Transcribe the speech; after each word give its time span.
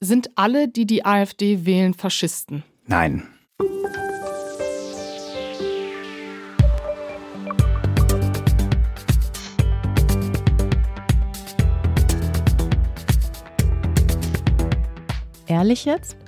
Sind 0.00 0.28
alle, 0.34 0.68
die 0.68 0.84
die 0.84 1.06
AfD 1.06 1.64
wählen, 1.64 1.94
Faschisten? 1.94 2.64
Nein. 2.84 3.26
Ehrlich 15.46 15.86
jetzt? 15.86 16.18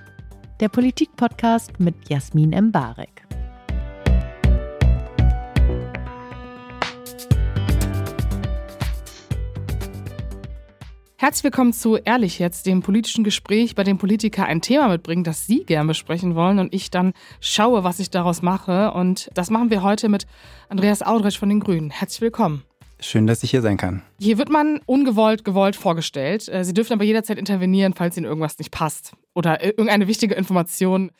Der 0.61 0.71
Politik-Podcast 0.71 1.79
mit 1.79 2.09
Jasmin 2.09 2.55
Embarek. 2.55 3.27
Herzlich 11.21 11.43
willkommen 11.43 11.73
zu 11.73 11.97
Ehrlich 11.97 12.39
jetzt, 12.39 12.65
dem 12.67 12.81
politischen 12.81 13.25
Gespräch, 13.25 13.75
bei 13.75 13.83
dem 13.83 13.99
Politiker 13.99 14.45
ein 14.45 14.61
Thema 14.61 14.87
mitbringen, 14.87 15.25
das 15.25 15.49
Sie 15.49 15.65
gern 15.65 15.89
besprechen 15.89 16.37
wollen 16.37 16.61
und 16.61 16.73
ich 16.73 16.93
dann 16.93 17.13
schaue, 17.41 17.83
was 17.83 17.99
ich 17.99 18.11
daraus 18.11 18.41
mache. 18.41 18.93
Und 18.93 19.29
das 19.35 19.51
machen 19.51 19.69
wir 19.69 19.83
heute 19.83 20.09
mit 20.09 20.29
Andreas 20.69 21.03
Audrich 21.03 21.37
von 21.37 21.49
den 21.49 21.59
Grünen. 21.59 21.91
Herzlich 21.91 22.21
willkommen. 22.21 22.63
Schön, 23.01 23.27
dass 23.27 23.43
ich 23.43 23.51
hier 23.51 23.63
sein 23.63 23.77
kann. 23.77 24.03
Hier 24.21 24.39
wird 24.39 24.49
man 24.49 24.81
ungewollt, 24.87 25.45
gewollt 25.45 25.75
vorgestellt. 25.75 26.49
Äh, 26.49 26.65
Sie 26.65 26.73
dürfen 26.73 26.93
aber 26.93 27.03
jederzeit 27.03 27.37
intervenieren, 27.37 27.95
falls 27.95 28.17
Ihnen 28.17 28.27
irgendwas 28.27 28.57
nicht 28.61 28.71
passt 28.71 29.15
oder 29.35 29.65
irgendeine 29.65 30.07
wichtige 30.07 30.37
Information 30.37 31.11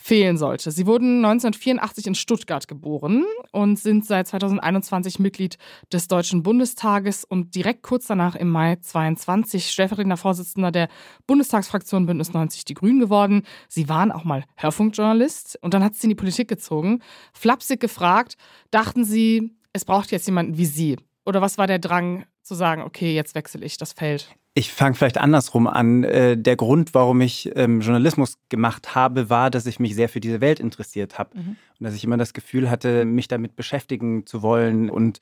fehlen 0.00 0.38
sollte. 0.38 0.70
Sie 0.70 0.86
wurden 0.86 1.24
1984 1.24 2.06
in 2.06 2.14
Stuttgart 2.14 2.68
geboren 2.68 3.24
und 3.52 3.78
sind 3.78 4.06
seit 4.06 4.28
2021 4.28 5.18
Mitglied 5.18 5.58
des 5.92 6.08
Deutschen 6.08 6.42
Bundestages 6.42 7.24
und 7.24 7.54
direkt 7.54 7.82
kurz 7.82 8.06
danach 8.06 8.36
im 8.36 8.48
Mai 8.48 8.76
22 8.76 9.70
stellvertretender 9.70 10.16
Vorsitzender 10.16 10.70
der 10.70 10.88
Bundestagsfraktion 11.26 12.06
Bündnis 12.06 12.32
90 12.32 12.64
Die 12.64 12.74
Grünen 12.74 13.00
geworden. 13.00 13.42
Sie 13.68 13.88
waren 13.88 14.12
auch 14.12 14.24
mal 14.24 14.44
Hörfunkjournalist 14.56 15.58
und 15.62 15.74
dann 15.74 15.82
hat 15.82 15.94
sie 15.94 16.04
in 16.04 16.10
die 16.10 16.14
Politik 16.14 16.48
gezogen. 16.48 17.00
Flapsig 17.32 17.80
gefragt, 17.80 18.36
dachten 18.70 19.04
Sie, 19.04 19.56
es 19.72 19.84
braucht 19.84 20.12
jetzt 20.12 20.26
jemanden 20.26 20.56
wie 20.58 20.66
Sie? 20.66 20.96
Oder 21.26 21.42
was 21.42 21.58
war 21.58 21.66
der 21.66 21.78
Drang 21.78 22.24
zu 22.42 22.54
sagen, 22.54 22.82
okay, 22.82 23.14
jetzt 23.14 23.34
wechsle 23.34 23.64
ich 23.64 23.76
das 23.76 23.92
Feld? 23.92 24.34
Ich 24.58 24.72
fange 24.72 24.96
vielleicht 24.96 25.18
andersrum 25.18 25.68
an. 25.68 26.02
Äh, 26.02 26.36
der 26.36 26.56
Grund, 26.56 26.92
warum 26.92 27.20
ich 27.20 27.48
ähm, 27.54 27.80
Journalismus 27.80 28.38
gemacht 28.48 28.96
habe, 28.96 29.30
war, 29.30 29.50
dass 29.50 29.66
ich 29.66 29.78
mich 29.78 29.94
sehr 29.94 30.08
für 30.08 30.18
diese 30.18 30.40
Welt 30.40 30.58
interessiert 30.58 31.16
habe. 31.16 31.38
Mhm. 31.38 31.48
Und 31.78 31.84
dass 31.84 31.94
ich 31.94 32.02
immer 32.02 32.16
das 32.16 32.32
Gefühl 32.32 32.68
hatte, 32.68 33.04
mich 33.04 33.28
damit 33.28 33.54
beschäftigen 33.54 34.26
zu 34.26 34.42
wollen 34.42 34.90
und 34.90 35.20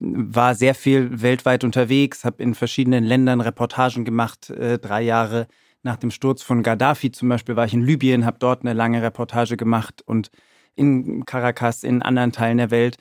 war 0.00 0.54
sehr 0.54 0.74
viel 0.74 1.20
weltweit 1.20 1.64
unterwegs, 1.64 2.24
habe 2.24 2.42
in 2.42 2.54
verschiedenen 2.54 3.04
Ländern 3.04 3.42
Reportagen 3.42 4.06
gemacht, 4.06 4.48
äh, 4.48 4.78
drei 4.78 5.02
Jahre 5.02 5.48
nach 5.82 5.96
dem 5.96 6.10
Sturz 6.10 6.42
von 6.42 6.62
Gaddafi 6.62 7.12
zum 7.12 7.28
Beispiel 7.28 7.56
war 7.56 7.66
ich 7.66 7.74
in 7.74 7.82
Libyen, 7.82 8.24
habe 8.24 8.38
dort 8.40 8.62
eine 8.62 8.72
lange 8.72 9.02
Reportage 9.02 9.58
gemacht 9.58 10.00
und 10.06 10.30
in 10.76 11.26
Caracas, 11.26 11.84
in 11.84 12.00
anderen 12.00 12.32
Teilen 12.32 12.56
der 12.56 12.70
Welt. 12.70 12.96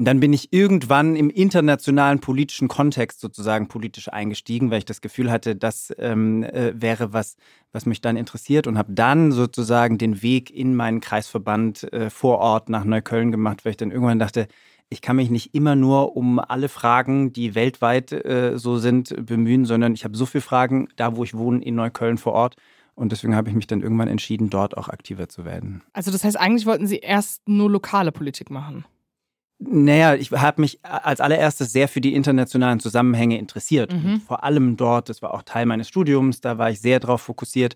Dann 0.00 0.20
bin 0.20 0.32
ich 0.32 0.52
irgendwann 0.52 1.16
im 1.16 1.28
internationalen 1.28 2.20
politischen 2.20 2.68
Kontext 2.68 3.20
sozusagen 3.20 3.66
politisch 3.66 4.08
eingestiegen, 4.08 4.70
weil 4.70 4.78
ich 4.78 4.84
das 4.84 5.00
Gefühl 5.00 5.28
hatte, 5.28 5.56
das 5.56 5.92
ähm, 5.98 6.44
äh, 6.44 6.72
wäre 6.80 7.12
was, 7.12 7.36
was 7.72 7.84
mich 7.84 8.00
dann 8.00 8.16
interessiert 8.16 8.68
und 8.68 8.78
habe 8.78 8.92
dann 8.92 9.32
sozusagen 9.32 9.98
den 9.98 10.22
Weg 10.22 10.52
in 10.52 10.76
meinen 10.76 11.00
Kreisverband 11.00 11.92
äh, 11.92 12.10
vor 12.10 12.38
Ort 12.38 12.68
nach 12.68 12.84
Neukölln 12.84 13.32
gemacht, 13.32 13.64
weil 13.64 13.70
ich 13.70 13.76
dann 13.76 13.90
irgendwann 13.90 14.20
dachte, 14.20 14.46
ich 14.88 15.00
kann 15.02 15.16
mich 15.16 15.30
nicht 15.30 15.52
immer 15.52 15.74
nur 15.74 16.16
um 16.16 16.38
alle 16.38 16.68
Fragen, 16.68 17.32
die 17.32 17.56
weltweit 17.56 18.12
äh, 18.12 18.52
so 18.56 18.78
sind, 18.78 19.26
bemühen, 19.26 19.64
sondern 19.64 19.94
ich 19.94 20.04
habe 20.04 20.16
so 20.16 20.26
viele 20.26 20.42
Fragen 20.42 20.88
da, 20.94 21.16
wo 21.16 21.24
ich 21.24 21.34
wohne, 21.34 21.60
in 21.64 21.74
Neukölln 21.74 22.18
vor 22.18 22.34
Ort. 22.34 22.54
Und 22.94 23.10
deswegen 23.10 23.34
habe 23.34 23.48
ich 23.48 23.56
mich 23.56 23.66
dann 23.66 23.80
irgendwann 23.80 24.08
entschieden, 24.08 24.48
dort 24.48 24.76
auch 24.76 24.88
aktiver 24.88 25.28
zu 25.28 25.44
werden. 25.44 25.82
Also 25.92 26.12
das 26.12 26.22
heißt, 26.22 26.38
eigentlich 26.38 26.66
wollten 26.66 26.86
Sie 26.86 26.98
erst 26.98 27.48
nur 27.48 27.68
lokale 27.68 28.12
Politik 28.12 28.50
machen? 28.50 28.84
Naja, 29.60 30.14
ich 30.14 30.30
habe 30.30 30.60
mich 30.60 30.78
als 30.84 31.20
allererstes 31.20 31.72
sehr 31.72 31.88
für 31.88 32.00
die 32.00 32.14
internationalen 32.14 32.78
Zusammenhänge 32.78 33.38
interessiert. 33.38 33.92
Mhm. 33.92 34.20
Vor 34.20 34.44
allem 34.44 34.76
dort, 34.76 35.08
das 35.08 35.20
war 35.20 35.34
auch 35.34 35.42
Teil 35.42 35.66
meines 35.66 35.88
Studiums, 35.88 36.40
da 36.40 36.58
war 36.58 36.70
ich 36.70 36.80
sehr 36.80 37.00
darauf 37.00 37.22
fokussiert 37.22 37.74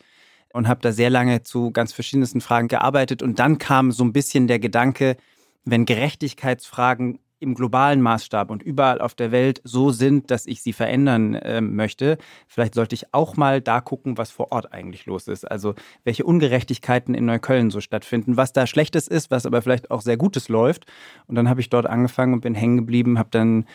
und 0.52 0.68
habe 0.68 0.80
da 0.80 0.92
sehr 0.92 1.10
lange 1.10 1.42
zu 1.42 1.72
ganz 1.72 1.92
verschiedensten 1.92 2.40
Fragen 2.40 2.68
gearbeitet. 2.68 3.22
Und 3.22 3.38
dann 3.40 3.58
kam 3.58 3.90
so 3.90 4.04
ein 4.04 4.12
bisschen 4.12 4.46
der 4.46 4.60
Gedanke, 4.60 5.16
wenn 5.64 5.84
Gerechtigkeitsfragen 5.84 7.18
im 7.42 7.54
globalen 7.54 8.00
Maßstab 8.00 8.50
und 8.50 8.62
überall 8.62 9.00
auf 9.00 9.14
der 9.14 9.32
Welt 9.32 9.60
so 9.64 9.90
sind, 9.90 10.30
dass 10.30 10.46
ich 10.46 10.62
sie 10.62 10.72
verändern 10.72 11.34
äh, 11.34 11.60
möchte. 11.60 12.18
Vielleicht 12.46 12.74
sollte 12.74 12.94
ich 12.94 13.12
auch 13.12 13.36
mal 13.36 13.60
da 13.60 13.80
gucken, 13.80 14.16
was 14.16 14.30
vor 14.30 14.52
Ort 14.52 14.72
eigentlich 14.72 15.06
los 15.06 15.28
ist. 15.28 15.50
Also 15.50 15.74
welche 16.04 16.24
Ungerechtigkeiten 16.24 17.14
in 17.14 17.26
Neukölln 17.26 17.70
so 17.70 17.80
stattfinden, 17.80 18.36
was 18.36 18.52
da 18.52 18.66
Schlechtes 18.66 19.08
ist, 19.08 19.30
was 19.30 19.44
aber 19.44 19.60
vielleicht 19.62 19.90
auch 19.90 20.00
sehr 20.00 20.16
Gutes 20.16 20.48
läuft. 20.48 20.86
Und 21.26 21.34
dann 21.34 21.48
habe 21.48 21.60
ich 21.60 21.68
dort 21.68 21.86
angefangen 21.86 22.34
und 22.34 22.40
bin 22.40 22.54
hängen 22.54 22.78
geblieben, 22.78 23.18
habe 23.18 23.30
dann 23.30 23.66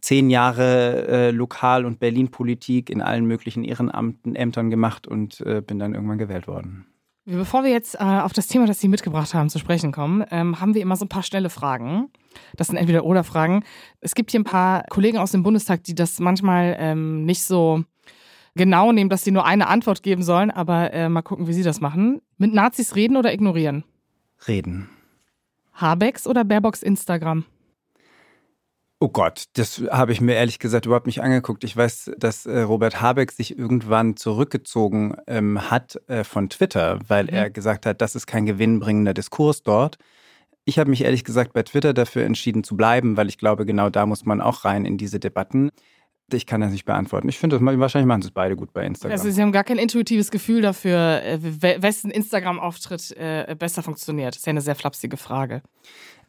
zehn 0.00 0.30
Jahre 0.30 1.06
äh, 1.08 1.30
Lokal- 1.30 1.84
und 1.86 1.98
Berlin-Politik 1.98 2.90
in 2.90 3.00
allen 3.00 3.24
möglichen 3.24 3.64
Ehrenamten, 3.64 4.36
Ämtern 4.36 4.70
gemacht 4.70 5.06
und 5.06 5.40
äh, 5.40 5.62
bin 5.62 5.78
dann 5.78 5.94
irgendwann 5.94 6.18
gewählt 6.18 6.46
worden. 6.46 6.86
Bevor 7.26 7.64
wir 7.64 7.70
jetzt 7.70 7.94
äh, 7.94 7.98
auf 7.98 8.34
das 8.34 8.48
Thema, 8.48 8.66
das 8.66 8.80
Sie 8.80 8.88
mitgebracht 8.88 9.32
haben, 9.32 9.48
zu 9.48 9.58
sprechen 9.58 9.92
kommen, 9.92 10.24
ähm, 10.30 10.60
haben 10.60 10.74
wir 10.74 10.82
immer 10.82 10.96
so 10.96 11.06
ein 11.06 11.08
paar 11.08 11.22
schnelle 11.22 11.48
Fragen. 11.48 12.10
Das 12.56 12.66
sind 12.66 12.76
entweder 12.76 13.04
oder 13.04 13.24
Fragen. 13.24 13.64
Es 14.00 14.14
gibt 14.14 14.30
hier 14.30 14.40
ein 14.40 14.44
paar 14.44 14.84
Kollegen 14.90 15.16
aus 15.16 15.30
dem 15.30 15.42
Bundestag, 15.42 15.84
die 15.84 15.94
das 15.94 16.20
manchmal 16.20 16.76
ähm, 16.78 17.24
nicht 17.24 17.44
so 17.44 17.82
genau 18.54 18.92
nehmen, 18.92 19.08
dass 19.08 19.24
sie 19.24 19.30
nur 19.30 19.46
eine 19.46 19.68
Antwort 19.68 20.02
geben 20.02 20.22
sollen, 20.22 20.50
aber 20.50 20.92
äh, 20.92 21.08
mal 21.08 21.22
gucken, 21.22 21.46
wie 21.46 21.54
Sie 21.54 21.62
das 21.62 21.80
machen. 21.80 22.20
Mit 22.36 22.52
Nazis 22.52 22.94
reden 22.94 23.16
oder 23.16 23.32
ignorieren? 23.32 23.84
Reden. 24.46 24.90
Habecks 25.72 26.26
oder 26.26 26.44
Baerbocks 26.44 26.82
Instagram? 26.82 27.44
Oh 29.00 29.08
Gott, 29.08 29.44
das 29.54 29.82
habe 29.90 30.12
ich 30.12 30.20
mir 30.20 30.34
ehrlich 30.34 30.58
gesagt 30.58 30.86
überhaupt 30.86 31.06
nicht 31.06 31.20
angeguckt. 31.20 31.64
Ich 31.64 31.76
weiß, 31.76 32.12
dass 32.16 32.46
äh, 32.46 32.60
Robert 32.60 33.00
Habeck 33.00 33.32
sich 33.32 33.58
irgendwann 33.58 34.16
zurückgezogen 34.16 35.16
ähm, 35.26 35.70
hat 35.70 36.00
äh, 36.06 36.24
von 36.24 36.48
Twitter, 36.48 36.98
weil 37.08 37.24
mhm. 37.24 37.30
er 37.30 37.50
gesagt 37.50 37.86
hat, 37.86 38.00
das 38.00 38.14
ist 38.14 38.26
kein 38.26 38.46
gewinnbringender 38.46 39.12
Diskurs 39.12 39.62
dort. 39.62 39.98
Ich 40.64 40.78
habe 40.78 40.88
mich 40.88 41.04
ehrlich 41.04 41.24
gesagt 41.24 41.52
bei 41.52 41.62
Twitter 41.62 41.92
dafür 41.92 42.24
entschieden 42.24 42.64
zu 42.64 42.76
bleiben, 42.76 43.16
weil 43.16 43.28
ich 43.28 43.36
glaube, 43.36 43.66
genau 43.66 43.90
da 43.90 44.06
muss 44.06 44.24
man 44.24 44.40
auch 44.40 44.64
rein 44.64 44.86
in 44.86 44.96
diese 44.96 45.20
Debatten. 45.20 45.70
Ich 46.32 46.46
kann 46.46 46.62
das 46.62 46.72
nicht 46.72 46.86
beantworten. 46.86 47.28
Ich 47.28 47.38
finde, 47.38 47.60
wahrscheinlich 47.60 48.06
machen 48.06 48.22
sie 48.22 48.28
es 48.28 48.34
beide 48.34 48.56
gut 48.56 48.72
bei 48.72 48.86
Instagram. 48.86 49.12
Also 49.12 49.30
Sie 49.30 49.42
haben 49.42 49.52
gar 49.52 49.64
kein 49.64 49.76
intuitives 49.76 50.30
Gefühl 50.30 50.62
dafür, 50.62 51.22
äh, 51.22 51.82
wessen 51.82 52.10
Instagram-Auftritt 52.10 53.14
äh, 53.18 53.54
besser 53.58 53.82
funktioniert. 53.82 54.34
Das 54.34 54.38
ist 54.38 54.46
ja 54.46 54.50
eine 54.50 54.62
sehr 54.62 54.74
flapsige 54.74 55.18
Frage. 55.18 55.62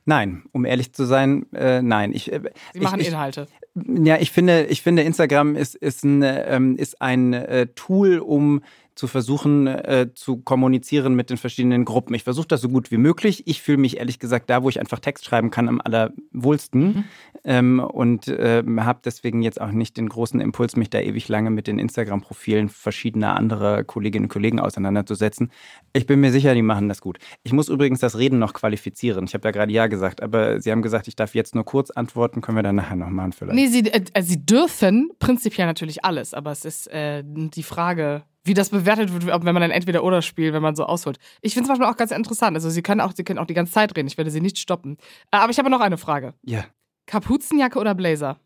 Nein, 0.06 0.44
um 0.52 0.66
ehrlich 0.66 0.94
zu 0.94 1.06
sein, 1.06 1.52
äh, 1.54 1.82
nein. 1.82 2.14
Ich, 2.14 2.32
äh, 2.32 2.42
Sie 2.74 2.80
machen 2.80 3.00
ich, 3.00 3.08
Inhalte. 3.08 3.48
Ja, 3.74 4.18
ich 4.18 4.32
finde, 4.32 4.66
ich 4.66 4.82
finde 4.84 5.02
Instagram 5.02 5.56
ist, 5.56 5.76
ist 5.76 6.04
ein, 6.06 6.22
ähm, 6.24 6.78
ist 6.78 7.02
ein 7.02 7.34
äh, 7.34 7.68
Tool, 7.76 8.20
um 8.20 8.62
zu 8.96 9.08
versuchen 9.08 9.68
äh, 9.68 10.10
zu 10.16 10.38
kommunizieren 10.38 11.16
mit 11.16 11.30
den 11.30 11.38
verschiedenen 11.38 11.84
Gruppen. 11.84 12.16
Ich 12.16 12.24
versuche 12.24 12.48
das 12.48 12.62
so 12.62 12.70
gut 12.70 12.92
wie 12.92 12.98
möglich. 12.98 13.44
Ich 13.46 13.62
fühle 13.62 13.78
mich 13.78 13.98
ehrlich 13.98 14.20
gesagt 14.20 14.50
da, 14.50 14.64
wo 14.64 14.70
ich 14.70 14.80
einfach 14.80 15.00
Text 15.00 15.26
schreiben 15.26 15.52
kann, 15.52 15.68
am 15.68 15.82
allerwohlsten 15.84 16.82
mhm. 16.82 17.04
ähm, 17.44 17.80
und 17.80 18.30
äh, 18.30 18.64
habe 18.78 19.02
deswegen 19.04 19.42
jetzt 19.42 19.60
auch 19.60 19.72
nicht 19.72 19.98
den 19.98 20.08
großen 20.08 20.40
Impuls, 20.40 20.78
mich 20.78 20.90
da 20.90 21.00
ewig 21.02 21.28
lange 21.28 21.50
mit 21.50 21.68
den 21.68 21.78
Instagram-Profilen 21.78 22.70
verschiedener 22.70 23.36
anderer 23.36 23.84
Kolleginnen 23.84 24.26
und 24.26 24.30
Kollegen 24.30 24.62
auseinanderzusetzen. 24.62 25.52
Ich 25.92 26.06
bin 26.06 26.22
mir 26.22 26.32
sicher, 26.32 26.54
die 26.54 26.62
machen 26.62 26.88
das 26.88 27.02
gut. 27.02 27.18
Ich 27.44 27.52
muss 27.52 27.68
übrigens 27.68 28.00
das 28.00 28.18
Reden 28.18 28.40
noch 28.40 28.54
qualifizieren. 28.54 29.26
Ich 29.26 29.34
habe 29.34 29.46
ja 29.46 29.52
gerade 29.52 29.74
Ja 29.74 29.88
gesagt, 29.88 30.24
aber 30.24 30.62
Sie 30.62 30.72
haben 30.72 30.82
gesagt, 30.82 31.10
ich 31.10 31.18
darf 31.18 31.36
jetzt 31.36 31.54
nur 31.54 31.66
kurz 31.66 31.90
antworten. 31.90 32.40
Können 32.40 32.58
wir 32.58 32.64
dann 32.64 32.76
nachher 32.76 32.96
noch 32.96 33.10
machen 33.10 33.34
vielleicht? 33.34 33.56
Nee, 33.56 33.68
Sie, 33.68 33.92
äh, 33.92 34.22
Sie 34.22 34.46
dürfen 34.46 35.12
prinzipiell 35.20 35.68
natürlich 35.68 36.06
alles, 36.06 36.34
aber 36.34 36.52
es 36.52 36.64
ist 36.64 36.88
äh, 36.88 37.24
die 37.26 37.64
Frage, 37.64 38.24
wie 38.46 38.54
das 38.54 38.70
bewertet 38.70 39.12
wird, 39.12 39.26
wenn 39.26 39.54
man 39.54 39.62
dann 39.62 39.72
entweder 39.72 40.04
oder 40.04 40.22
spielt, 40.22 40.54
wenn 40.54 40.62
man 40.62 40.76
so 40.76 40.86
ausholt. 40.86 41.18
Ich 41.42 41.54
finde 41.54 41.66
es 41.66 41.70
manchmal 41.70 41.92
auch 41.92 41.98
ganz 41.98 42.12
interessant. 42.12 42.56
Also 42.56 42.70
sie 42.70 42.82
können 42.82 43.02
auch, 43.02 43.12
sie 43.14 43.24
können 43.24 43.40
auch 43.40 43.48
die 43.48 43.54
ganze 43.54 43.74
Zeit 43.74 43.96
reden. 43.98 44.08
Ich 44.08 44.18
werde 44.18 44.32
sie 44.32 44.42
nicht 44.42 44.60
stoppen. 44.60 44.98
Äh, 45.32 45.38
aber 45.38 45.52
ich 45.52 45.58
habe 45.58 45.70
noch 45.70 45.82
eine 45.82 45.98
Frage. 45.98 46.34
Ja. 46.44 46.66
Kapuzenjacke 47.08 47.78
oder 47.80 47.96
Blazer? 47.96 48.40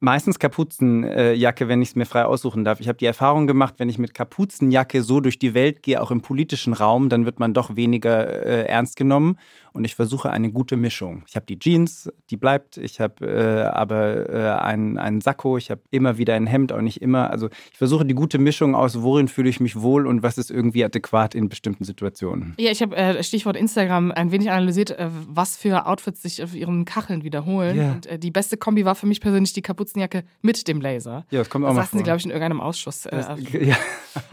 Meistens 0.00 0.38
Kapuzenjacke, 0.38 1.66
wenn 1.66 1.82
ich 1.82 1.88
es 1.88 1.96
mir 1.96 2.06
frei 2.06 2.24
aussuchen 2.24 2.64
darf. 2.64 2.78
Ich 2.78 2.86
habe 2.86 2.98
die 2.98 3.06
Erfahrung 3.06 3.48
gemacht, 3.48 3.74
wenn 3.78 3.88
ich 3.88 3.98
mit 3.98 4.14
Kapuzenjacke 4.14 5.02
so 5.02 5.20
durch 5.20 5.40
die 5.40 5.54
Welt 5.54 5.82
gehe, 5.82 6.00
auch 6.00 6.12
im 6.12 6.20
politischen 6.20 6.72
Raum, 6.72 7.08
dann 7.08 7.24
wird 7.24 7.40
man 7.40 7.52
doch 7.52 7.74
weniger 7.74 8.46
äh, 8.46 8.66
ernst 8.66 8.96
genommen. 8.96 9.38
Und 9.72 9.84
ich 9.84 9.94
versuche 9.94 10.30
eine 10.30 10.50
gute 10.50 10.76
Mischung. 10.76 11.22
Ich 11.28 11.36
habe 11.36 11.46
die 11.46 11.58
Jeans, 11.58 12.10
die 12.30 12.36
bleibt. 12.36 12.78
Ich 12.78 13.00
habe 13.00 13.26
äh, 13.26 13.62
aber 13.64 14.28
äh, 14.28 14.60
einen, 14.60 14.98
einen 14.98 15.20
Sakko. 15.20 15.56
Ich 15.56 15.70
habe 15.70 15.80
immer 15.90 16.18
wieder 16.18 16.34
ein 16.34 16.46
Hemd, 16.46 16.72
auch 16.72 16.80
nicht 16.80 17.02
immer. 17.02 17.30
Also 17.30 17.48
ich 17.70 17.78
versuche 17.78 18.04
die 18.04 18.14
gute 18.14 18.38
Mischung 18.38 18.74
aus, 18.74 19.02
worin 19.02 19.28
fühle 19.28 19.48
ich 19.48 19.60
mich 19.60 19.80
wohl 19.80 20.06
und 20.06 20.22
was 20.22 20.38
ist 20.38 20.50
irgendwie 20.50 20.84
adäquat 20.84 21.34
in 21.34 21.48
bestimmten 21.48 21.84
Situationen. 21.84 22.54
Ja, 22.58 22.70
ich 22.70 22.82
habe 22.82 22.96
äh, 22.96 23.22
Stichwort 23.22 23.56
Instagram 23.56 24.10
ein 24.10 24.32
wenig 24.32 24.50
analysiert, 24.50 24.90
äh, 24.90 25.10
was 25.28 25.56
für 25.56 25.86
Outfits 25.86 26.22
sich 26.22 26.42
auf 26.42 26.54
ihren 26.54 26.84
Kacheln 26.84 27.22
wiederholen. 27.22 27.76
Yeah. 27.76 27.92
Und 27.92 28.06
äh, 28.06 28.18
die 28.18 28.30
beste 28.30 28.56
Kombi 28.56 28.84
war 28.84 28.94
für 28.94 29.06
mich 29.06 29.20
persönlich 29.20 29.52
die 29.52 29.62
Kapuze 29.62 29.87
Kapuzenjacke 29.88 30.24
mit 30.42 30.68
dem 30.68 30.80
Laser. 30.80 31.24
Ja, 31.30 31.40
das 31.40 31.50
kommt 31.50 31.64
auch 31.64 31.70
da 31.70 31.74
mal 31.74 31.80
saßen 31.82 31.90
vor. 31.90 31.98
sie, 31.98 32.04
glaube 32.04 32.18
ich, 32.18 32.24
in 32.24 32.30
irgendeinem 32.30 32.60
Ausschuss. 32.60 33.06
Äh, 33.06 33.10
Das, 33.10 33.38
ja. 33.52 33.76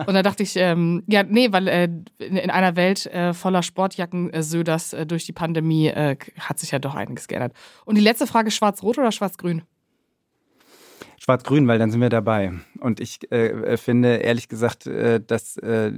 und 0.05 0.13
da 0.13 0.23
dachte 0.23 0.43
ich, 0.43 0.55
ähm, 0.55 1.03
ja, 1.07 1.23
nee, 1.23 1.51
weil 1.51 1.67
äh, 1.67 1.83
in, 2.19 2.37
in 2.37 2.49
einer 2.49 2.75
Welt 2.75 3.05
äh, 3.07 3.33
voller 3.33 3.63
Sportjacken 3.63 4.31
äh, 4.31 4.43
Söders 4.43 4.93
äh, 4.93 5.05
durch 5.05 5.25
die 5.25 5.33
Pandemie 5.33 5.87
äh, 5.87 6.17
hat 6.39 6.59
sich 6.59 6.71
ja 6.71 6.79
doch 6.79 6.95
einiges 6.95 7.27
geändert. 7.27 7.53
Und 7.85 7.95
die 7.95 8.01
letzte 8.01 8.27
Frage, 8.27 8.51
schwarz-rot 8.51 8.97
oder 8.97 9.11
schwarz-grün? 9.11 9.63
Schwarz-Grün, 11.25 11.67
weil 11.67 11.79
dann 11.79 11.89
sind 11.89 12.01
wir 12.01 12.09
dabei. 12.09 12.51
Und 12.79 12.99
ich 12.99 13.31
äh, 13.31 13.77
finde 13.77 14.17
ehrlich 14.17 14.47
gesagt, 14.47 14.85
äh, 14.85 15.19
dass 15.19 15.57
äh, 15.57 15.91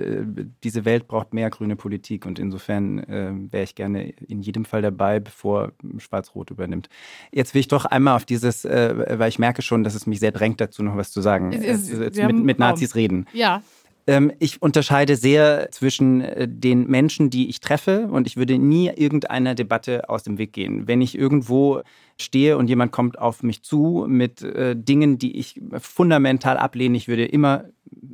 diese 0.63 0.85
Welt 0.85 1.09
braucht 1.09 1.33
mehr 1.33 1.49
grüne 1.49 1.75
Politik. 1.75 2.25
Und 2.25 2.39
insofern 2.39 2.99
äh, 2.99 3.33
wäre 3.51 3.65
ich 3.65 3.75
gerne 3.75 4.09
in 4.09 4.39
jedem 4.41 4.63
Fall 4.63 4.81
dabei, 4.81 5.19
bevor 5.19 5.73
Schwarz-Rot 5.97 6.49
übernimmt. 6.51 6.87
Jetzt 7.33 7.53
will 7.53 7.59
ich 7.59 7.67
doch 7.67 7.83
einmal 7.83 8.15
auf 8.15 8.23
dieses, 8.23 8.63
äh, 8.63 9.19
weil 9.19 9.27
ich 9.27 9.37
merke 9.37 9.61
schon, 9.61 9.83
dass 9.83 9.95
es 9.95 10.07
mich 10.07 10.21
sehr 10.21 10.31
drängt 10.31 10.61
dazu, 10.61 10.81
noch 10.81 10.95
was 10.95 11.11
zu 11.11 11.19
sagen. 11.21 11.51
Ist- 11.51 11.91
Äh, 11.91 12.27
mit, 12.27 12.45
mit. 12.45 12.59
Nazis 12.59 12.95
reden. 12.95 13.25
Ja. 13.33 13.61
Ähm, 14.07 14.31
ich 14.39 14.61
unterscheide 14.61 15.15
sehr 15.17 15.69
zwischen 15.71 16.21
äh, 16.21 16.47
den 16.49 16.87
Menschen, 16.87 17.29
die 17.29 17.49
ich 17.49 17.59
treffe 17.59 18.07
und 18.09 18.25
ich 18.25 18.37
würde 18.37 18.57
nie 18.57 18.87
irgendeiner 18.89 19.53
Debatte 19.55 20.09
aus 20.09 20.23
dem 20.23 20.37
Weg 20.37 20.53
gehen. 20.53 20.87
Wenn 20.87 21.01
ich 21.01 21.17
irgendwo 21.17 21.81
stehe 22.19 22.57
und 22.57 22.67
jemand 22.69 22.91
kommt 22.91 23.19
auf 23.19 23.43
mich 23.43 23.63
zu 23.63 24.05
mit 24.07 24.41
äh, 24.41 24.75
Dingen, 24.75 25.17
die 25.19 25.37
ich 25.37 25.59
fundamental 25.79 26.57
ablehne, 26.57 26.97
ich 26.97 27.07
würde 27.07 27.25
immer 27.25 27.65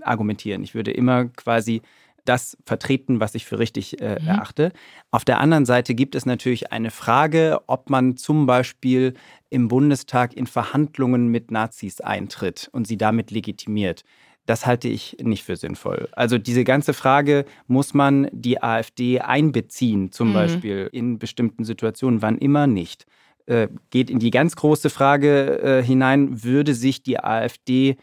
argumentieren. 0.02 0.64
Ich 0.64 0.76
würde 0.76 0.92
immer 0.92 1.26
quasi 1.26 1.82
das 2.26 2.58
vertreten, 2.66 3.20
was 3.20 3.36
ich 3.36 3.46
für 3.46 3.60
richtig 3.60 4.02
äh, 4.02 4.18
Mhm. 4.22 4.28
erachte. 4.28 4.72
Auf 5.12 5.26
der 5.26 5.40
anderen 5.40 5.66
Seite 5.66 5.94
gibt 5.94 6.16
es 6.16 6.26
natürlich 6.26 6.72
eine 6.72 6.90
Frage, 6.90 7.60
ob 7.68 7.90
man 7.90 8.16
zum 8.18 8.46
Beispiel 8.46 9.14
im 9.50 9.68
Bundestag 9.68 10.34
in 10.34 10.48
Verhandlungen 10.48 11.28
mit 11.28 11.52
Nazis 11.52 12.02
eintritt 12.02 12.70
und 12.72 12.88
sie 12.88 12.98
damit 12.98 13.30
legitimiert. 13.32 14.04
Das 14.46 14.66
halte 14.66 14.90
ich 14.90 15.18
nicht 15.22 15.44
für 15.44 15.56
sinnvoll. 15.56 16.10
Also 16.14 16.38
diese 16.38 16.64
ganze 16.66 16.94
Frage, 16.94 17.46
muss 17.68 17.94
man 17.94 18.28
die 18.34 18.62
AfD 18.62 19.22
einbeziehen, 19.22 20.12
zum 20.12 20.30
Mhm. 20.30 20.34
Beispiel 20.34 20.90
in 20.92 21.18
bestimmten 21.18 21.64
Situationen, 21.64 22.22
wann 22.22 22.38
immer 22.38 22.68
nicht, 22.68 23.06
äh, 23.46 23.68
geht 23.90 24.10
in 24.10 24.20
die 24.20 24.32
ganz 24.32 24.56
große 24.56 24.90
Frage 24.90 25.60
äh, 25.62 25.84
hinein, 25.84 26.44
würde 26.44 26.74
sich 26.74 27.04
die 27.04 27.20
AfD 27.20 27.96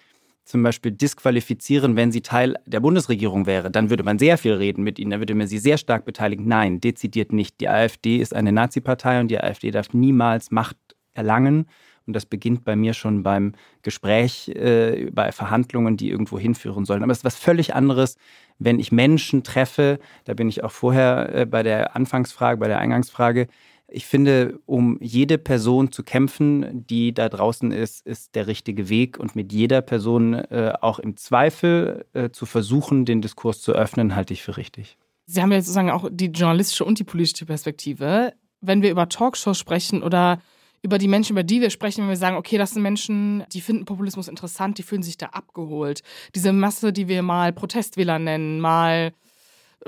zum 0.45 0.63
Beispiel 0.63 0.91
disqualifizieren, 0.93 1.95
wenn 1.95 2.11
sie 2.11 2.23
Teil 2.23 2.57
der 2.67 2.81
Bundesregierung 2.81 3.47
wäre. 3.47 3.71
Dann 3.71 3.89
würde 3.89 4.03
man 4.03 4.19
sehr 4.19 4.37
viel 4.37 4.55
reden 4.55 4.83
mit 4.83 4.99
ihnen, 4.99 5.11
dann 5.13 5.21
würde 5.21 5.35
man 5.35 5.47
sie 5.47 5.59
sehr 5.59 5.79
stark 5.79 6.05
beteiligen. 6.05 6.49
Nein, 6.49 6.81
dezidiert 6.81 7.33
nicht. 7.33 7.61
Die 7.61 7.69
AfD 7.69 8.17
ist 8.17 8.35
eine 8.35 8.51
Nazi-Partei 8.51 9.21
und 9.21 9.29
die 9.29 9.39
AfD 9.39 9.71
darf 9.71 9.93
niemals 9.93 10.51
Macht 10.51 10.77
erlangen. 11.15 11.67
Und 12.07 12.15
das 12.15 12.27
beginnt 12.27 12.65
bei 12.65 12.77
mir 12.77 12.95
schon 12.95 13.23
beim 13.23 13.53
Gespräch, 13.83 14.49
äh, 14.49 15.11
bei 15.13 15.33
Verhandlungen, 15.33 15.97
die 15.97 16.11
irgendwo 16.11 16.39
hinführen 16.39 16.85
sollen. 16.85 17.03
Aber 17.03 17.13
es 17.13 17.19
ist 17.19 17.25
was 17.25 17.37
völlig 17.37 17.75
anderes, 17.75 18.17
wenn 18.59 18.79
ich 18.79 18.93
Menschen 18.93 19.43
treffe. 19.43 19.99
Da 20.25 20.35
bin 20.35 20.49
ich 20.49 20.65
auch 20.65 20.73
vorher 20.73 21.35
äh, 21.35 21.47
bei 21.47 21.63
der 21.63 21.97
Anfangsfrage, 21.97 22.59
bei 22.59 22.69
der 22.69 22.79
Eingangsfrage. 22.79 23.49
Ich 23.93 24.07
finde, 24.07 24.61
um 24.67 24.99
jede 25.01 25.37
Person 25.37 25.91
zu 25.91 26.05
kämpfen, 26.05 26.87
die 26.87 27.13
da 27.13 27.29
draußen 27.29 27.73
ist, 27.73 28.07
ist 28.07 28.37
der 28.37 28.47
richtige 28.47 28.89
Weg. 28.89 29.19
Und 29.19 29.35
mit 29.35 29.53
jeder 29.53 29.83
Person 29.83 30.35
äh, 30.35 30.73
auch 30.81 31.01
im 31.01 31.17
Zweifel 31.17 32.07
äh, 32.13 32.31
zu 32.31 32.47
versuchen, 32.47 33.05
den 33.05 33.21
Diskurs 33.21 33.61
zu 33.61 33.73
öffnen, 33.73 34.15
halte 34.15 34.33
ich 34.33 34.43
für 34.43 34.57
richtig. 34.57 34.97
Sie 35.27 35.43
haben 35.43 35.53
ja 35.53 35.61
sozusagen 35.61 35.91
auch 35.91 36.09
die 36.11 36.27
journalistische 36.27 36.85
und 36.85 36.99
die 36.99 37.05
politische 37.05 37.47
Perspektive. 37.47 38.33
Wenn 38.61 38.83
wir 38.83 38.91
über 38.91 39.09
Talkshows 39.09 39.59
sprechen 39.59 40.03
oder 40.03 40.41
über 40.83 40.99
die 40.99 41.09
Menschen, 41.09 41.33
über 41.33 41.43
die 41.43 41.61
wir 41.61 41.71
sprechen, 41.71 42.03
wenn 42.03 42.09
wir 42.09 42.17
sagen, 42.17 42.37
okay, 42.37 42.59
das 42.59 42.73
sind 42.73 42.83
Menschen, 42.83 43.45
die 43.53 43.61
finden 43.61 43.85
Populismus 43.85 44.29
interessant, 44.29 44.79
die 44.79 44.83
fühlen 44.83 45.03
sich 45.03 45.19
da 45.19 45.27
abgeholt. 45.27 46.03
Diese 46.35 46.53
Masse, 46.53 46.93
die 46.93 47.09
wir 47.09 47.23
mal 47.23 47.53
Protestwähler 47.53 48.19
nennen, 48.19 48.61
mal 48.61 49.13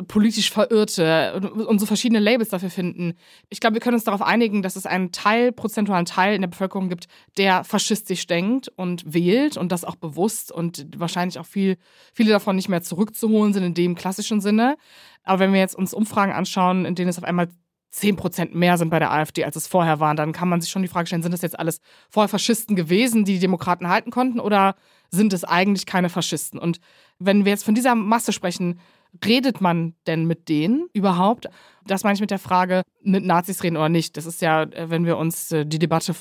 politisch 0.08 0.50
Verirrte 0.50 1.40
und, 1.68 1.78
so 1.78 1.86
verschiedene 1.86 2.18
Labels 2.18 2.48
dafür 2.48 2.70
finden. 2.70 3.14
Ich 3.50 3.60
glaube, 3.60 3.74
wir 3.74 3.80
können 3.80 3.94
uns 3.94 4.04
darauf 4.04 4.22
einigen, 4.22 4.62
dass 4.62 4.76
es 4.76 4.86
einen 4.86 5.12
Teil, 5.12 5.52
prozentualen 5.52 6.06
Teil 6.06 6.34
in 6.34 6.40
der 6.40 6.48
Bevölkerung 6.48 6.88
gibt, 6.88 7.08
der 7.36 7.62
faschistisch 7.64 8.26
denkt 8.26 8.68
und 8.76 9.12
wählt 9.12 9.56
und 9.56 9.70
das 9.70 9.84
auch 9.84 9.96
bewusst 9.96 10.50
und 10.50 10.86
wahrscheinlich 10.96 11.38
auch 11.38 11.46
viel, 11.46 11.76
viele 12.14 12.30
davon 12.30 12.56
nicht 12.56 12.70
mehr 12.70 12.82
zurückzuholen 12.82 13.52
sind 13.52 13.64
in 13.64 13.74
dem 13.74 13.94
klassischen 13.94 14.40
Sinne. 14.40 14.76
Aber 15.24 15.40
wenn 15.40 15.52
wir 15.52 15.60
jetzt 15.60 15.76
uns 15.76 15.92
Umfragen 15.92 16.32
anschauen, 16.32 16.86
in 16.86 16.94
denen 16.94 17.10
es 17.10 17.18
auf 17.18 17.24
einmal 17.24 17.48
10% 17.94 18.54
mehr 18.54 18.78
sind 18.78 18.90
bei 18.90 18.98
der 18.98 19.12
AfD, 19.12 19.44
als 19.44 19.56
es 19.56 19.66
vorher 19.66 20.00
waren, 20.00 20.16
dann 20.16 20.32
kann 20.32 20.48
man 20.48 20.60
sich 20.60 20.70
schon 20.70 20.82
die 20.82 20.88
Frage 20.88 21.06
stellen, 21.06 21.22
sind 21.22 21.32
das 21.32 21.42
jetzt 21.42 21.58
alles 21.58 21.80
vorher 22.08 22.28
Faschisten 22.28 22.74
gewesen, 22.74 23.24
die 23.24 23.34
die 23.34 23.40
Demokraten 23.40 23.88
halten 23.88 24.10
konnten, 24.10 24.40
oder 24.40 24.74
sind 25.10 25.32
es 25.32 25.44
eigentlich 25.44 25.84
keine 25.84 26.08
Faschisten? 26.08 26.58
Und 26.58 26.80
wenn 27.18 27.44
wir 27.44 27.52
jetzt 27.52 27.64
von 27.64 27.74
dieser 27.74 27.94
Masse 27.94 28.32
sprechen, 28.32 28.80
redet 29.24 29.60
man 29.60 29.94
denn 30.06 30.24
mit 30.24 30.48
denen 30.48 30.88
überhaupt? 30.94 31.48
Das 31.86 32.02
meine 32.02 32.14
ich 32.14 32.20
mit 32.20 32.30
der 32.30 32.38
Frage, 32.38 32.82
mit 33.02 33.24
Nazis 33.24 33.62
reden 33.62 33.76
oder 33.76 33.90
nicht. 33.90 34.16
Das 34.16 34.24
ist 34.26 34.40
ja, 34.40 34.62
äh, 34.62 34.88
wenn 34.88 35.04
wir 35.04 35.18
uns 35.18 35.52
äh, 35.52 35.66
die 35.66 35.78
Debatte 35.78 36.14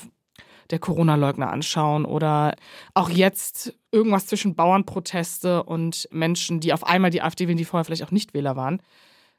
der 0.70 0.78
Corona-Leugner 0.78 1.50
anschauen 1.50 2.04
oder 2.04 2.54
auch 2.94 3.10
jetzt 3.10 3.74
irgendwas 3.90 4.26
zwischen 4.26 4.54
Bauernproteste 4.54 5.62
und 5.62 6.08
Menschen, 6.10 6.60
die 6.60 6.72
auf 6.72 6.84
einmal 6.84 7.10
die 7.10 7.22
AfD 7.22 7.46
wählen, 7.48 7.58
die 7.58 7.64
vorher 7.64 7.84
vielleicht 7.84 8.04
auch 8.04 8.10
nicht 8.10 8.34
Wähler 8.34 8.56
waren. 8.56 8.80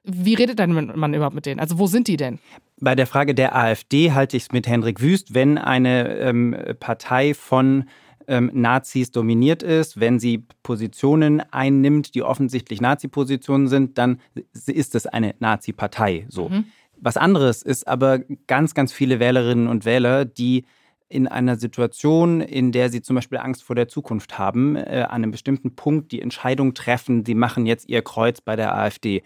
Wie 0.03 0.33
redet 0.33 0.59
dann 0.59 0.73
man 0.73 1.13
überhaupt 1.13 1.35
mit 1.35 1.45
denen? 1.45 1.59
Also 1.59 1.79
wo 1.79 1.87
sind 1.87 2.07
die 2.07 2.17
denn? 2.17 2.39
Bei 2.79 2.95
der 2.95 3.07
Frage 3.07 3.33
der 3.33 3.55
AfD 3.55 4.11
halte 4.11 4.35
ich 4.35 4.43
es 4.43 4.51
mit 4.51 4.67
Hendrik 4.67 5.01
Wüst, 5.01 5.33
wenn 5.33 5.57
eine 5.57 6.17
ähm, 6.17 6.55
Partei 6.79 7.33
von 7.33 7.85
ähm, 8.27 8.51
Nazis 8.53 9.11
dominiert 9.11 9.63
ist, 9.63 9.99
wenn 9.99 10.19
sie 10.19 10.45
Positionen 10.63 11.41
einnimmt, 11.51 12.15
die 12.15 12.23
offensichtlich 12.23 12.81
Nazi-Positionen 12.81 13.67
sind, 13.67 13.97
dann 13.97 14.19
ist 14.65 14.95
es 14.95 15.07
eine 15.07 15.35
Nazi-Partei. 15.39 16.25
So. 16.29 16.49
Mhm. 16.49 16.65
Was 16.97 17.17
anderes 17.17 17.63
ist 17.63 17.87
aber 17.87 18.19
ganz, 18.47 18.73
ganz 18.73 18.93
viele 18.93 19.19
Wählerinnen 19.19 19.67
und 19.67 19.85
Wähler, 19.85 20.25
die 20.25 20.65
in 21.09 21.27
einer 21.27 21.57
Situation, 21.57 22.41
in 22.41 22.71
der 22.71 22.89
sie 22.89 23.01
zum 23.01 23.15
Beispiel 23.15 23.37
Angst 23.37 23.61
vor 23.63 23.75
der 23.75 23.87
Zukunft 23.87 24.39
haben, 24.39 24.75
äh, 24.75 25.05
an 25.07 25.23
einem 25.23 25.31
bestimmten 25.31 25.75
Punkt 25.75 26.11
die 26.11 26.21
Entscheidung 26.21 26.73
treffen, 26.73 27.23
sie 27.23 27.35
machen 27.35 27.67
jetzt 27.67 27.87
ihr 27.87 28.01
Kreuz 28.01 28.41
bei 28.41 28.55
der 28.55 28.75
AfD. 28.75 29.21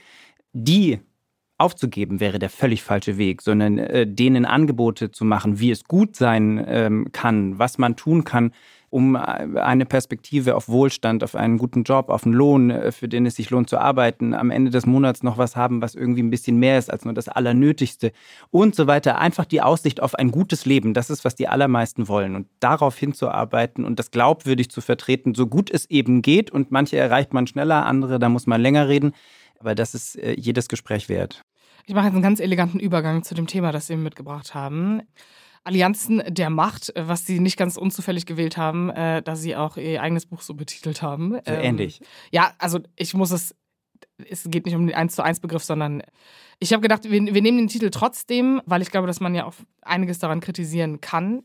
Die 0.60 1.00
aufzugeben 1.60 2.20
wäre 2.20 2.40
der 2.40 2.50
völlig 2.50 2.82
falsche 2.82 3.20
Weg, 3.20 3.44
sondern 3.44 3.78
äh, 3.78 4.08
denen 4.08 4.46
Angebote 4.46 5.12
zu 5.12 5.24
machen, 5.24 5.60
wie 5.60 5.70
es 5.70 5.84
gut 5.84 6.16
sein 6.16 6.64
ähm, 6.68 7.12
kann, 7.12 7.60
was 7.60 7.78
man 7.78 7.96
tun 7.96 8.24
kann, 8.24 8.54
um 8.90 9.16
äh, 9.16 9.20
eine 9.20 9.86
Perspektive 9.86 10.56
auf 10.56 10.68
Wohlstand, 10.68 11.24
auf 11.24 11.36
einen 11.36 11.60
guten 11.60 11.84
Job, 11.84 12.10
auf 12.10 12.26
einen 12.26 12.34
Lohn, 12.34 12.72
äh, 12.72 12.92
für 12.92 13.08
den 13.08 13.28
es 13.28 13.36
sich 13.36 13.52
lohnt 13.52 13.70
zu 13.70 13.78
arbeiten, 13.78 14.34
am 14.34 14.50
Ende 14.50 14.72
des 14.72 14.88
Monats 14.88 15.22
noch 15.22 15.38
was 15.38 15.56
haben, 15.56 15.80
was 15.80 15.94
irgendwie 15.94 16.24
ein 16.24 16.32
bisschen 16.32 16.58
mehr 16.58 16.80
ist 16.80 16.92
als 16.92 17.06
nur 17.06 17.14
das 17.14 17.28
Allernötigste 17.28 18.12
und 18.50 18.74
so 18.74 18.88
weiter. 18.88 19.20
Einfach 19.20 19.46
die 19.46 19.62
Aussicht 19.62 20.02
auf 20.02 20.16
ein 20.16 20.32
gutes 20.32 20.66
Leben, 20.66 20.96
das 20.96 21.12
ist, 21.12 21.24
was 21.24 21.36
die 21.36 21.48
allermeisten 21.48 22.08
wollen. 22.08 22.36
Und 22.36 22.48
darauf 22.60 22.98
hinzuarbeiten 22.98 23.86
und 23.86 24.00
das 24.00 24.10
glaubwürdig 24.10 24.72
zu 24.72 24.82
vertreten, 24.82 25.36
so 25.36 25.46
gut 25.46 25.70
es 25.70 25.88
eben 25.90 26.24
geht. 26.24 26.50
Und 26.50 26.72
manche 26.72 26.98
erreicht 26.98 27.32
man 27.32 27.46
schneller, 27.46 27.86
andere, 27.86 28.18
da 28.18 28.28
muss 28.28 28.48
man 28.48 28.60
länger 28.60 28.88
reden. 28.88 29.14
Aber 29.60 29.76
das 29.76 29.94
ist 29.94 30.18
äh, 30.18 30.36
jedes 30.38 30.68
Gespräch 30.68 31.10
wert. 31.10 31.42
Ich 31.86 31.94
mache 31.94 32.06
jetzt 32.06 32.14
einen 32.14 32.24
ganz 32.24 32.40
eleganten 32.40 32.80
Übergang 32.80 33.24
zu 33.24 33.34
dem 33.34 33.48
Thema, 33.48 33.72
das 33.72 33.88
Sie 33.88 33.96
mitgebracht 33.96 34.54
haben. 34.54 35.02
Allianzen 35.64 36.24
der 36.28 36.50
Macht, 36.50 36.94
was 36.96 37.26
Sie 37.26 37.40
nicht 37.40 37.58
ganz 37.58 37.78
unzufällig 37.78 38.26
gewählt 38.26 38.58
haben, 38.58 38.90
äh, 38.90 39.22
da 39.22 39.36
Sie 39.36 39.56
auch 39.56 39.78
Ihr 39.78 40.02
eigenes 40.02 40.26
Buch 40.26 40.42
so 40.42 40.54
betitelt 40.54 41.02
haben. 41.02 41.34
So 41.46 41.52
ähm, 41.52 41.62
ähnlich. 41.62 42.02
Ja, 42.32 42.54
also 42.58 42.80
ich 42.96 43.14
muss 43.14 43.32
es, 43.32 43.56
es 44.30 44.46
geht 44.50 44.66
nicht 44.66 44.76
um 44.76 44.88
den 44.88 44.96
1 44.96 45.16
zu 45.16 45.24
1 45.24 45.40
Begriff, 45.40 45.64
sondern 45.64 46.04
ich 46.60 46.74
habe 46.74 46.82
gedacht, 46.82 47.04
wir, 47.04 47.12
wir 47.12 47.42
nehmen 47.42 47.58
den 47.58 47.68
Titel 47.68 47.90
trotzdem, 47.90 48.62
weil 48.66 48.82
ich 48.82 48.92
glaube, 48.92 49.08
dass 49.08 49.20
man 49.20 49.36
ja 49.36 49.46
auch 49.46 49.54
einiges 49.82 50.20
daran 50.20 50.40
kritisieren 50.40 51.02
kann. 51.02 51.44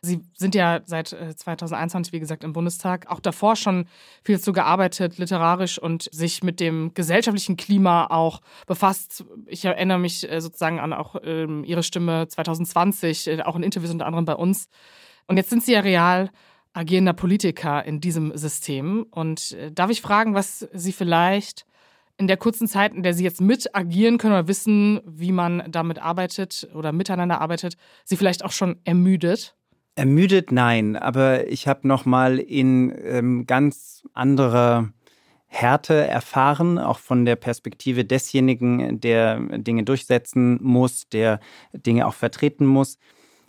Sie 0.00 0.20
sind 0.36 0.54
ja 0.54 0.80
seit 0.84 1.08
2021, 1.08 2.12
wie 2.12 2.20
gesagt, 2.20 2.44
im 2.44 2.52
Bundestag. 2.52 3.06
Auch 3.08 3.20
davor 3.20 3.56
schon 3.56 3.86
viel 4.22 4.40
zu 4.40 4.52
gearbeitet, 4.52 5.18
literarisch 5.18 5.78
und 5.78 6.08
sich 6.12 6.42
mit 6.42 6.60
dem 6.60 6.92
gesellschaftlichen 6.94 7.56
Klima 7.56 8.06
auch 8.06 8.40
befasst. 8.66 9.24
Ich 9.46 9.64
erinnere 9.64 9.98
mich 9.98 10.20
sozusagen 10.38 10.78
an 10.78 10.92
auch 10.92 11.16
ähm, 11.22 11.64
Ihre 11.64 11.82
Stimme 11.82 12.28
2020, 12.28 13.44
auch 13.44 13.56
in 13.56 13.62
Interviews 13.62 13.90
unter 13.90 14.06
anderem 14.06 14.24
bei 14.24 14.34
uns. 14.34 14.68
Und 15.26 15.36
jetzt 15.36 15.50
sind 15.50 15.62
Sie 15.62 15.72
ja 15.72 15.80
real 15.80 16.30
agierender 16.72 17.12
Politiker 17.12 17.84
in 17.84 18.00
diesem 18.00 18.36
System. 18.36 19.06
Und 19.10 19.52
äh, 19.52 19.72
darf 19.72 19.90
ich 19.90 20.00
fragen, 20.00 20.34
was 20.34 20.68
Sie 20.72 20.92
vielleicht 20.92 21.66
in 22.16 22.26
der 22.26 22.36
kurzen 22.36 22.66
Zeit, 22.66 22.94
in 22.94 23.02
der 23.02 23.14
Sie 23.14 23.24
jetzt 23.24 23.40
mit 23.40 23.74
agieren 23.74 24.18
können 24.18 24.34
oder 24.34 24.48
wissen, 24.48 25.00
wie 25.04 25.32
man 25.32 25.64
damit 25.70 26.00
arbeitet 26.00 26.68
oder 26.74 26.92
miteinander 26.92 27.40
arbeitet, 27.40 27.76
Sie 28.04 28.16
vielleicht 28.16 28.44
auch 28.44 28.52
schon 28.52 28.80
ermüdet? 28.84 29.54
Ermüdet, 29.98 30.52
nein, 30.52 30.94
aber 30.94 31.48
ich 31.48 31.66
habe 31.66 31.88
nochmal 31.88 32.38
in 32.38 32.94
ähm, 33.02 33.46
ganz 33.48 34.04
anderer 34.12 34.92
Härte 35.48 35.94
erfahren, 36.06 36.78
auch 36.78 37.00
von 37.00 37.24
der 37.24 37.34
Perspektive 37.34 38.04
desjenigen, 38.04 39.00
der 39.00 39.40
Dinge 39.58 39.82
durchsetzen 39.82 40.60
muss, 40.62 41.08
der 41.08 41.40
Dinge 41.72 42.06
auch 42.06 42.14
vertreten 42.14 42.64
muss. 42.64 42.98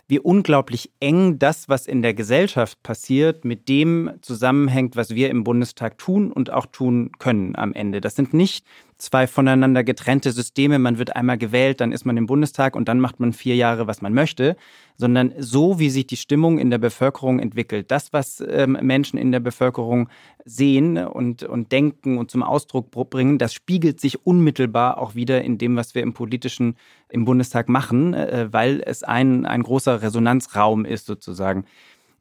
wie 0.08 0.18
unglaublich 0.18 0.90
eng 0.98 1.38
das, 1.38 1.68
was 1.68 1.86
in 1.86 2.02
der 2.02 2.14
Gesellschaft 2.14 2.82
passiert, 2.82 3.44
mit 3.44 3.68
dem 3.68 4.10
zusammenhängt, 4.22 4.96
was 4.96 5.14
wir 5.14 5.30
im 5.30 5.44
Bundestag 5.44 5.98
tun 5.98 6.32
und 6.32 6.50
auch 6.50 6.66
tun 6.66 7.12
können 7.20 7.54
am 7.54 7.72
Ende. 7.74 8.00
Das 8.00 8.16
sind 8.16 8.34
nicht 8.34 8.66
zwei 9.00 9.26
voneinander 9.26 9.82
getrennte 9.82 10.32
Systeme. 10.32 10.78
Man 10.78 10.98
wird 10.98 11.16
einmal 11.16 11.38
gewählt, 11.38 11.80
dann 11.80 11.92
ist 11.92 12.04
man 12.04 12.16
im 12.16 12.26
Bundestag 12.26 12.76
und 12.76 12.88
dann 12.88 13.00
macht 13.00 13.18
man 13.18 13.32
vier 13.32 13.56
Jahre, 13.56 13.86
was 13.86 14.02
man 14.02 14.12
möchte, 14.12 14.56
sondern 14.96 15.32
so, 15.38 15.78
wie 15.78 15.90
sich 15.90 16.06
die 16.06 16.16
Stimmung 16.16 16.58
in 16.58 16.70
der 16.70 16.78
Bevölkerung 16.78 17.40
entwickelt. 17.40 17.90
Das, 17.90 18.12
was 18.12 18.42
ähm, 18.46 18.78
Menschen 18.82 19.18
in 19.18 19.32
der 19.32 19.40
Bevölkerung 19.40 20.08
sehen 20.44 20.98
und, 20.98 21.42
und 21.42 21.72
denken 21.72 22.18
und 22.18 22.30
zum 22.30 22.42
Ausdruck 22.42 22.90
bringen, 22.90 23.38
das 23.38 23.54
spiegelt 23.54 24.00
sich 24.00 24.26
unmittelbar 24.26 24.98
auch 24.98 25.14
wieder 25.14 25.42
in 25.42 25.58
dem, 25.58 25.76
was 25.76 25.94
wir 25.94 26.02
im 26.02 26.12
politischen, 26.12 26.76
im 27.08 27.24
Bundestag 27.24 27.68
machen, 27.68 28.14
äh, 28.14 28.48
weil 28.50 28.82
es 28.84 29.02
ein, 29.02 29.46
ein 29.46 29.62
großer 29.62 30.02
Resonanzraum 30.02 30.84
ist 30.84 31.06
sozusagen. 31.06 31.64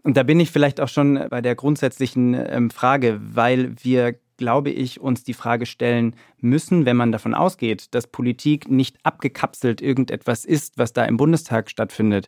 Und 0.01 0.15
da 0.15 0.23
bin 0.23 0.39
ich 0.39 0.49
vielleicht 0.49 0.79
auch 0.79 0.87
schon 0.87 1.19
bei 1.29 1.41
der 1.41 1.55
grundsätzlichen 1.55 2.33
ähm, 2.33 2.69
Frage, 2.69 3.19
weil 3.21 3.75
wir 3.83 4.15
glaube 4.39 4.71
ich, 4.71 4.99
uns 4.99 5.23
die 5.23 5.35
Frage 5.35 5.67
stellen 5.67 6.15
müssen, 6.39 6.85
wenn 6.85 6.97
man 6.97 7.11
davon 7.11 7.35
ausgeht, 7.35 7.93
dass 7.93 8.07
Politik 8.07 8.71
nicht 8.71 8.97
abgekapselt 9.03 9.81
irgendetwas 9.81 10.45
ist, 10.45 10.79
was 10.79 10.93
da 10.93 11.05
im 11.05 11.17
Bundestag 11.17 11.69
stattfindet. 11.69 12.27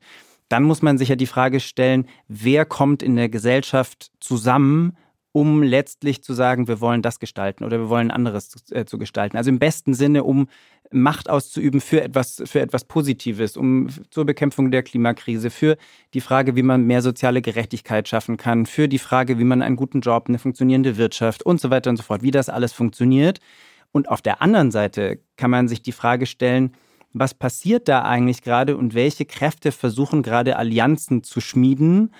Dann 0.49 0.63
muss 0.63 0.81
man 0.81 0.97
sich 0.97 1.09
ja 1.09 1.15
die 1.15 1.25
Frage 1.25 1.61
stellen, 1.61 2.05
wer 2.27 2.65
kommt 2.65 3.01
in 3.01 3.15
der 3.15 3.29
Gesellschaft 3.29 4.11
zusammen, 4.19 4.97
um 5.31 5.63
letztlich 5.63 6.23
zu 6.23 6.33
sagen, 6.33 6.67
wir 6.67 6.81
wollen 6.81 7.01
das 7.01 7.19
gestalten 7.19 7.63
oder 7.63 7.79
wir 7.79 7.89
wollen 7.89 8.11
anderes 8.11 8.49
zu, 8.49 8.59
äh, 8.75 8.85
zu 8.85 8.97
gestalten. 8.97 9.37
Also 9.37 9.49
im 9.49 9.59
besten 9.59 9.93
Sinne, 9.93 10.23
um 10.23 10.47
Macht 10.93 11.29
auszuüben 11.29 11.79
für 11.79 12.03
etwas, 12.03 12.43
für 12.45 12.59
etwas 12.59 12.83
Positives, 12.83 13.55
um 13.55 13.87
zur 14.09 14.25
Bekämpfung 14.25 14.71
der 14.71 14.83
Klimakrise, 14.83 15.49
für 15.49 15.77
die 16.13 16.19
Frage, 16.19 16.57
wie 16.57 16.63
man 16.63 16.85
mehr 16.85 17.01
soziale 17.01 17.41
Gerechtigkeit 17.41 18.09
schaffen 18.09 18.35
kann, 18.35 18.65
für 18.65 18.89
die 18.89 18.99
Frage, 18.99 19.39
wie 19.39 19.45
man 19.45 19.61
einen 19.61 19.77
guten 19.77 20.01
Job, 20.01 20.25
eine 20.27 20.37
funktionierende 20.37 20.97
Wirtschaft 20.97 21.43
und 21.43 21.61
so 21.61 21.69
weiter 21.69 21.89
und 21.89 21.95
so 21.95 22.03
fort, 22.03 22.23
wie 22.23 22.31
das 22.31 22.49
alles 22.49 22.73
funktioniert. 22.73 23.39
Und 23.93 24.09
auf 24.09 24.21
der 24.21 24.41
anderen 24.41 24.71
Seite 24.71 25.19
kann 25.37 25.51
man 25.51 25.69
sich 25.69 25.81
die 25.81 25.93
Frage 25.93 26.25
stellen, 26.25 26.73
was 27.13 27.33
passiert 27.33 27.87
da 27.87 28.03
eigentlich 28.03 28.41
gerade 28.41 28.75
und 28.75 28.93
welche 28.93 29.25
Kräfte 29.25 29.71
versuchen 29.71 30.23
gerade 30.23 30.57
Allianzen 30.57 31.23
zu 31.23 31.41
schmieden, 31.41 32.13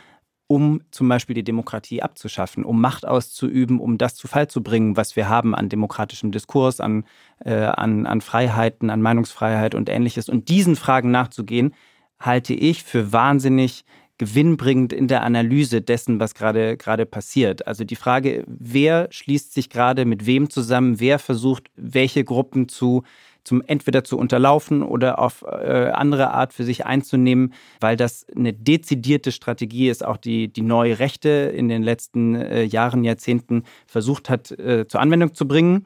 um 0.52 0.82
zum 0.92 1.08
Beispiel 1.08 1.34
die 1.34 1.46
Demokratie 1.46 2.02
abzuschaffen, 2.02 2.66
um 2.66 2.82
Macht 2.82 3.08
auszuüben, 3.08 3.80
um 3.80 3.98
das 3.98 4.16
zu 4.16 4.28
Fall 4.28 4.50
zu 4.50 4.62
bringen, 4.62 4.98
was 4.98 5.16
wir 5.16 5.30
haben 5.30 5.56
an 5.56 5.70
demokratischem 5.70 6.34
Diskurs, 6.34 6.82
an, 6.82 7.06
äh, 7.46 7.54
an, 7.54 8.06
an 8.06 8.20
Freiheiten, 8.20 8.90
an 8.90 9.02
Meinungsfreiheit 9.02 9.76
und 9.76 9.88
ähnliches. 9.88 10.28
Und 10.28 10.50
diesen 10.50 10.76
Fragen 10.76 11.10
nachzugehen, 11.10 11.74
halte 12.20 12.54
ich 12.54 12.84
für 12.84 13.14
wahnsinnig 13.14 13.86
gewinnbringend 14.18 14.92
in 14.92 15.08
der 15.08 15.24
Analyse 15.24 15.82
dessen, 15.82 16.20
was 16.20 16.36
gerade 16.36 16.76
gerade 16.76 17.06
passiert. 17.06 17.66
Also 17.66 17.86
die 17.86 17.96
Frage, 17.96 18.44
wer 18.46 19.08
schließt 19.10 19.54
sich 19.54 19.70
gerade 19.70 20.04
mit 20.04 20.26
wem 20.26 20.50
zusammen, 20.50 21.00
wer 21.00 21.18
versucht, 21.18 21.72
welche 21.78 22.26
Gruppen 22.26 22.68
zu 22.68 23.04
zum 23.44 23.62
entweder 23.66 24.04
zu 24.04 24.18
unterlaufen 24.18 24.84
oder 24.84 25.20
auf 25.20 25.44
äh, 25.44 25.90
andere 25.92 26.32
Art 26.32 26.54
für 26.54 26.64
sich 26.64 26.86
einzunehmen, 26.86 27.54
weil 27.80 27.98
das 27.98 28.26
eine 28.36 28.54
dezidierte 28.54 29.32
Strategie 29.32 29.90
ist, 29.90 30.06
auch 30.06 30.18
die, 30.18 30.48
die 30.48 30.62
neue 30.62 31.00
Rechte 31.00 31.30
in 31.30 31.68
den 31.68 31.84
letzten 31.84 32.36
äh, 32.36 32.64
Jahren, 32.64 33.04
Jahrzehnten 33.04 33.64
versucht 33.88 34.30
hat, 34.30 34.52
äh, 34.52 34.88
zur 34.88 35.02
Anwendung 35.02 35.34
zu 35.34 35.48
bringen. 35.48 35.86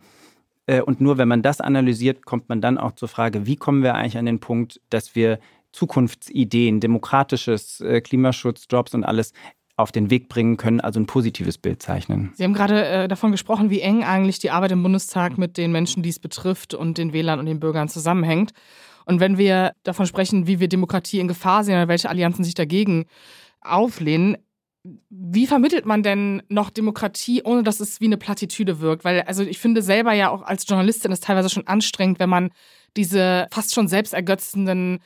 Äh, 0.67 0.81
und 0.81 1.01
nur 1.01 1.17
wenn 1.17 1.27
man 1.27 1.41
das 1.41 1.61
analysiert, 1.61 2.25
kommt 2.25 2.49
man 2.49 2.61
dann 2.61 2.77
auch 2.77 2.93
zur 2.93 3.07
Frage, 3.07 3.45
wie 3.45 3.55
kommen 3.55 3.83
wir 3.83 3.95
eigentlich 3.95 4.17
an 4.17 4.25
den 4.25 4.39
Punkt, 4.39 4.81
dass 4.89 5.15
wir 5.15 5.39
Zukunftsideen, 5.71 6.79
demokratisches 6.79 7.81
äh, 7.81 8.01
Klimaschutz, 8.01 8.67
Jobs 8.69 8.93
und 8.93 9.03
alles 9.03 9.33
auf 9.77 9.91
den 9.91 10.09
Weg 10.09 10.29
bringen 10.29 10.57
können, 10.57 10.79
also 10.79 10.99
ein 10.99 11.05
positives 11.05 11.57
Bild 11.57 11.81
zeichnen. 11.81 12.31
Sie 12.35 12.43
haben 12.43 12.53
gerade 12.53 12.85
äh, 12.85 13.07
davon 13.07 13.31
gesprochen, 13.31 13.69
wie 13.69 13.81
eng 13.81 14.03
eigentlich 14.03 14.39
die 14.39 14.51
Arbeit 14.51 14.71
im 14.71 14.81
Bundestag 14.81 15.37
mit 15.37 15.57
den 15.57 15.71
Menschen, 15.71 16.01
die 16.01 16.09
es 16.09 16.19
betrifft 16.19 16.73
und 16.73 16.97
den 16.97 17.11
Wählern 17.11 17.39
und 17.39 17.45
den 17.45 17.59
Bürgern 17.59 17.89
zusammenhängt. 17.89 18.51
Und 19.05 19.19
wenn 19.19 19.37
wir 19.37 19.73
davon 19.83 20.05
sprechen, 20.05 20.47
wie 20.47 20.59
wir 20.59 20.69
Demokratie 20.69 21.19
in 21.19 21.27
Gefahr 21.27 21.63
sehen 21.63 21.75
oder 21.75 21.87
welche 21.87 22.09
Allianzen 22.09 22.43
sich 22.43 22.53
dagegen 22.53 23.05
auflehnen, 23.61 24.37
wie 25.09 25.47
vermittelt 25.47 25.85
man 25.85 26.03
denn 26.03 26.43
noch 26.47 26.69
Demokratie, 26.69 27.41
ohne 27.43 27.63
dass 27.63 27.79
es 27.79 27.99
wie 28.01 28.05
eine 28.05 28.17
Plattitüde 28.17 28.79
wirkt? 28.79 29.03
Weil, 29.03 29.21
also 29.21 29.43
ich 29.43 29.59
finde 29.59 29.81
selber 29.81 30.13
ja 30.13 30.29
auch 30.29 30.43
als 30.43 30.67
Journalistin 30.67 31.11
ist 31.11 31.23
teilweise 31.23 31.49
schon 31.49 31.67
anstrengend, 31.67 32.19
wenn 32.19 32.29
man 32.29 32.51
diese 32.95 33.47
fast 33.51 33.73
schon 33.73 33.87
selbstergötzenden 33.87 34.99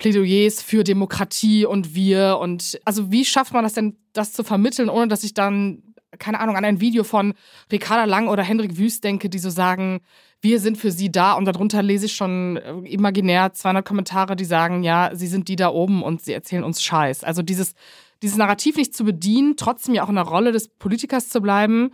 Plädoyers 0.00 0.62
für 0.62 0.82
Demokratie 0.82 1.66
und 1.66 1.94
wir. 1.94 2.38
Und 2.40 2.80
also 2.84 3.12
wie 3.12 3.24
schafft 3.24 3.52
man 3.52 3.62
das 3.62 3.74
denn, 3.74 3.96
das 4.12 4.32
zu 4.32 4.42
vermitteln, 4.42 4.88
ohne 4.88 5.08
dass 5.08 5.22
ich 5.22 5.34
dann, 5.34 5.82
keine 6.18 6.40
Ahnung, 6.40 6.56
an 6.56 6.64
ein 6.64 6.80
Video 6.80 7.04
von 7.04 7.34
Ricarda 7.70 8.04
Lang 8.04 8.28
oder 8.28 8.42
Hendrik 8.42 8.78
Wüst 8.78 9.04
denke, 9.04 9.28
die 9.28 9.38
so 9.38 9.50
sagen, 9.50 10.00
wir 10.40 10.58
sind 10.58 10.78
für 10.78 10.90
sie 10.90 11.12
da. 11.12 11.34
Und 11.34 11.44
darunter 11.44 11.82
lese 11.82 12.06
ich 12.06 12.14
schon 12.14 12.56
äh, 12.56 12.72
imaginär 12.88 13.52
200 13.52 13.84
Kommentare, 13.84 14.36
die 14.36 14.46
sagen, 14.46 14.82
ja, 14.82 15.10
sie 15.12 15.26
sind 15.26 15.48
die 15.48 15.56
da 15.56 15.68
oben 15.68 16.02
und 16.02 16.22
sie 16.22 16.32
erzählen 16.32 16.64
uns 16.64 16.82
Scheiß. 16.82 17.22
Also 17.22 17.42
dieses, 17.42 17.74
dieses 18.22 18.38
Narrativ 18.38 18.76
nicht 18.76 18.96
zu 18.96 19.04
bedienen, 19.04 19.56
trotzdem 19.58 19.94
ja 19.94 20.02
auch 20.02 20.08
in 20.08 20.14
der 20.14 20.24
Rolle 20.24 20.52
des 20.52 20.68
Politikers 20.68 21.28
zu 21.28 21.42
bleiben, 21.42 21.90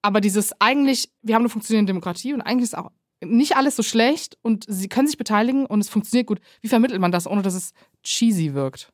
aber 0.00 0.20
dieses 0.20 0.58
eigentlich, 0.58 1.10
wir 1.22 1.34
haben 1.34 1.42
eine 1.42 1.48
funktionierende 1.48 1.90
Demokratie 1.90 2.34
und 2.34 2.40
eigentlich 2.40 2.64
ist 2.64 2.78
auch 2.78 2.90
nicht 3.24 3.56
alles 3.56 3.76
so 3.76 3.82
schlecht 3.82 4.36
und 4.42 4.64
sie 4.68 4.88
können 4.88 5.08
sich 5.08 5.18
beteiligen 5.18 5.66
und 5.66 5.80
es 5.80 5.88
funktioniert 5.88 6.26
gut. 6.26 6.40
Wie 6.60 6.68
vermittelt 6.68 7.00
man 7.00 7.12
das, 7.12 7.26
ohne 7.26 7.42
dass 7.42 7.54
es 7.54 7.72
cheesy 8.02 8.54
wirkt? 8.54 8.92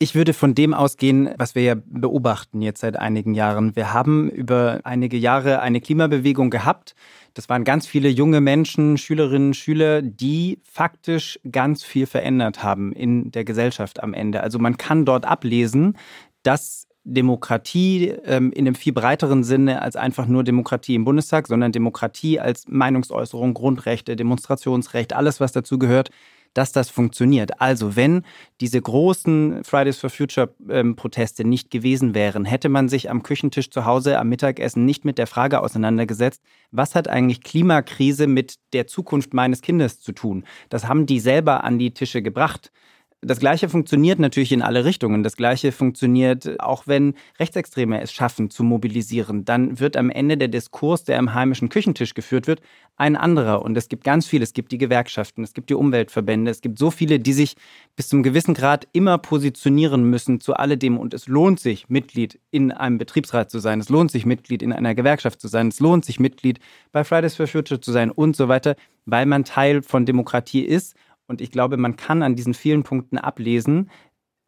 Ich 0.00 0.14
würde 0.14 0.32
von 0.32 0.54
dem 0.54 0.74
ausgehen, 0.74 1.28
was 1.38 1.56
wir 1.56 1.62
ja 1.62 1.74
beobachten 1.74 2.62
jetzt 2.62 2.80
seit 2.80 2.96
einigen 2.96 3.34
Jahren. 3.34 3.74
Wir 3.74 3.92
haben 3.92 4.30
über 4.30 4.80
einige 4.84 5.16
Jahre 5.16 5.60
eine 5.60 5.80
Klimabewegung 5.80 6.50
gehabt. 6.50 6.94
Das 7.34 7.48
waren 7.48 7.64
ganz 7.64 7.88
viele 7.88 8.08
junge 8.08 8.40
Menschen, 8.40 8.96
Schülerinnen, 8.96 9.54
Schüler, 9.54 10.00
die 10.02 10.60
faktisch 10.62 11.40
ganz 11.50 11.82
viel 11.82 12.06
verändert 12.06 12.62
haben 12.62 12.92
in 12.92 13.32
der 13.32 13.44
Gesellschaft 13.44 14.00
am 14.00 14.14
Ende. 14.14 14.40
Also 14.40 14.60
man 14.60 14.76
kann 14.76 15.04
dort 15.04 15.26
ablesen, 15.26 15.96
dass 16.44 16.87
Demokratie 17.14 18.08
ähm, 18.24 18.52
in 18.52 18.66
einem 18.66 18.74
viel 18.74 18.92
breiteren 18.92 19.42
Sinne 19.42 19.82
als 19.82 19.96
einfach 19.96 20.26
nur 20.26 20.44
Demokratie 20.44 20.94
im 20.94 21.04
Bundestag, 21.04 21.48
sondern 21.48 21.72
Demokratie 21.72 22.38
als 22.38 22.68
Meinungsäußerung, 22.68 23.54
Grundrechte, 23.54 24.14
Demonstrationsrecht, 24.14 25.14
alles, 25.14 25.40
was 25.40 25.52
dazu 25.52 25.78
gehört, 25.78 26.10
dass 26.54 26.72
das 26.72 26.90
funktioniert. 26.90 27.60
Also 27.60 27.96
wenn 27.96 28.22
diese 28.60 28.80
großen 28.80 29.64
Fridays 29.64 29.98
for 29.98 30.10
Future 30.10 30.54
ähm, 30.68 30.96
Proteste 30.96 31.44
nicht 31.44 31.70
gewesen 31.70 32.14
wären, 32.14 32.44
hätte 32.44 32.68
man 32.68 32.88
sich 32.88 33.10
am 33.10 33.22
Küchentisch 33.22 33.70
zu 33.70 33.84
Hause 33.84 34.18
am 34.18 34.28
Mittagessen 34.28 34.84
nicht 34.84 35.04
mit 35.04 35.18
der 35.18 35.26
Frage 35.26 35.60
auseinandergesetzt, 35.60 36.42
was 36.70 36.94
hat 36.94 37.08
eigentlich 37.08 37.42
Klimakrise 37.42 38.26
mit 38.26 38.56
der 38.72 38.86
Zukunft 38.86 39.34
meines 39.34 39.62
Kindes 39.62 40.00
zu 40.00 40.12
tun? 40.12 40.44
Das 40.68 40.86
haben 40.86 41.06
die 41.06 41.20
selber 41.20 41.64
an 41.64 41.78
die 41.78 41.92
Tische 41.92 42.22
gebracht. 42.22 42.70
Das 43.20 43.40
Gleiche 43.40 43.68
funktioniert 43.68 44.20
natürlich 44.20 44.52
in 44.52 44.62
alle 44.62 44.84
Richtungen. 44.84 45.24
Das 45.24 45.36
Gleiche 45.36 45.72
funktioniert 45.72 46.60
auch, 46.60 46.86
wenn 46.86 47.14
Rechtsextreme 47.40 48.00
es 48.00 48.12
schaffen 48.12 48.48
zu 48.48 48.62
mobilisieren. 48.62 49.44
Dann 49.44 49.80
wird 49.80 49.96
am 49.96 50.08
Ende 50.08 50.36
der 50.36 50.46
Diskurs, 50.46 51.02
der 51.02 51.18
am 51.18 51.34
heimischen 51.34 51.68
Küchentisch 51.68 52.14
geführt 52.14 52.46
wird, 52.46 52.60
ein 52.96 53.16
anderer. 53.16 53.62
Und 53.62 53.76
es 53.76 53.88
gibt 53.88 54.04
ganz 54.04 54.28
viele. 54.28 54.44
Es 54.44 54.52
gibt 54.52 54.70
die 54.70 54.78
Gewerkschaften, 54.78 55.42
es 55.42 55.52
gibt 55.52 55.68
die 55.68 55.74
Umweltverbände, 55.74 56.48
es 56.48 56.60
gibt 56.60 56.78
so 56.78 56.92
viele, 56.92 57.18
die 57.18 57.32
sich 57.32 57.56
bis 57.96 58.06
zum 58.06 58.22
gewissen 58.22 58.54
Grad 58.54 58.86
immer 58.92 59.18
positionieren 59.18 60.04
müssen 60.04 60.40
zu 60.40 60.54
alledem. 60.54 60.96
Und 60.96 61.12
es 61.12 61.26
lohnt 61.26 61.58
sich, 61.58 61.88
Mitglied 61.88 62.38
in 62.52 62.70
einem 62.70 62.98
Betriebsrat 62.98 63.50
zu 63.50 63.58
sein. 63.58 63.80
Es 63.80 63.88
lohnt 63.88 64.12
sich, 64.12 64.26
Mitglied 64.26 64.62
in 64.62 64.72
einer 64.72 64.94
Gewerkschaft 64.94 65.40
zu 65.40 65.48
sein. 65.48 65.68
Es 65.68 65.80
lohnt 65.80 66.04
sich, 66.04 66.20
Mitglied 66.20 66.60
bei 66.92 67.02
Fridays 67.02 67.34
for 67.34 67.48
Future 67.48 67.80
zu 67.80 67.90
sein 67.90 68.12
und 68.12 68.36
so 68.36 68.46
weiter, 68.46 68.76
weil 69.06 69.26
man 69.26 69.42
Teil 69.42 69.82
von 69.82 70.06
Demokratie 70.06 70.62
ist 70.62 70.94
und 71.28 71.40
ich 71.40 71.52
glaube, 71.52 71.76
man 71.76 71.96
kann 71.96 72.22
an 72.22 72.34
diesen 72.34 72.54
vielen 72.54 72.82
Punkten 72.82 73.18
ablesen, 73.18 73.90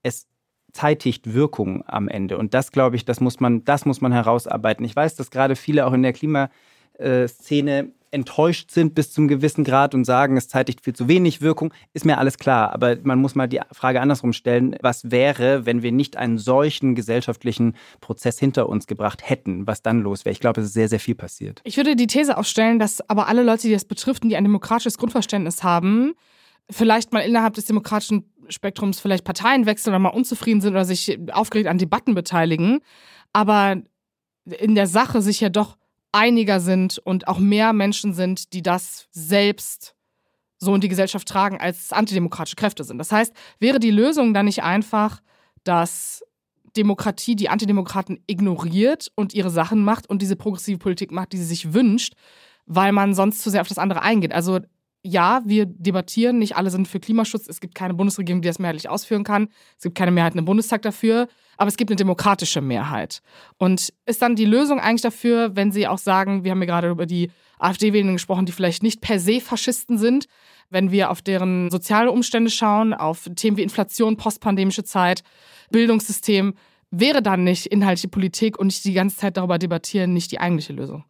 es 0.02 0.26
zeitigt 0.72 1.34
Wirkung 1.34 1.84
am 1.86 2.08
Ende. 2.08 2.38
Und 2.38 2.54
das, 2.54 2.72
glaube 2.72 2.96
ich, 2.96 3.04
das 3.04 3.20
muss 3.20 3.38
man, 3.38 3.64
das 3.64 3.84
muss 3.84 4.00
man 4.00 4.12
herausarbeiten. 4.12 4.84
Ich 4.84 4.96
weiß, 4.96 5.14
dass 5.16 5.30
gerade 5.30 5.56
viele 5.56 5.86
auch 5.86 5.92
in 5.92 6.02
der 6.02 6.12
Klimaszene 6.12 7.92
enttäuscht 8.12 8.70
sind 8.72 8.94
bis 8.94 9.12
zum 9.12 9.28
gewissen 9.28 9.62
Grad 9.62 9.94
und 9.94 10.04
sagen, 10.04 10.36
es 10.36 10.48
zeitigt 10.48 10.80
viel 10.80 10.94
zu 10.94 11.06
wenig 11.06 11.42
Wirkung, 11.42 11.72
ist 11.92 12.04
mir 12.04 12.18
alles 12.18 12.38
klar. 12.38 12.72
Aber 12.72 12.96
man 13.02 13.20
muss 13.20 13.36
mal 13.36 13.46
die 13.46 13.60
Frage 13.72 14.00
andersrum 14.00 14.32
stellen, 14.32 14.74
was 14.80 15.10
wäre, 15.10 15.64
wenn 15.64 15.82
wir 15.82 15.92
nicht 15.92 16.16
einen 16.16 16.38
solchen 16.38 16.96
gesellschaftlichen 16.96 17.76
Prozess 18.00 18.38
hinter 18.38 18.68
uns 18.68 18.86
gebracht 18.88 19.28
hätten, 19.28 19.66
was 19.66 19.82
dann 19.82 20.00
los 20.00 20.24
wäre? 20.24 20.32
Ich 20.32 20.40
glaube, 20.40 20.60
es 20.60 20.68
ist 20.68 20.74
sehr, 20.74 20.88
sehr 20.88 20.98
viel 20.98 21.14
passiert. 21.14 21.60
Ich 21.64 21.76
würde 21.76 21.94
die 21.94 22.08
These 22.08 22.36
aufstellen, 22.36 22.80
dass 22.80 23.08
aber 23.08 23.28
alle 23.28 23.44
Leute, 23.44 23.68
die 23.68 23.72
das 23.72 23.84
betrifft 23.84 24.24
und 24.24 24.30
die 24.30 24.36
ein 24.36 24.44
demokratisches 24.44 24.98
Grundverständnis 24.98 25.62
haben, 25.62 26.14
vielleicht 26.68 27.12
mal 27.12 27.20
innerhalb 27.20 27.54
des 27.54 27.64
demokratischen 27.66 28.30
Spektrums 28.48 29.00
vielleicht 29.00 29.24
Parteien 29.24 29.66
wechseln 29.66 29.90
oder 29.92 30.00
mal 30.00 30.08
unzufrieden 30.10 30.60
sind 30.60 30.72
oder 30.72 30.84
sich 30.84 31.18
aufgeregt 31.32 31.68
an 31.68 31.78
Debatten 31.78 32.14
beteiligen, 32.14 32.80
aber 33.32 33.82
in 34.44 34.74
der 34.74 34.86
Sache 34.86 35.22
sich 35.22 35.40
ja 35.40 35.48
doch 35.48 35.76
einiger 36.12 36.60
sind 36.60 36.98
und 36.98 37.28
auch 37.28 37.38
mehr 37.38 37.72
Menschen 37.72 38.12
sind, 38.14 38.52
die 38.52 38.62
das 38.62 39.06
selbst 39.12 39.94
so 40.58 40.74
in 40.74 40.80
die 40.80 40.88
Gesellschaft 40.88 41.26
tragen, 41.28 41.58
als 41.60 41.92
antidemokratische 41.92 42.56
Kräfte 42.56 42.84
sind. 42.84 42.98
Das 42.98 43.12
heißt, 43.12 43.32
wäre 43.60 43.80
die 43.80 43.90
Lösung 43.90 44.34
dann 44.34 44.46
nicht 44.46 44.62
einfach, 44.62 45.20
dass 45.64 46.22
Demokratie 46.76 47.34
die 47.34 47.48
Antidemokraten 47.48 48.22
ignoriert 48.26 49.10
und 49.14 49.34
ihre 49.34 49.50
Sachen 49.50 49.84
macht 49.84 50.08
und 50.08 50.22
diese 50.22 50.36
progressive 50.36 50.78
Politik 50.78 51.12
macht, 51.12 51.32
die 51.32 51.38
sie 51.38 51.44
sich 51.44 51.72
wünscht, 51.72 52.14
weil 52.66 52.92
man 52.92 53.14
sonst 53.14 53.42
zu 53.42 53.50
sehr 53.50 53.62
auf 53.62 53.68
das 53.68 53.78
andere 53.78 54.02
eingeht. 54.02 54.32
Also 54.32 54.60
ja, 55.02 55.42
wir 55.46 55.66
debattieren, 55.66 56.38
nicht 56.38 56.56
alle 56.56 56.70
sind 56.70 56.86
für 56.86 57.00
Klimaschutz. 57.00 57.48
Es 57.48 57.60
gibt 57.60 57.74
keine 57.74 57.94
Bundesregierung, 57.94 58.42
die 58.42 58.48
das 58.48 58.58
mehrheitlich 58.58 58.88
ausführen 58.88 59.24
kann. 59.24 59.48
Es 59.76 59.84
gibt 59.84 59.96
keine 59.96 60.10
Mehrheit 60.10 60.34
im 60.34 60.44
Bundestag 60.44 60.82
dafür, 60.82 61.28
aber 61.56 61.68
es 61.68 61.76
gibt 61.76 61.90
eine 61.90 61.96
demokratische 61.96 62.60
Mehrheit. 62.60 63.22
Und 63.56 63.92
ist 64.04 64.20
dann 64.20 64.36
die 64.36 64.44
Lösung 64.44 64.78
eigentlich 64.78 65.00
dafür, 65.00 65.56
wenn 65.56 65.72
Sie 65.72 65.88
auch 65.88 65.98
sagen, 65.98 66.44
wir 66.44 66.50
haben 66.50 66.60
ja 66.60 66.66
gerade 66.66 66.90
über 66.90 67.06
die 67.06 67.30
AfD-Wählenden 67.58 68.16
gesprochen, 68.16 68.44
die 68.44 68.52
vielleicht 68.52 68.82
nicht 68.82 69.00
per 69.00 69.18
se 69.18 69.40
Faschisten 69.40 69.96
sind, 69.96 70.26
wenn 70.68 70.90
wir 70.90 71.10
auf 71.10 71.22
deren 71.22 71.70
soziale 71.70 72.12
Umstände 72.12 72.50
schauen, 72.50 72.92
auf 72.94 73.28
Themen 73.36 73.56
wie 73.56 73.62
Inflation, 73.62 74.16
postpandemische 74.16 74.84
Zeit, 74.84 75.22
Bildungssystem, 75.70 76.54
wäre 76.90 77.22
dann 77.22 77.44
nicht 77.44 77.66
inhaltliche 77.66 78.08
Politik 78.08 78.58
und 78.58 78.66
nicht 78.66 78.84
die 78.84 78.92
ganze 78.92 79.16
Zeit 79.16 79.36
darüber 79.36 79.58
debattieren 79.58 80.12
nicht 80.12 80.30
die 80.32 80.40
eigentliche 80.40 80.72
Lösung? 80.72 81.04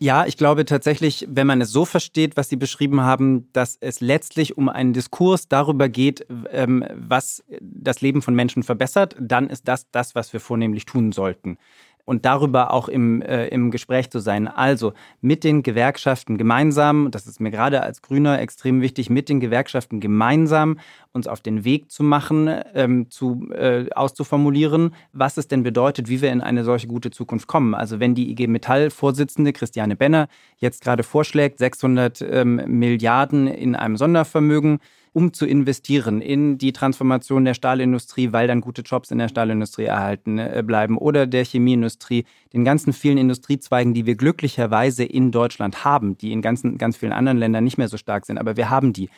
Ja, 0.00 0.26
ich 0.26 0.36
glaube 0.36 0.64
tatsächlich, 0.64 1.26
wenn 1.28 1.48
man 1.48 1.60
es 1.60 1.72
so 1.72 1.84
versteht, 1.84 2.36
was 2.36 2.48
Sie 2.48 2.54
beschrieben 2.54 3.00
haben, 3.00 3.52
dass 3.52 3.76
es 3.80 4.00
letztlich 4.00 4.56
um 4.56 4.68
einen 4.68 4.92
Diskurs 4.92 5.48
darüber 5.48 5.88
geht, 5.88 6.24
ähm, 6.52 6.84
was 6.94 7.42
das 7.60 8.00
Leben 8.00 8.22
von 8.22 8.32
Menschen 8.34 8.62
verbessert, 8.62 9.16
dann 9.18 9.50
ist 9.50 9.66
das 9.66 9.90
das, 9.90 10.14
was 10.14 10.32
wir 10.32 10.38
vornehmlich 10.38 10.84
tun 10.86 11.10
sollten 11.10 11.58
und 12.08 12.24
darüber 12.24 12.72
auch 12.72 12.88
im, 12.88 13.20
äh, 13.20 13.48
im 13.48 13.70
Gespräch 13.70 14.08
zu 14.08 14.18
sein. 14.18 14.48
Also 14.48 14.94
mit 15.20 15.44
den 15.44 15.62
Gewerkschaften 15.62 16.38
gemeinsam, 16.38 17.10
das 17.10 17.26
ist 17.26 17.38
mir 17.38 17.50
gerade 17.50 17.82
als 17.82 18.00
Grüner 18.00 18.40
extrem 18.40 18.80
wichtig, 18.80 19.10
mit 19.10 19.28
den 19.28 19.40
Gewerkschaften 19.40 20.00
gemeinsam 20.00 20.78
uns 21.12 21.28
auf 21.28 21.42
den 21.42 21.64
Weg 21.64 21.90
zu 21.90 22.02
machen, 22.02 22.48
ähm, 22.74 23.10
zu, 23.10 23.50
äh, 23.52 23.90
auszuformulieren, 23.90 24.94
was 25.12 25.36
es 25.36 25.48
denn 25.48 25.62
bedeutet, 25.62 26.08
wie 26.08 26.22
wir 26.22 26.32
in 26.32 26.40
eine 26.40 26.64
solche 26.64 26.86
gute 26.86 27.10
Zukunft 27.10 27.46
kommen. 27.46 27.74
Also 27.74 28.00
wenn 28.00 28.14
die 28.14 28.30
IG 28.30 28.46
Metall-Vorsitzende 28.46 29.52
Christiane 29.52 29.94
Benner 29.94 30.28
jetzt 30.56 30.82
gerade 30.82 31.02
vorschlägt, 31.02 31.58
600 31.58 32.22
ähm, 32.22 32.62
Milliarden 32.68 33.48
in 33.48 33.76
einem 33.76 33.98
Sondervermögen, 33.98 34.78
um 35.18 35.32
zu 35.32 35.46
investieren 35.46 36.20
in 36.20 36.58
die 36.58 36.72
Transformation 36.72 37.44
der 37.44 37.54
Stahlindustrie, 37.54 38.32
weil 38.32 38.46
dann 38.46 38.60
gute 38.60 38.82
Jobs 38.82 39.10
in 39.10 39.18
der 39.18 39.26
Stahlindustrie 39.26 39.86
erhalten 39.86 40.38
äh, 40.38 40.62
bleiben 40.64 40.96
oder 40.96 41.26
der 41.26 41.44
Chemieindustrie, 41.44 42.24
den 42.52 42.64
ganzen 42.64 42.92
vielen 42.92 43.18
Industriezweigen, 43.18 43.94
die 43.94 44.06
wir 44.06 44.14
glücklicherweise 44.14 45.02
in 45.02 45.32
Deutschland 45.32 45.84
haben, 45.84 46.16
die 46.16 46.30
in 46.30 46.40
ganzen, 46.40 46.78
ganz 46.78 46.96
vielen 46.96 47.10
anderen 47.10 47.36
Ländern 47.36 47.64
nicht 47.64 47.78
mehr 47.78 47.88
so 47.88 47.96
stark 47.96 48.26
sind, 48.26 48.38
aber 48.38 48.56
wir 48.56 48.70
haben 48.70 48.92
die 48.92 49.10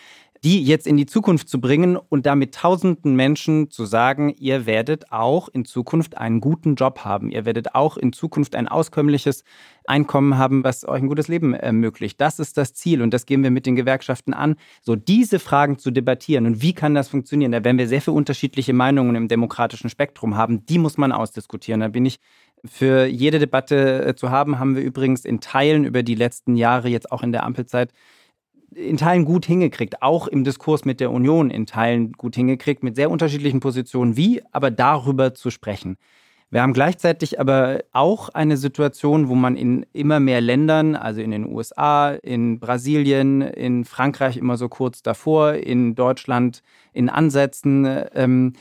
die 0.42 0.62
jetzt 0.64 0.86
in 0.86 0.96
die 0.96 1.06
Zukunft 1.06 1.48
zu 1.48 1.60
bringen 1.60 1.96
und 1.96 2.24
damit 2.24 2.54
tausenden 2.54 3.14
Menschen 3.14 3.70
zu 3.70 3.84
sagen, 3.84 4.34
ihr 4.38 4.64
werdet 4.64 5.12
auch 5.12 5.48
in 5.48 5.66
Zukunft 5.66 6.16
einen 6.16 6.40
guten 6.40 6.76
Job 6.76 7.00
haben, 7.04 7.30
ihr 7.30 7.44
werdet 7.44 7.74
auch 7.74 7.98
in 7.98 8.12
Zukunft 8.12 8.54
ein 8.54 8.66
auskömmliches 8.66 9.44
Einkommen 9.86 10.38
haben, 10.38 10.64
was 10.64 10.88
euch 10.88 11.02
ein 11.02 11.08
gutes 11.08 11.28
Leben 11.28 11.52
ermöglicht. 11.52 12.20
Das 12.20 12.38
ist 12.38 12.56
das 12.56 12.72
Ziel 12.72 13.02
und 13.02 13.12
das 13.12 13.26
gehen 13.26 13.42
wir 13.42 13.50
mit 13.50 13.66
den 13.66 13.76
Gewerkschaften 13.76 14.32
an, 14.32 14.56
so 14.80 14.96
diese 14.96 15.38
Fragen 15.38 15.78
zu 15.78 15.90
debattieren 15.90 16.46
und 16.46 16.62
wie 16.62 16.72
kann 16.72 16.94
das 16.94 17.08
funktionieren. 17.08 17.52
Da 17.52 17.62
werden 17.62 17.78
wir 17.78 17.88
sehr 17.88 18.00
viele 18.00 18.16
unterschiedliche 18.16 18.72
Meinungen 18.72 19.16
im 19.16 19.28
demokratischen 19.28 19.90
Spektrum 19.90 20.36
haben, 20.36 20.64
die 20.64 20.78
muss 20.78 20.96
man 20.96 21.12
ausdiskutieren. 21.12 21.80
Da 21.80 21.88
bin 21.88 22.06
ich 22.06 22.18
für 22.64 23.06
jede 23.06 23.38
Debatte 23.38 24.04
äh, 24.04 24.14
zu 24.14 24.30
haben, 24.30 24.58
haben 24.58 24.76
wir 24.76 24.82
übrigens 24.82 25.24
in 25.24 25.40
Teilen 25.40 25.84
über 25.84 26.02
die 26.02 26.14
letzten 26.14 26.56
Jahre, 26.56 26.88
jetzt 26.88 27.10
auch 27.10 27.22
in 27.22 27.32
der 27.32 27.44
Ampelzeit, 27.44 27.92
in 28.74 28.96
Teilen 28.96 29.24
gut 29.24 29.46
hingekriegt, 29.46 30.02
auch 30.02 30.26
im 30.26 30.44
Diskurs 30.44 30.84
mit 30.84 31.00
der 31.00 31.10
Union 31.10 31.50
in 31.50 31.66
Teilen 31.66 32.12
gut 32.12 32.34
hingekriegt, 32.34 32.82
mit 32.82 32.96
sehr 32.96 33.10
unterschiedlichen 33.10 33.60
Positionen, 33.60 34.16
wie 34.16 34.42
aber 34.52 34.70
darüber 34.70 35.34
zu 35.34 35.50
sprechen. 35.50 35.96
Wir 36.52 36.62
haben 36.62 36.72
gleichzeitig 36.72 37.38
aber 37.38 37.84
auch 37.92 38.28
eine 38.30 38.56
Situation, 38.56 39.28
wo 39.28 39.36
man 39.36 39.56
in 39.56 39.86
immer 39.92 40.18
mehr 40.18 40.40
Ländern, 40.40 40.96
also 40.96 41.20
in 41.20 41.30
den 41.30 41.46
USA, 41.46 42.10
in 42.10 42.58
Brasilien, 42.58 43.40
in 43.40 43.84
Frankreich 43.84 44.36
immer 44.36 44.56
so 44.56 44.68
kurz 44.68 45.00
davor, 45.02 45.54
in 45.54 45.94
Deutschland 45.94 46.62
in 46.92 47.08
Ansätzen, 47.08 47.86
ähm, 48.14 48.54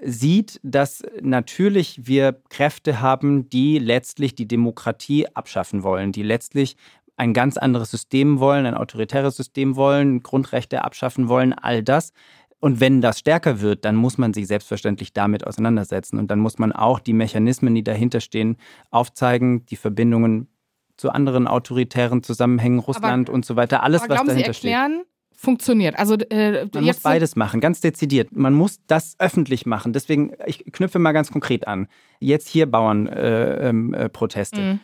sieht, 0.00 0.58
dass 0.62 1.02
natürlich 1.20 2.06
wir 2.06 2.34
Kräfte 2.48 3.02
haben, 3.02 3.48
die 3.50 3.78
letztlich 3.78 4.34
die 4.34 4.48
Demokratie 4.48 5.26
abschaffen 5.34 5.82
wollen, 5.82 6.12
die 6.12 6.22
letztlich 6.22 6.76
ein 7.16 7.32
ganz 7.32 7.56
anderes 7.56 7.90
System 7.90 8.40
wollen, 8.40 8.66
ein 8.66 8.74
autoritäres 8.74 9.36
System 9.36 9.76
wollen, 9.76 10.22
Grundrechte 10.22 10.84
abschaffen 10.84 11.28
wollen, 11.28 11.52
all 11.52 11.82
das. 11.82 12.12
Und 12.60 12.80
wenn 12.80 13.00
das 13.00 13.18
stärker 13.18 13.60
wird, 13.60 13.84
dann 13.84 13.94
muss 13.94 14.16
man 14.16 14.32
sich 14.32 14.46
selbstverständlich 14.46 15.12
damit 15.12 15.46
auseinandersetzen. 15.46 16.18
Und 16.18 16.30
dann 16.30 16.38
muss 16.38 16.58
man 16.58 16.72
auch 16.72 16.98
die 16.98 17.12
Mechanismen, 17.12 17.74
die 17.74 17.84
dahinter 17.84 18.20
stehen, 18.20 18.56
aufzeigen, 18.90 19.66
die 19.66 19.76
Verbindungen 19.76 20.48
zu 20.96 21.10
anderen 21.10 21.46
autoritären 21.46 22.22
Zusammenhängen, 22.22 22.78
Russland 22.78 23.28
aber, 23.28 23.34
und 23.34 23.44
so 23.44 23.56
weiter, 23.56 23.82
alles, 23.82 24.02
was 24.02 24.24
dahinter 24.24 24.34
Sie 24.34 24.42
erklären, 24.68 24.92
steht 24.92 25.14
funktioniert. 25.44 25.98
Also 25.98 26.14
äh, 26.14 26.66
man 26.72 26.84
muss 26.84 27.00
beides 27.00 27.36
machen, 27.36 27.60
ganz 27.60 27.80
dezidiert. 27.80 28.34
Man 28.34 28.54
muss 28.54 28.80
das 28.86 29.14
öffentlich 29.18 29.66
machen. 29.66 29.92
Deswegen, 29.92 30.32
ich 30.46 30.64
knüpfe 30.72 30.98
mal 30.98 31.12
ganz 31.12 31.30
konkret 31.30 31.68
an. 31.68 31.86
Jetzt 32.18 32.48
hier 32.48 32.66
Bauernproteste. 32.70 34.56
Äh, 34.56 34.64
äh, 34.64 34.72
mhm. 34.72 34.80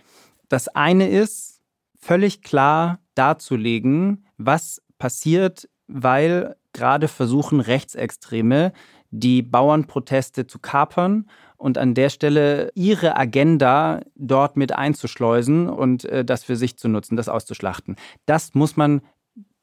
Das 0.49 0.69
eine 0.69 1.09
ist, 1.09 1.50
völlig 2.01 2.43
klar 2.43 2.99
darzulegen, 3.15 4.27
was 4.39 4.83
passiert, 4.99 5.69
weil 5.87 6.57
gerade 6.73 7.09
versuchen 7.09 7.61
Rechtsextreme 7.61 8.73
die 9.11 9.43
Bauernproteste 9.43 10.47
zu 10.47 10.59
kapern 10.61 11.29
und 11.57 11.79
an 11.79 11.95
der 11.95 12.11
Stelle 12.11 12.71
ihre 12.75 13.17
Agenda 13.17 14.01
dort 14.15 14.57
mit 14.57 14.73
einzuschleusen 14.73 15.69
und 15.69 16.05
äh, 16.05 16.25
das 16.25 16.45
für 16.45 16.57
sich 16.57 16.77
zu 16.79 16.89
nutzen, 16.89 17.17
das 17.17 17.29
auszuschlachten. 17.29 17.97
Das 18.25 18.55
muss 18.55 18.77
man 18.77 19.03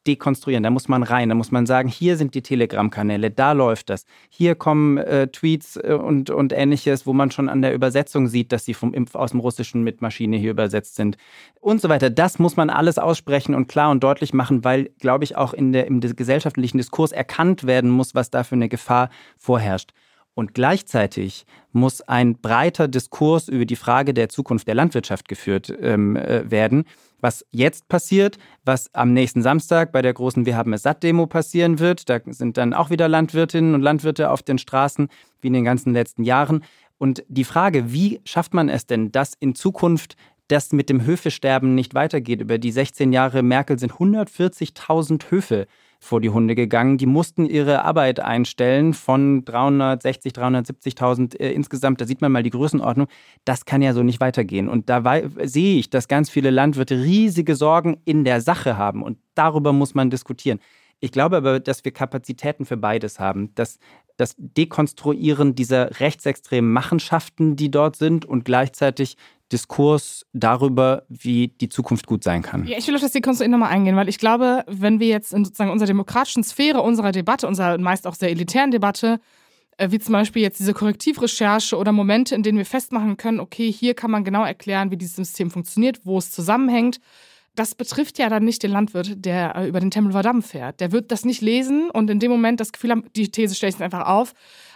dekonstruieren. 0.08 0.64
Da 0.64 0.70
muss 0.70 0.88
man 0.88 1.04
rein, 1.04 1.30
da 1.30 1.36
muss 1.36 1.52
man 1.52 1.66
sagen, 1.66 1.90
hier 1.90 2.18
sind 2.18 2.34
die 2.34 2.42
Telegram-Kanäle, 2.42 3.30
da 3.30 3.52
läuft 3.52 3.90
das. 3.90 4.06
Hier 4.30 4.56
kommen 4.56 4.98
äh, 4.98 5.28
Tweets 5.28 5.76
äh, 5.78 5.94
und, 5.94 6.30
und 6.30 6.54
ähnliches, 6.54 7.06
wo 7.06 7.14
man 7.14 7.30
schon 7.32 7.50
an 7.50 7.62
der 7.62 7.74
Übersetzung 7.74 8.28
sieht, 8.28 8.52
dass 8.52 8.66
sie 8.66 8.74
vom 8.74 8.94
Impf 8.94 9.16
aus 9.16 9.32
dem 9.32 9.40
Russischen 9.42 9.84
mit 9.84 10.02
Maschine 10.02 10.38
hier 10.38 10.52
übersetzt 10.52 10.96
sind 10.96 11.18
und 11.60 11.82
so 11.82 11.90
weiter. 11.90 12.10
Das 12.10 12.40
muss 12.40 12.56
man 12.56 12.70
alles 12.70 12.98
aussprechen 12.98 13.54
und 13.54 13.68
klar 13.68 13.92
und 13.92 14.04
deutlich 14.04 14.34
machen, 14.34 14.64
weil, 14.64 14.90
glaube 15.00 15.26
ich, 15.26 15.36
auch 15.36 15.54
in 15.54 15.74
der, 15.74 15.88
im 15.88 16.00
gesellschaftlichen 16.00 16.78
Diskurs 16.78 17.12
erkannt 17.12 17.66
werden 17.66 17.90
muss, 17.90 18.16
was 18.16 18.32
da 18.32 18.44
für 18.44 18.56
eine 18.56 18.70
Gefahr 18.70 19.10
vorherrscht. 19.38 19.92
Und 20.38 20.54
gleichzeitig 20.54 21.48
muss 21.72 22.02
ein 22.02 22.40
breiter 22.40 22.88
Diskurs 22.88 23.50
über 23.50 23.66
die 23.66 23.76
Frage 23.76 24.14
der 24.14 24.30
Zukunft 24.30 24.68
der 24.68 24.76
Landwirtschaft 24.76 25.28
geführt 25.28 25.74
ähm, 25.82 26.16
äh, 26.16 26.50
werden. 26.52 26.86
Was 27.20 27.46
jetzt 27.52 27.88
passiert, 27.88 28.38
was 28.64 28.94
am 28.94 29.14
nächsten 29.14 29.42
Samstag 29.42 29.92
bei 29.92 30.02
der 30.02 30.14
großen 30.14 30.46
Wir 30.46 30.56
haben 30.56 30.74
es 30.74 30.84
satt 30.84 31.02
Demo 31.04 31.26
passieren 31.26 31.80
wird, 31.80 32.10
da 32.10 32.20
sind 32.26 32.58
dann 32.58 32.74
auch 32.74 32.90
wieder 32.90 33.08
Landwirtinnen 33.08 33.74
und 33.74 33.82
Landwirte 33.82 34.30
auf 34.30 34.44
den 34.44 34.58
Straßen, 34.58 35.08
wie 35.42 35.48
in 35.48 35.54
den 35.54 35.66
ganzen 35.66 35.94
letzten 35.94 36.24
Jahren. 36.24 36.64
Und 36.98 37.24
die 37.28 37.44
Frage, 37.44 37.92
wie 37.92 38.22
schafft 38.24 38.54
man 38.54 38.70
es 38.70 38.86
denn, 38.86 39.12
dass 39.12 39.34
in 39.40 39.56
Zukunft 39.56 40.16
das 40.48 40.72
mit 40.72 40.90
dem 40.90 41.06
Höfesterben 41.06 41.76
nicht 41.76 41.94
weitergeht? 41.94 42.42
Über 42.42 42.58
die 42.58 42.72
16 42.72 43.12
Jahre 43.14 43.44
Merkel 43.44 43.80
sind 43.80 43.94
140.000 43.94 45.32
Höfe 45.32 45.68
vor 46.00 46.22
die 46.22 46.30
Hunde 46.30 46.56
gegangen. 46.56 46.98
Die 46.98 47.06
mussten 47.06 47.46
ihre 47.46 47.84
Arbeit 47.84 48.20
einstellen 48.20 48.94
von 48.94 49.44
360, 49.46 50.34
370.000 50.34 51.40
äh, 51.40 51.52
insgesamt. 51.52 52.02
Da 52.02 52.06
sieht 52.06 52.22
man 52.22 52.32
mal 52.32 52.44
die 52.44 52.50
Größenordnung. 52.50 53.08
Das 53.46 53.66
kann 53.66 53.82
ja 53.82 53.94
so 53.94 54.04
nicht 54.04 54.20
weitergehen. 54.20 54.70
Und 54.70 54.90
da 54.90 55.04
sehe 55.44 55.80
ich, 55.80 55.90
dass 55.90 56.08
ganz 56.08 56.30
viele 56.30 56.50
Landwirte 56.50 56.96
riesige 56.96 57.56
Sorgen 57.56 57.98
in 58.06 58.24
der 58.24 58.42
Sache 58.42 58.78
haben. 58.78 59.04
Und 59.04 59.18
darüber 59.36 59.74
muss 59.74 59.96
man 59.96 60.10
diskutieren. 60.10 60.60
Ich 61.00 61.12
glaube 61.12 61.38
aber, 61.38 61.60
dass 61.60 61.86
wir 61.86 61.92
Kapazitäten 61.92 62.66
für 62.66 62.78
beides 62.78 63.20
haben. 63.20 63.54
Dass 63.56 63.78
das 64.18 64.36
Dekonstruieren 64.38 65.54
dieser 65.54 66.00
rechtsextremen 66.00 66.72
Machenschaften, 66.72 67.56
die 67.56 67.70
dort 67.70 67.96
sind, 67.96 68.26
und 68.26 68.46
gleichzeitig 68.46 69.16
Diskurs 69.52 70.26
darüber, 70.34 71.04
wie 71.10 71.48
die 71.48 71.70
Zukunft 71.70 72.06
gut 72.06 72.24
sein 72.24 72.42
kann. 72.42 72.68
Ja, 72.68 72.78
ich 72.78 72.88
will 72.88 72.96
auf 72.96 73.02
das 73.02 73.12
Dekonstruieren 73.12 73.52
nochmal 73.52 73.72
eingehen, 73.72 73.96
weil 73.96 74.10
ich 74.10 74.18
glaube, 74.18 74.64
wenn 74.68 75.00
wir 75.00 75.08
jetzt 75.08 75.34
in 75.34 75.46
sozusagen 75.46 75.72
unserer 75.72 75.88
demokratischen 75.88 76.44
Sphäre, 76.44 76.82
unserer 76.82 77.12
Debatte, 77.12 77.48
unserer 77.48 77.78
meist 77.78 78.08
auch 78.08 78.16
sehr 78.16 78.30
elitären 78.30 78.72
Debatte, 78.72 79.20
äh, 79.78 79.92
wie 79.92 80.00
zum 80.00 80.14
Beispiel 80.14 80.42
jetzt 80.42 80.60
diese 80.60 80.74
Korrektivrecherche 80.74 81.78
oder 81.78 81.92
Momente, 81.92 82.36
in 82.36 82.44
denen 82.44 82.58
wir 82.58 82.66
festmachen 82.66 83.18
können, 83.18 83.40
okay, 83.40 83.72
hier 83.72 83.94
kann 83.94 84.12
man 84.12 84.24
genau 84.24 84.44
erklären, 84.44 84.92
wie 84.92 84.98
dieses 84.98 85.16
System 85.16 85.50
funktioniert, 85.50 86.06
wo 86.06 86.18
es 86.18 86.32
zusammenhängt. 86.32 87.00
Das 87.56 87.74
betrifft 87.74 88.20
ja 88.20 88.30
dann 88.30 88.44
nicht 88.44 88.62
den 88.62 88.72
Landwirt, 88.72 89.26
der 89.26 89.56
äh, 89.56 89.68
über 89.68 89.80
den 89.80 89.92
Tempelhofer 89.92 90.24
Damm 90.24 90.44
fährt. 90.44 90.80
Der 90.80 90.92
wird 90.92 91.12
das 91.12 91.26
nicht 91.26 91.42
lesen 91.42 91.90
und 91.90 92.10
in 92.10 92.20
dem 92.20 92.32
Moment 92.32 92.60
das 92.60 92.72
Gefühl 92.74 92.92
haben, 92.92 93.06
die 93.16 93.32
These 93.32 93.56
stelle 93.56 93.72
ich 93.72 93.82
einfach 93.82 94.08
auf. 94.08 94.34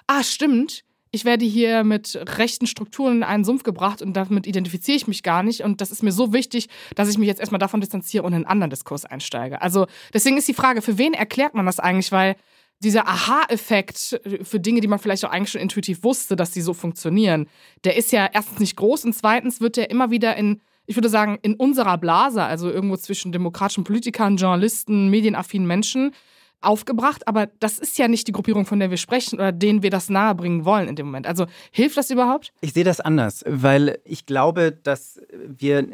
Ah, 0.08 0.24
stimmt, 0.24 0.84
ich 1.12 1.26
werde 1.26 1.46
hier 1.46 1.84
mit 1.84 2.18
rechten 2.38 2.68
Strukturen 2.68 3.18
in 3.18 3.24
einen 3.24 3.44
Sumpf 3.44 3.64
gebracht 3.64 4.02
und 4.02 4.14
damit 4.14 4.48
identifiziere 4.48 4.96
ich 4.96 5.08
mich 5.08 5.24
gar 5.24 5.44
nicht. 5.44 5.62
Und 5.62 5.82
das 5.82 5.92
ist 5.92 6.04
mir 6.04 6.14
so 6.14 6.32
wichtig, 6.32 6.70
dass 6.96 7.10
ich 7.10 7.18
mich 7.18 7.28
jetzt 7.28 7.40
erstmal 7.40 7.60
davon 7.60 7.82
distanziere 7.82 8.24
und 8.24 8.32
in 8.32 8.38
einen 8.38 8.46
anderen 8.46 8.70
Diskurs 8.70 9.04
einsteige. 9.04 9.62
Also 9.62 9.88
deswegen 10.14 10.38
ist 10.38 10.48
die 10.48 10.54
Frage, 10.54 10.82
für 10.82 10.98
wen 10.98 11.14
erklärt 11.14 11.54
man 11.54 11.66
das 11.66 11.80
eigentlich? 11.80 12.14
Weil 12.14 12.38
dieser 12.82 13.08
Aha-Effekt 13.08 14.22
für 14.42 14.60
Dinge, 14.60 14.80
die 14.80 14.88
man 14.88 15.00
vielleicht 15.00 15.26
auch 15.26 15.32
eigentlich 15.32 15.52
schon 15.52 15.62
intuitiv 15.62 16.04
wusste, 16.04 16.36
dass 16.36 16.52
die 16.52 16.62
so 16.62 16.74
funktionieren, 16.74 17.48
der 17.84 17.98
ist 17.98 18.12
ja 18.12 18.30
erstens 18.32 18.60
nicht 18.60 18.78
groß 18.78 19.06
und 19.06 19.14
zweitens 19.14 19.60
wird 19.62 19.78
der 19.78 19.90
immer 19.92 20.12
wieder 20.12 20.36
in, 20.38 20.62
ich 20.88 20.96
würde 20.96 21.10
sagen, 21.10 21.38
in 21.42 21.56
unserer 21.56 21.98
Blase, 21.98 22.42
also 22.42 22.72
irgendwo 22.72 22.96
zwischen 22.96 23.34
demokratischen 23.34 23.84
Politikern, 23.84 24.38
Journalisten, 24.38 25.10
medienaffinen 25.10 25.68
Menschen, 25.68 26.14
aufgebracht, 26.62 27.28
aber 27.28 27.48
das 27.60 27.80
ist 27.80 27.98
ja 27.98 28.08
nicht 28.08 28.28
die 28.28 28.32
Gruppierung, 28.32 28.66
von 28.66 28.80
der 28.80 28.90
wir 28.90 28.98
sprechen 28.98 29.36
oder 29.36 29.52
denen 29.52 29.84
wir 29.84 29.90
das 29.90 30.10
nahebringen 30.10 30.66
wollen 30.66 30.88
in 30.88 30.96
dem 30.96 31.08
Moment. 31.08 31.28
Also 31.28 31.48
hilft 31.72 31.98
das 31.98 32.10
überhaupt? 32.10 32.54
Ich 32.62 32.74
sehe 32.74 32.84
das 32.84 33.00
anders, 33.00 33.44
weil 33.48 34.00
ich 34.06 34.26
glaube, 34.26 34.72
dass 34.72 35.20
wir 35.34 35.88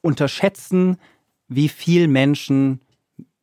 unterschätzen, 0.00 0.96
wie 1.48 1.68
viel 1.68 2.08
Menschen 2.08 2.80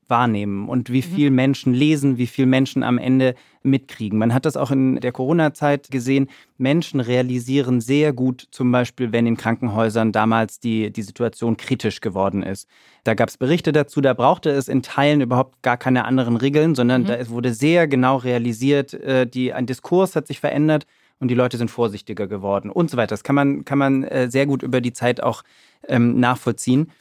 wahrnehmen 0.08 0.68
und 0.70 0.92
wie 0.92 1.02
mhm. 1.02 1.16
viel 1.16 1.32
Menschen 1.32 1.74
lesen, 1.74 2.18
wie 2.18 2.28
viel 2.28 2.46
Menschen 2.46 2.84
am 2.84 2.98
Ende 2.98 3.36
mitkriegen. 3.64 4.20
Man 4.20 4.34
hat 4.34 4.46
das 4.46 4.58
auch 4.58 4.72
in 4.72 5.00
der 5.00 5.12
Corona-Zeit 5.12 5.90
gesehen. 5.90 6.30
Menschen 6.58 7.00
realisieren 7.00 7.82
sehr 7.82 8.14
gut, 8.14 8.48
zum 8.52 8.72
Beispiel, 8.72 9.12
wenn 9.12 9.26
in 9.26 9.38
Krankenhäusern 9.38 10.12
damals 10.12 10.60
die, 10.60 10.92
die 10.92 11.02
Situation 11.02 11.58
kritisch 11.58 12.02
geworden 12.02 12.44
ist. 12.44 12.68
Da 13.04 13.14
gab 13.14 13.30
es 13.30 13.38
Berichte 13.38 13.72
dazu, 13.72 14.02
da 14.02 14.14
brauchte 14.14 14.50
es 14.50 14.68
in 14.68 14.82
Teilen 14.82 15.22
überhaupt 15.22 15.62
gar 15.62 15.78
keine 15.78 16.06
anderen 16.06 16.36
Regeln, 16.36 16.76
sondern 16.76 17.04
mhm. 17.04 17.08
da 17.08 17.30
wurde 17.30 17.54
sehr 17.54 17.88
genau 17.88 18.18
realisiert, 18.18 18.94
äh, 18.94 19.26
die, 19.26 19.54
ein 19.54 19.66
Diskurs 19.66 20.16
hat 20.16 20.28
sich 20.28 20.40
verändert 20.40 20.86
und 21.20 21.30
die 21.30 21.36
Leute 21.36 21.58
sind 21.58 21.72
vorsichtiger 21.72 22.28
geworden 22.28 22.70
und 22.70 22.92
so 22.92 22.98
weiter. 22.98 23.14
Das 23.14 23.24
kann 23.24 23.36
man, 23.36 23.66
kann 23.66 23.78
man 23.78 24.04
äh, 24.04 24.30
sehr 24.30 24.46
gut 24.46 24.62
über 24.62 24.82
die 24.82 24.94
Zeit 24.94 25.24
auch 25.24 25.44
ähm, 25.88 26.20
nachvollziehen. 26.20 26.92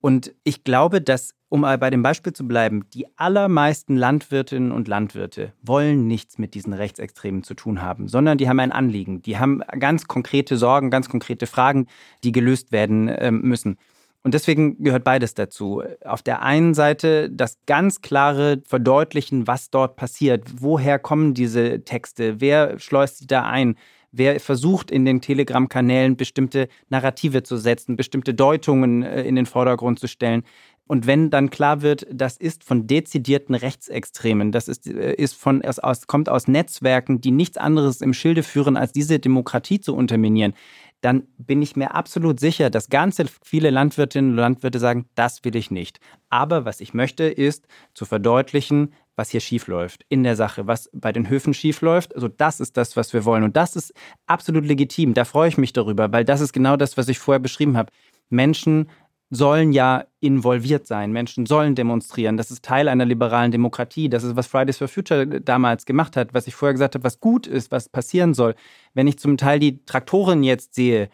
Und 0.00 0.32
ich 0.44 0.64
glaube, 0.64 1.00
dass, 1.00 1.34
um 1.54 1.60
bei 1.60 1.88
dem 1.88 2.02
Beispiel 2.02 2.32
zu 2.32 2.48
bleiben, 2.48 2.84
die 2.94 3.06
allermeisten 3.16 3.96
Landwirtinnen 3.96 4.72
und 4.72 4.88
Landwirte 4.88 5.52
wollen 5.62 6.08
nichts 6.08 6.36
mit 6.36 6.54
diesen 6.54 6.72
Rechtsextremen 6.72 7.44
zu 7.44 7.54
tun 7.54 7.80
haben, 7.80 8.08
sondern 8.08 8.38
die 8.38 8.48
haben 8.48 8.58
ein 8.58 8.72
Anliegen. 8.72 9.22
Die 9.22 9.38
haben 9.38 9.62
ganz 9.78 10.08
konkrete 10.08 10.56
Sorgen, 10.56 10.90
ganz 10.90 11.08
konkrete 11.08 11.46
Fragen, 11.46 11.86
die 12.24 12.32
gelöst 12.32 12.72
werden 12.72 13.06
äh, 13.06 13.30
müssen. 13.30 13.78
Und 14.24 14.34
deswegen 14.34 14.82
gehört 14.82 15.04
beides 15.04 15.34
dazu. 15.34 15.84
Auf 16.04 16.22
der 16.22 16.42
einen 16.42 16.74
Seite 16.74 17.30
das 17.30 17.58
ganz 17.66 18.00
klare 18.00 18.60
Verdeutlichen, 18.66 19.46
was 19.46 19.70
dort 19.70 19.94
passiert. 19.94 20.42
Woher 20.58 20.98
kommen 20.98 21.34
diese 21.34 21.84
Texte? 21.84 22.40
Wer 22.40 22.80
schleust 22.80 23.18
sie 23.18 23.28
da 23.28 23.44
ein? 23.44 23.76
Wer 24.16 24.38
versucht 24.40 24.90
in 24.90 25.04
den 25.04 25.20
Telegram-Kanälen 25.20 26.16
bestimmte 26.16 26.68
Narrative 26.88 27.42
zu 27.42 27.56
setzen, 27.56 27.96
bestimmte 27.96 28.34
Deutungen 28.34 29.02
äh, 29.02 29.22
in 29.22 29.34
den 29.34 29.46
Vordergrund 29.46 29.98
zu 29.98 30.08
stellen. 30.08 30.44
Und 30.86 31.06
wenn 31.06 31.30
dann 31.30 31.48
klar 31.48 31.80
wird, 31.80 32.06
das 32.12 32.36
ist 32.36 32.62
von 32.62 32.86
dezidierten 32.86 33.54
Rechtsextremen, 33.54 34.52
das 34.52 34.68
ist, 34.68 34.86
äh, 34.86 35.14
ist 35.14 35.34
von, 35.34 35.62
es 35.62 35.78
aus, 35.78 36.06
kommt 36.06 36.28
aus 36.28 36.46
Netzwerken, 36.46 37.20
die 37.20 37.30
nichts 37.30 37.56
anderes 37.56 38.00
im 38.00 38.12
Schilde 38.12 38.42
führen, 38.42 38.76
als 38.76 38.92
diese 38.92 39.18
Demokratie 39.18 39.80
zu 39.80 39.94
unterminieren, 39.94 40.54
dann 41.00 41.24
bin 41.36 41.60
ich 41.60 41.76
mir 41.76 41.94
absolut 41.94 42.40
sicher, 42.40 42.70
dass 42.70 42.88
ganz 42.88 43.22
viele 43.42 43.68
Landwirtinnen 43.68 44.30
und 44.30 44.36
Landwirte 44.38 44.78
sagen, 44.78 45.06
das 45.14 45.44
will 45.44 45.54
ich 45.54 45.70
nicht. 45.70 46.00
Aber 46.30 46.64
was 46.64 46.80
ich 46.80 46.94
möchte, 46.94 47.24
ist 47.24 47.66
zu 47.92 48.06
verdeutlichen, 48.06 48.94
was 49.16 49.30
hier 49.30 49.40
schiefläuft 49.40 50.04
in 50.08 50.22
der 50.22 50.36
Sache, 50.36 50.66
was 50.66 50.90
bei 50.92 51.12
den 51.12 51.28
Höfen 51.28 51.54
schiefläuft. 51.54 52.14
Also 52.14 52.28
das 52.28 52.60
ist 52.60 52.76
das, 52.76 52.96
was 52.96 53.12
wir 53.12 53.24
wollen. 53.24 53.44
Und 53.44 53.56
das 53.56 53.76
ist 53.76 53.92
absolut 54.26 54.64
legitim. 54.64 55.14
Da 55.14 55.24
freue 55.24 55.48
ich 55.48 55.58
mich 55.58 55.72
darüber, 55.72 56.12
weil 56.12 56.24
das 56.24 56.40
ist 56.40 56.52
genau 56.52 56.76
das, 56.76 56.96
was 56.96 57.08
ich 57.08 57.18
vorher 57.18 57.40
beschrieben 57.40 57.76
habe. 57.76 57.92
Menschen 58.30 58.88
sollen 59.30 59.72
ja 59.72 60.04
involviert 60.20 60.86
sein. 60.86 61.12
Menschen 61.12 61.46
sollen 61.46 61.74
demonstrieren. 61.74 62.36
Das 62.36 62.50
ist 62.50 62.64
Teil 62.64 62.88
einer 62.88 63.04
liberalen 63.04 63.52
Demokratie. 63.52 64.08
Das 64.08 64.22
ist, 64.22 64.36
was 64.36 64.46
Fridays 64.46 64.78
for 64.78 64.88
Future 64.88 65.26
damals 65.26 65.86
gemacht 65.86 66.16
hat, 66.16 66.34
was 66.34 66.46
ich 66.46 66.54
vorher 66.54 66.74
gesagt 66.74 66.94
habe, 66.94 67.04
was 67.04 67.20
gut 67.20 67.46
ist, 67.46 67.70
was 67.70 67.88
passieren 67.88 68.34
soll. 68.34 68.54
Wenn 68.92 69.06
ich 69.06 69.18
zum 69.18 69.36
Teil 69.36 69.58
die 69.58 69.84
Traktoren 69.84 70.42
jetzt 70.42 70.74
sehe, 70.74 71.08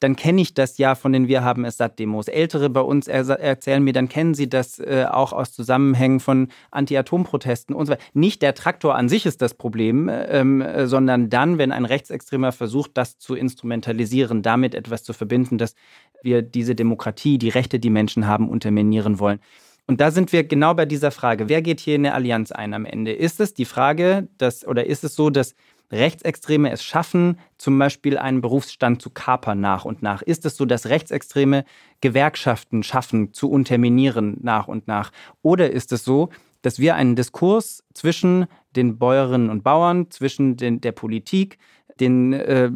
dann 0.00 0.16
kenne 0.16 0.40
ich 0.40 0.54
das 0.54 0.78
ja 0.78 0.94
von 0.94 1.12
den 1.12 1.28
Wir 1.28 1.42
haben 1.42 1.64
es 1.64 1.76
satt 1.76 1.98
Demos. 1.98 2.28
Ältere 2.28 2.70
bei 2.70 2.80
uns 2.80 3.08
er 3.08 3.28
erzählen 3.28 3.82
mir, 3.82 3.92
dann 3.92 4.08
kennen 4.08 4.34
sie 4.34 4.48
das 4.48 4.78
äh, 4.78 5.06
auch 5.10 5.32
aus 5.32 5.52
Zusammenhängen 5.52 6.20
von 6.20 6.48
Anti-Atom-Protesten 6.70 7.74
und 7.74 7.86
so 7.86 7.92
weiter. 7.92 8.02
Nicht 8.12 8.42
der 8.42 8.54
Traktor 8.54 8.94
an 8.94 9.08
sich 9.08 9.26
ist 9.26 9.42
das 9.42 9.54
Problem, 9.54 10.08
ähm, 10.08 10.60
äh, 10.60 10.86
sondern 10.86 11.30
dann, 11.30 11.58
wenn 11.58 11.72
ein 11.72 11.84
Rechtsextremer 11.84 12.52
versucht, 12.52 12.92
das 12.94 13.18
zu 13.18 13.34
instrumentalisieren, 13.34 14.42
damit 14.42 14.74
etwas 14.74 15.02
zu 15.02 15.12
verbinden, 15.12 15.58
dass 15.58 15.74
wir 16.22 16.42
diese 16.42 16.74
Demokratie, 16.74 17.38
die 17.38 17.48
Rechte, 17.48 17.78
die 17.78 17.90
Menschen 17.90 18.26
haben, 18.26 18.48
unterminieren 18.48 19.18
wollen. 19.18 19.40
Und 19.88 20.02
da 20.02 20.10
sind 20.10 20.32
wir 20.32 20.44
genau 20.44 20.74
bei 20.74 20.84
dieser 20.84 21.10
Frage. 21.10 21.48
Wer 21.48 21.62
geht 21.62 21.80
hier 21.80 21.94
in 21.94 22.04
eine 22.04 22.14
Allianz 22.14 22.52
ein 22.52 22.74
am 22.74 22.84
Ende? 22.84 23.12
Ist 23.12 23.40
es 23.40 23.54
die 23.54 23.64
Frage, 23.64 24.28
dass, 24.36 24.66
oder 24.66 24.86
ist 24.86 25.02
es 25.02 25.16
so, 25.16 25.30
dass 25.30 25.54
Rechtsextreme 25.90 26.70
es 26.70 26.84
schaffen, 26.84 27.38
zum 27.56 27.78
Beispiel 27.78 28.18
einen 28.18 28.40
Berufsstand 28.40 29.00
zu 29.00 29.10
kapern 29.10 29.60
nach 29.60 29.84
und 29.84 30.02
nach? 30.02 30.22
Ist 30.22 30.44
es 30.44 30.56
so, 30.56 30.64
dass 30.64 30.86
Rechtsextreme 30.86 31.64
Gewerkschaften 32.00 32.82
schaffen, 32.82 33.32
zu 33.32 33.50
unterminieren 33.50 34.36
nach 34.40 34.68
und 34.68 34.86
nach? 34.86 35.10
Oder 35.42 35.70
ist 35.70 35.92
es 35.92 36.04
so, 36.04 36.28
dass 36.62 36.78
wir 36.78 36.94
einen 36.94 37.16
Diskurs 37.16 37.84
zwischen 37.94 38.46
den 38.76 38.98
Bäuerinnen 38.98 39.50
und 39.50 39.62
Bauern, 39.62 40.10
zwischen 40.10 40.56
den, 40.56 40.80
der 40.80 40.92
Politik, 40.92 41.58
den 42.00 42.32
äh, 42.32 42.70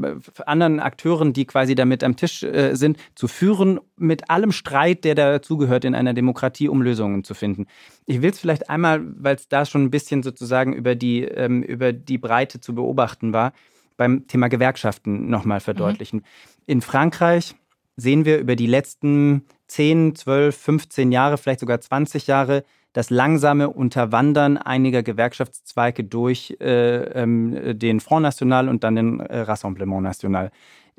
anderen 0.47 0.81
Akteuren, 0.81 1.33
die 1.33 1.45
quasi 1.45 1.75
damit 1.75 2.05
am 2.05 2.17
Tisch 2.17 2.43
äh, 2.43 2.75
sind, 2.75 2.99
zu 3.15 3.29
führen, 3.29 3.81
mit 3.97 4.31
allem 4.31 4.53
Streit, 4.53 5.05
der 5.05 5.15
dazugehört 5.15 5.85
in 5.85 5.95
einer 5.95 6.15
Demokratie, 6.15 6.69
um 6.69 6.83
Lösungen 6.83 7.25
zu 7.25 7.35
finden. 7.35 7.67
Ich 8.07 8.23
will 8.23 8.31
es 8.31 8.39
vielleicht 8.39 8.71
einmal, 8.71 9.03
weil 9.05 9.37
es 9.37 9.49
da 9.49 9.65
schon 9.65 9.85
ein 9.85 9.91
bisschen 9.91 10.23
sozusagen 10.23 10.73
über 10.73 10.95
die, 10.95 11.23
ähm, 11.23 11.63
über 11.63 11.93
die 11.93 12.19
Breite 12.19 12.61
zu 12.61 12.75
beobachten 12.75 13.33
war, 13.33 13.53
beim 13.97 14.27
Thema 14.27 14.49
Gewerkschaften 14.49 15.29
nochmal 15.29 15.61
verdeutlichen. 15.61 16.21
Mhm. 16.21 16.25
In 16.67 16.81
Frankreich 16.81 17.55
sehen 17.97 18.25
wir 18.25 18.39
über 18.39 18.57
die 18.57 18.67
letzten 18.67 19.45
10, 19.69 20.15
12, 20.15 20.57
15 20.57 21.13
Jahre, 21.13 21.39
vielleicht 21.39 21.61
sogar 21.61 21.81
20 21.81 22.27
Jahre, 22.27 22.65
das 22.93 23.11
langsame 23.11 23.71
Unterwandern 23.71 24.59
einiger 24.59 25.03
Gewerkschaftszweige 25.03 26.05
durch 26.05 26.57
äh, 26.61 27.23
ähm, 27.23 27.79
den 27.79 28.01
Front 28.01 28.23
National 28.23 28.69
und 28.69 28.85
dann 28.85 28.97
den 28.97 29.21
äh, 29.21 29.41
Rassemblement 29.41 30.03
National 30.03 30.51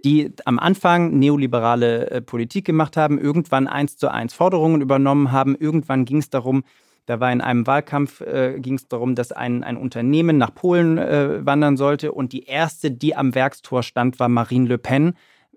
die 0.03 0.33
am 0.45 0.59
Anfang 0.59 1.17
neoliberale 1.19 2.09
äh, 2.09 2.21
Politik 2.21 2.65
gemacht 2.65 2.97
haben, 2.97 3.19
irgendwann 3.19 3.67
eins 3.67 3.97
zu 3.97 4.09
eins 4.09 4.33
Forderungen 4.33 4.81
übernommen 4.81 5.31
haben. 5.31 5.55
Irgendwann 5.55 6.05
ging 6.05 6.17
es 6.17 6.29
darum, 6.29 6.63
da 7.05 7.19
war 7.19 7.31
in 7.31 7.41
einem 7.41 7.67
Wahlkampf, 7.67 8.21
äh, 8.21 8.59
ging 8.59 8.75
es 8.75 8.87
darum, 8.87 9.15
dass 9.15 9.31
ein, 9.31 9.63
ein 9.63 9.77
Unternehmen 9.77 10.37
nach 10.37 10.53
Polen 10.53 10.97
äh, 10.97 11.45
wandern 11.45 11.77
sollte. 11.77 12.11
Und 12.11 12.33
die 12.33 12.43
erste, 12.43 12.91
die 12.91 13.15
am 13.15 13.35
Werkstor 13.35 13.83
stand, 13.83 14.19
war 14.19 14.29
Marine 14.29 14.67
Le 14.67 14.77
Pen. 14.77 15.13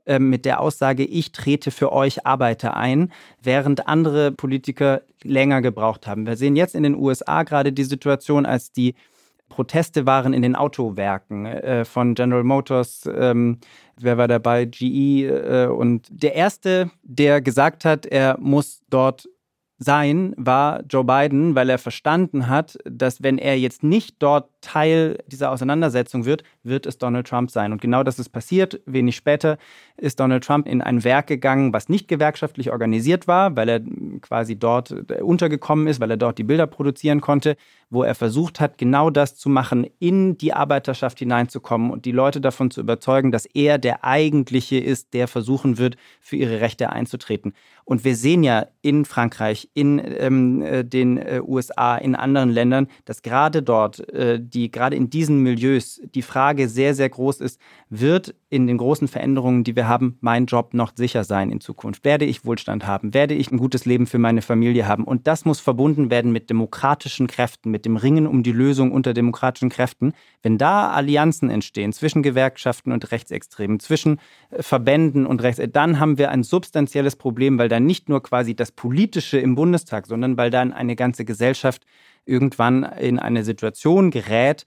Äh, 0.06 0.20
mit 0.20 0.44
der 0.44 0.60
Aussage, 0.60 1.04
ich 1.04 1.32
trete 1.32 1.72
für 1.72 1.92
euch 1.92 2.24
Arbeiter 2.26 2.76
ein, 2.76 3.12
während 3.42 3.88
andere 3.88 4.30
Politiker 4.30 5.02
länger 5.24 5.60
gebraucht 5.62 6.06
haben. 6.06 6.26
Wir 6.26 6.36
sehen 6.36 6.54
jetzt 6.54 6.76
in 6.76 6.84
den 6.84 6.94
USA 6.94 7.42
gerade 7.42 7.72
die 7.72 7.84
Situation, 7.84 8.46
als 8.46 8.70
die 8.70 8.94
Proteste 9.48 10.06
waren 10.06 10.32
in 10.32 10.42
den 10.42 10.54
Autowerken 10.54 11.46
äh, 11.46 11.84
von 11.84 12.14
General 12.14 12.44
Motors, 12.44 13.08
ähm, 13.12 13.58
wer 13.98 14.16
war 14.16 14.28
dabei, 14.28 14.64
GE 14.64 15.26
äh, 15.26 15.66
und 15.66 16.06
der 16.10 16.34
erste, 16.34 16.90
der 17.02 17.40
gesagt 17.40 17.84
hat, 17.84 18.06
er 18.06 18.38
muss 18.38 18.82
dort 18.88 19.28
sein, 19.78 20.34
war 20.36 20.82
Joe 20.88 21.04
Biden, 21.04 21.54
weil 21.54 21.68
er 21.68 21.78
verstanden 21.78 22.48
hat, 22.48 22.78
dass 22.84 23.22
wenn 23.22 23.38
er 23.38 23.58
jetzt 23.58 23.82
nicht 23.82 24.16
dort 24.20 24.48
Teil 24.66 25.18
dieser 25.28 25.52
Auseinandersetzung 25.52 26.24
wird, 26.24 26.42
wird 26.64 26.86
es 26.86 26.98
Donald 26.98 27.28
Trump 27.28 27.52
sein. 27.52 27.70
Und 27.70 27.80
genau 27.80 28.02
das 28.02 28.18
ist 28.18 28.30
passiert. 28.30 28.80
Wenig 28.84 29.14
später 29.14 29.58
ist 29.96 30.18
Donald 30.18 30.42
Trump 30.42 30.66
in 30.66 30.82
ein 30.82 31.04
Werk 31.04 31.28
gegangen, 31.28 31.72
was 31.72 31.88
nicht 31.88 32.08
gewerkschaftlich 32.08 32.72
organisiert 32.72 33.28
war, 33.28 33.54
weil 33.54 33.68
er 33.68 33.80
quasi 34.20 34.58
dort 34.58 34.90
äh, 34.90 35.22
untergekommen 35.22 35.86
ist, 35.86 36.00
weil 36.00 36.10
er 36.10 36.16
dort 36.16 36.38
die 36.38 36.42
Bilder 36.42 36.66
produzieren 36.66 37.20
konnte, 37.20 37.56
wo 37.88 38.02
er 38.02 38.16
versucht 38.16 38.58
hat, 38.58 38.78
genau 38.78 39.10
das 39.10 39.36
zu 39.36 39.48
machen, 39.48 39.86
in 40.00 40.36
die 40.36 40.52
Arbeiterschaft 40.52 41.20
hineinzukommen 41.20 41.90
und 41.90 42.04
die 42.04 42.12
Leute 42.12 42.40
davon 42.40 42.70
zu 42.72 42.80
überzeugen, 42.80 43.30
dass 43.30 43.46
er 43.46 43.78
der 43.78 44.04
eigentliche 44.04 44.78
ist, 44.78 45.14
der 45.14 45.28
versuchen 45.28 45.78
wird, 45.78 45.96
für 46.20 46.36
ihre 46.36 46.60
Rechte 46.60 46.90
einzutreten. 46.90 47.54
Und 47.84 48.04
wir 48.04 48.16
sehen 48.16 48.42
ja 48.42 48.66
in 48.82 49.04
Frankreich, 49.04 49.68
in 49.72 50.02
ähm, 50.04 50.62
äh, 50.62 50.84
den 50.84 51.18
äh, 51.18 51.40
USA, 51.40 51.96
in 51.96 52.16
anderen 52.16 52.50
Ländern, 52.50 52.88
dass 53.04 53.22
gerade 53.22 53.62
dort 53.62 54.08
äh, 54.12 54.40
die 54.40 54.55
gerade 54.64 54.96
in 54.96 55.10
diesen 55.10 55.42
Milieus 55.42 56.00
die 56.14 56.22
Frage 56.22 56.68
sehr, 56.68 56.94
sehr 56.94 57.08
groß 57.08 57.40
ist, 57.40 57.60
wird 57.88 58.34
in 58.48 58.66
den 58.66 58.78
großen 58.78 59.08
Veränderungen, 59.08 59.64
die 59.64 59.76
wir 59.76 59.88
haben, 59.88 60.18
mein 60.20 60.46
Job 60.46 60.74
noch 60.74 60.92
sicher 60.94 61.24
sein 61.24 61.50
in 61.50 61.60
Zukunft? 61.60 62.04
Werde 62.04 62.24
ich 62.24 62.44
Wohlstand 62.44 62.86
haben? 62.86 63.14
Werde 63.14 63.34
ich 63.34 63.50
ein 63.50 63.58
gutes 63.58 63.84
Leben 63.84 64.06
für 64.06 64.18
meine 64.18 64.42
Familie 64.42 64.86
haben? 64.86 65.04
Und 65.04 65.26
das 65.26 65.44
muss 65.44 65.60
verbunden 65.60 66.10
werden 66.10 66.32
mit 66.32 66.50
demokratischen 66.50 67.26
Kräften, 67.26 67.70
mit 67.70 67.84
dem 67.84 67.96
Ringen 67.96 68.26
um 68.26 68.42
die 68.42 68.52
Lösung 68.52 68.92
unter 68.92 69.14
demokratischen 69.14 69.68
Kräften. 69.68 70.12
Wenn 70.42 70.58
da 70.58 70.90
Allianzen 70.90 71.50
entstehen 71.50 71.92
zwischen 71.92 72.22
Gewerkschaften 72.22 72.92
und 72.92 73.10
Rechtsextremen, 73.10 73.80
zwischen 73.80 74.18
äh, 74.50 74.62
Verbänden 74.62 75.26
und 75.26 75.42
Rechts, 75.42 75.60
dann 75.72 76.00
haben 76.00 76.18
wir 76.18 76.30
ein 76.30 76.42
substanzielles 76.42 77.16
Problem, 77.16 77.58
weil 77.58 77.68
da 77.68 77.80
nicht 77.80 78.08
nur 78.08 78.22
quasi 78.22 78.54
das 78.54 78.72
Politische 78.72 79.38
im 79.38 79.54
Bundestag, 79.54 80.06
sondern 80.06 80.36
weil 80.36 80.50
dann 80.50 80.72
eine 80.72 80.96
ganze 80.96 81.24
Gesellschaft 81.24 81.84
irgendwann 82.26 82.82
in 82.82 83.18
eine 83.18 83.44
Situation 83.44 84.10
gerät, 84.10 84.66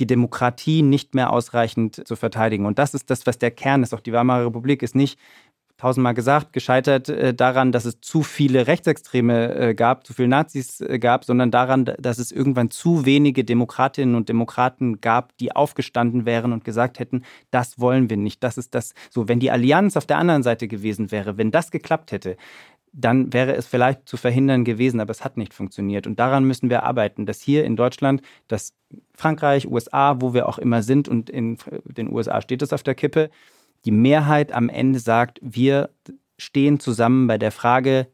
die 0.00 0.06
Demokratie 0.06 0.82
nicht 0.82 1.14
mehr 1.14 1.32
ausreichend 1.32 2.06
zu 2.08 2.16
verteidigen. 2.16 2.66
Und 2.66 2.78
das 2.78 2.94
ist 2.94 3.10
das, 3.10 3.26
was 3.26 3.38
der 3.38 3.50
Kern 3.50 3.82
ist. 3.82 3.94
Auch 3.94 4.00
die 4.00 4.12
Weimarer 4.12 4.46
Republik 4.46 4.82
ist 4.82 4.94
nicht 4.94 5.18
tausendmal 5.80 6.12
gesagt, 6.12 6.52
gescheitert 6.52 7.08
äh, 7.08 7.32
daran, 7.32 7.72
dass 7.72 7.86
es 7.86 8.00
zu 8.02 8.22
viele 8.22 8.66
Rechtsextreme 8.66 9.54
äh, 9.54 9.74
gab, 9.74 10.06
zu 10.06 10.12
viele 10.12 10.28
Nazis 10.28 10.82
äh, 10.82 10.98
gab, 10.98 11.24
sondern 11.24 11.50
daran, 11.50 11.86
dass 11.98 12.18
es 12.18 12.32
irgendwann 12.32 12.70
zu 12.70 13.06
wenige 13.06 13.44
Demokratinnen 13.44 14.14
und 14.14 14.28
Demokraten 14.28 15.00
gab, 15.00 15.36
die 15.38 15.56
aufgestanden 15.56 16.26
wären 16.26 16.52
und 16.52 16.64
gesagt 16.64 16.98
hätten, 16.98 17.22
das 17.50 17.80
wollen 17.80 18.10
wir 18.10 18.18
nicht. 18.18 18.42
Das 18.42 18.58
ist 18.58 18.74
das 18.74 18.92
so. 19.08 19.26
Wenn 19.26 19.40
die 19.40 19.50
Allianz 19.50 19.96
auf 19.96 20.04
der 20.04 20.18
anderen 20.18 20.42
Seite 20.42 20.68
gewesen 20.68 21.10
wäre, 21.10 21.38
wenn 21.38 21.50
das 21.50 21.70
geklappt 21.70 22.12
hätte, 22.12 22.36
dann 22.92 23.32
wäre 23.32 23.54
es 23.54 23.66
vielleicht 23.66 24.08
zu 24.08 24.16
verhindern 24.16 24.64
gewesen, 24.64 25.00
aber 25.00 25.10
es 25.10 25.24
hat 25.24 25.36
nicht 25.36 25.54
funktioniert. 25.54 26.06
Und 26.06 26.18
daran 26.18 26.44
müssen 26.44 26.70
wir 26.70 26.82
arbeiten, 26.82 27.26
dass 27.26 27.40
hier 27.40 27.64
in 27.64 27.76
Deutschland, 27.76 28.22
dass 28.48 28.74
Frankreich, 29.14 29.68
USA, 29.68 30.20
wo 30.20 30.34
wir 30.34 30.48
auch 30.48 30.58
immer 30.58 30.82
sind, 30.82 31.08
und 31.08 31.30
in 31.30 31.56
den 31.84 32.12
USA 32.12 32.40
steht 32.40 32.62
es 32.62 32.72
auf 32.72 32.82
der 32.82 32.94
Kippe, 32.94 33.30
die 33.84 33.92
Mehrheit 33.92 34.52
am 34.52 34.68
Ende 34.68 34.98
sagt, 34.98 35.38
wir 35.42 35.90
stehen 36.36 36.80
zusammen 36.80 37.26
bei 37.26 37.38
der 37.38 37.52
Frage, 37.52 38.08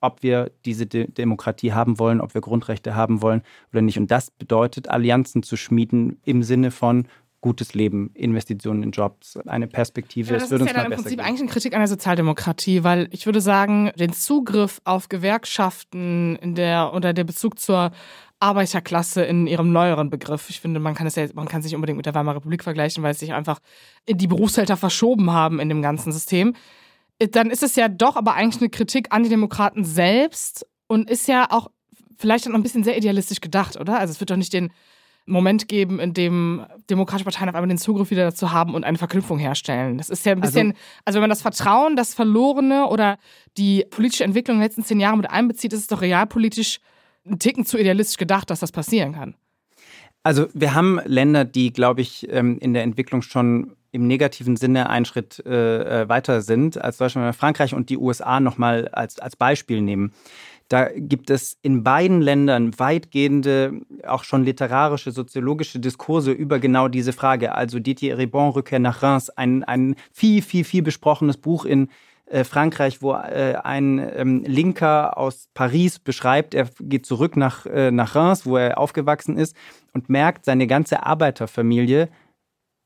ob 0.00 0.22
wir 0.22 0.50
diese 0.64 0.86
De 0.86 1.10
Demokratie 1.10 1.72
haben 1.72 1.98
wollen, 1.98 2.20
ob 2.20 2.32
wir 2.34 2.40
Grundrechte 2.40 2.94
haben 2.94 3.20
wollen 3.20 3.42
oder 3.72 3.82
nicht. 3.82 3.98
Und 3.98 4.10
das 4.10 4.30
bedeutet, 4.30 4.88
Allianzen 4.88 5.42
zu 5.42 5.56
schmieden 5.56 6.20
im 6.24 6.42
Sinne 6.42 6.70
von 6.70 7.06
gutes 7.40 7.74
Leben, 7.74 8.10
Investitionen 8.14 8.82
in 8.82 8.90
Jobs, 8.90 9.36
eine 9.46 9.66
Perspektive. 9.66 10.34
Ja, 10.34 10.38
das 10.38 10.50
ist 10.50 10.66
ja 10.66 10.72
dann 10.72 10.92
im 10.92 10.98
Prinzip 10.98 11.20
eigentlich 11.20 11.40
eine 11.40 11.50
Kritik 11.50 11.72
an 11.72 11.80
der 11.80 11.88
Sozialdemokratie, 11.88 12.84
weil 12.84 13.08
ich 13.12 13.24
würde 13.26 13.40
sagen, 13.40 13.90
den 13.98 14.12
Zugriff 14.12 14.80
auf 14.84 15.08
Gewerkschaften 15.08 16.36
in 16.36 16.54
der, 16.54 16.92
oder 16.92 17.12
der 17.12 17.24
Bezug 17.24 17.58
zur 17.58 17.92
Arbeiterklasse 18.40 19.22
in 19.22 19.46
ihrem 19.46 19.72
neueren 19.72 20.10
Begriff. 20.10 20.50
Ich 20.50 20.60
finde, 20.60 20.80
man 20.80 20.94
kann 20.94 21.06
es 21.06 21.14
ja, 21.14 21.26
man 21.34 21.48
kann 21.48 21.62
sich 21.62 21.74
unbedingt 21.74 21.98
mit 21.98 22.06
der 22.06 22.14
Weimarer 22.14 22.36
Republik 22.36 22.62
vergleichen, 22.62 23.02
weil 23.02 23.12
es 23.12 23.20
sich 23.20 23.32
einfach 23.32 23.60
in 24.06 24.18
die 24.18 24.26
Berufsfelder 24.26 24.76
verschoben 24.76 25.30
haben 25.30 25.60
in 25.60 25.68
dem 25.68 25.82
ganzen 25.82 26.12
System. 26.12 26.54
Dann 27.18 27.50
ist 27.50 27.62
es 27.62 27.76
ja 27.76 27.88
doch 27.88 28.16
aber 28.16 28.34
eigentlich 28.34 28.62
eine 28.62 28.70
Kritik 28.70 29.08
an 29.10 29.22
die 29.22 29.28
Demokraten 29.28 29.84
selbst 29.84 30.66
und 30.86 31.10
ist 31.10 31.28
ja 31.28 31.46
auch 31.50 31.70
vielleicht 32.18 32.46
dann 32.46 32.52
noch 32.52 32.58
ein 32.58 32.62
bisschen 32.62 32.84
sehr 32.84 32.96
idealistisch 32.96 33.40
gedacht, 33.40 33.78
oder? 33.78 33.98
Also 33.98 34.12
es 34.12 34.20
wird 34.20 34.30
doch 34.30 34.36
nicht 34.36 34.52
den 34.52 34.72
Moment 35.32 35.68
geben, 35.68 36.00
in 36.00 36.14
dem 36.14 36.64
demokratische 36.88 37.24
Parteien 37.24 37.48
auf 37.48 37.54
einmal 37.54 37.68
den 37.68 37.78
Zugriff 37.78 38.10
wieder 38.10 38.24
dazu 38.24 38.52
haben 38.52 38.74
und 38.74 38.84
eine 38.84 38.98
Verknüpfung 38.98 39.38
herstellen. 39.38 39.98
Das 39.98 40.10
ist 40.10 40.26
ja 40.26 40.32
ein 40.32 40.42
also 40.42 40.52
bisschen, 40.52 40.68
also, 40.68 40.80
also 41.04 41.16
wenn 41.16 41.22
man 41.22 41.30
das 41.30 41.42
Vertrauen, 41.42 41.96
das 41.96 42.14
Verlorene 42.14 42.86
oder 42.86 43.18
die 43.56 43.84
politische 43.90 44.24
Entwicklung 44.24 44.56
in 44.56 44.60
den 44.60 44.66
letzten 44.66 44.84
zehn 44.84 45.00
Jahren 45.00 45.18
mit 45.18 45.30
einbezieht, 45.30 45.72
ist 45.72 45.80
es 45.80 45.86
doch 45.86 46.02
realpolitisch 46.02 46.80
ein 47.26 47.38
Ticken 47.38 47.64
zu 47.64 47.78
idealistisch 47.78 48.16
gedacht, 48.16 48.50
dass 48.50 48.60
das 48.60 48.72
passieren 48.72 49.12
kann. 49.12 49.34
Also 50.22 50.48
wir 50.52 50.74
haben 50.74 51.00
Länder, 51.04 51.44
die, 51.44 51.72
glaube 51.72 52.02
ich, 52.02 52.30
ähm, 52.30 52.58
in 52.60 52.74
der 52.74 52.82
Entwicklung 52.82 53.22
schon 53.22 53.76
im 53.92 54.06
negativen 54.06 54.56
Sinne 54.56 54.88
einen 54.88 55.04
Schritt 55.04 55.42
äh, 55.46 56.02
äh, 56.02 56.08
weiter 56.08 56.42
sind 56.42 56.80
als 56.80 56.98
Deutschland, 56.98 57.34
Frankreich 57.34 57.74
und 57.74 57.90
die 57.90 57.96
USA 57.96 58.38
nochmal 58.38 58.88
als, 58.88 59.18
als 59.18 59.36
Beispiel 59.36 59.80
nehmen. 59.80 60.12
Da 60.70 60.88
gibt 60.94 61.30
es 61.30 61.58
in 61.62 61.82
beiden 61.82 62.22
Ländern 62.22 62.78
weitgehende, 62.78 63.80
auch 64.06 64.22
schon 64.22 64.44
literarische, 64.44 65.10
soziologische 65.10 65.80
Diskurse 65.80 66.30
über 66.30 66.60
genau 66.60 66.86
diese 66.86 67.12
Frage. 67.12 67.56
Also 67.56 67.80
Didier 67.80 68.18
Ribon, 68.18 68.50
Rückkehr 68.50 68.78
nach 68.78 69.02
Reims, 69.02 69.30
ein, 69.30 69.64
ein 69.64 69.96
viel, 70.12 70.42
viel, 70.42 70.62
viel 70.62 70.82
besprochenes 70.82 71.38
Buch 71.38 71.64
in 71.64 71.88
äh, 72.26 72.44
Frankreich, 72.44 73.02
wo 73.02 73.14
äh, 73.14 73.56
ein 73.64 73.98
ähm, 74.14 74.44
Linker 74.46 75.18
aus 75.18 75.48
Paris 75.54 75.98
beschreibt, 75.98 76.54
er 76.54 76.68
geht 76.78 77.04
zurück 77.04 77.36
nach, 77.36 77.66
äh, 77.66 77.90
nach 77.90 78.14
Reims, 78.14 78.46
wo 78.46 78.56
er 78.56 78.78
aufgewachsen 78.78 79.36
ist 79.36 79.56
und 79.92 80.08
merkt, 80.08 80.44
seine 80.44 80.68
ganze 80.68 81.04
Arbeiterfamilie 81.04 82.08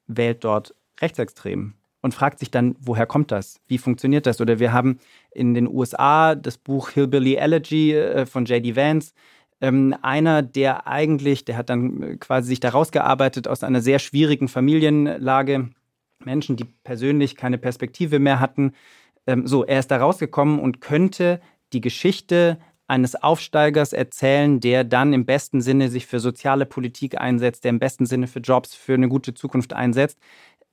wählt 0.06 0.42
dort 0.42 0.74
rechtsextrem 1.02 1.74
und 2.04 2.12
fragt 2.12 2.38
sich 2.38 2.50
dann, 2.50 2.76
woher 2.80 3.06
kommt 3.06 3.30
das? 3.32 3.60
Wie 3.66 3.78
funktioniert 3.78 4.26
das? 4.26 4.38
Oder 4.38 4.58
wir 4.58 4.74
haben 4.74 4.98
in 5.34 5.54
den 5.54 5.68
USA 5.68 6.34
das 6.34 6.58
Buch 6.58 6.90
Hillbilly 6.90 7.34
Elegy 7.34 7.94
äh, 7.94 8.26
von 8.26 8.44
J.D. 8.44 8.76
Vance. 8.76 9.12
Ähm, 9.60 9.94
einer, 10.02 10.42
der 10.42 10.86
eigentlich, 10.86 11.44
der 11.44 11.56
hat 11.56 11.70
dann 11.70 12.02
äh, 12.02 12.16
quasi 12.16 12.48
sich 12.48 12.60
da 12.60 12.70
rausgearbeitet 12.70 13.48
aus 13.48 13.62
einer 13.62 13.80
sehr 13.80 13.98
schwierigen 13.98 14.48
Familienlage. 14.48 15.70
Menschen, 16.24 16.56
die 16.56 16.64
persönlich 16.64 17.36
keine 17.36 17.58
Perspektive 17.58 18.18
mehr 18.18 18.40
hatten. 18.40 18.72
Ähm, 19.26 19.46
so, 19.46 19.64
er 19.64 19.80
ist 19.80 19.90
da 19.90 19.98
rausgekommen 19.98 20.58
und 20.58 20.80
könnte 20.80 21.40
die 21.72 21.80
Geschichte 21.80 22.58
eines 22.86 23.14
Aufsteigers 23.14 23.92
erzählen, 23.92 24.60
der 24.60 24.84
dann 24.84 25.12
im 25.12 25.24
besten 25.24 25.62
Sinne 25.62 25.88
sich 25.88 26.06
für 26.06 26.20
soziale 26.20 26.66
Politik 26.66 27.18
einsetzt, 27.18 27.64
der 27.64 27.70
im 27.70 27.78
besten 27.78 28.04
Sinne 28.04 28.26
für 28.26 28.40
Jobs, 28.40 28.74
für 28.74 28.94
eine 28.94 29.08
gute 29.08 29.32
Zukunft 29.32 29.72
einsetzt 29.72 30.18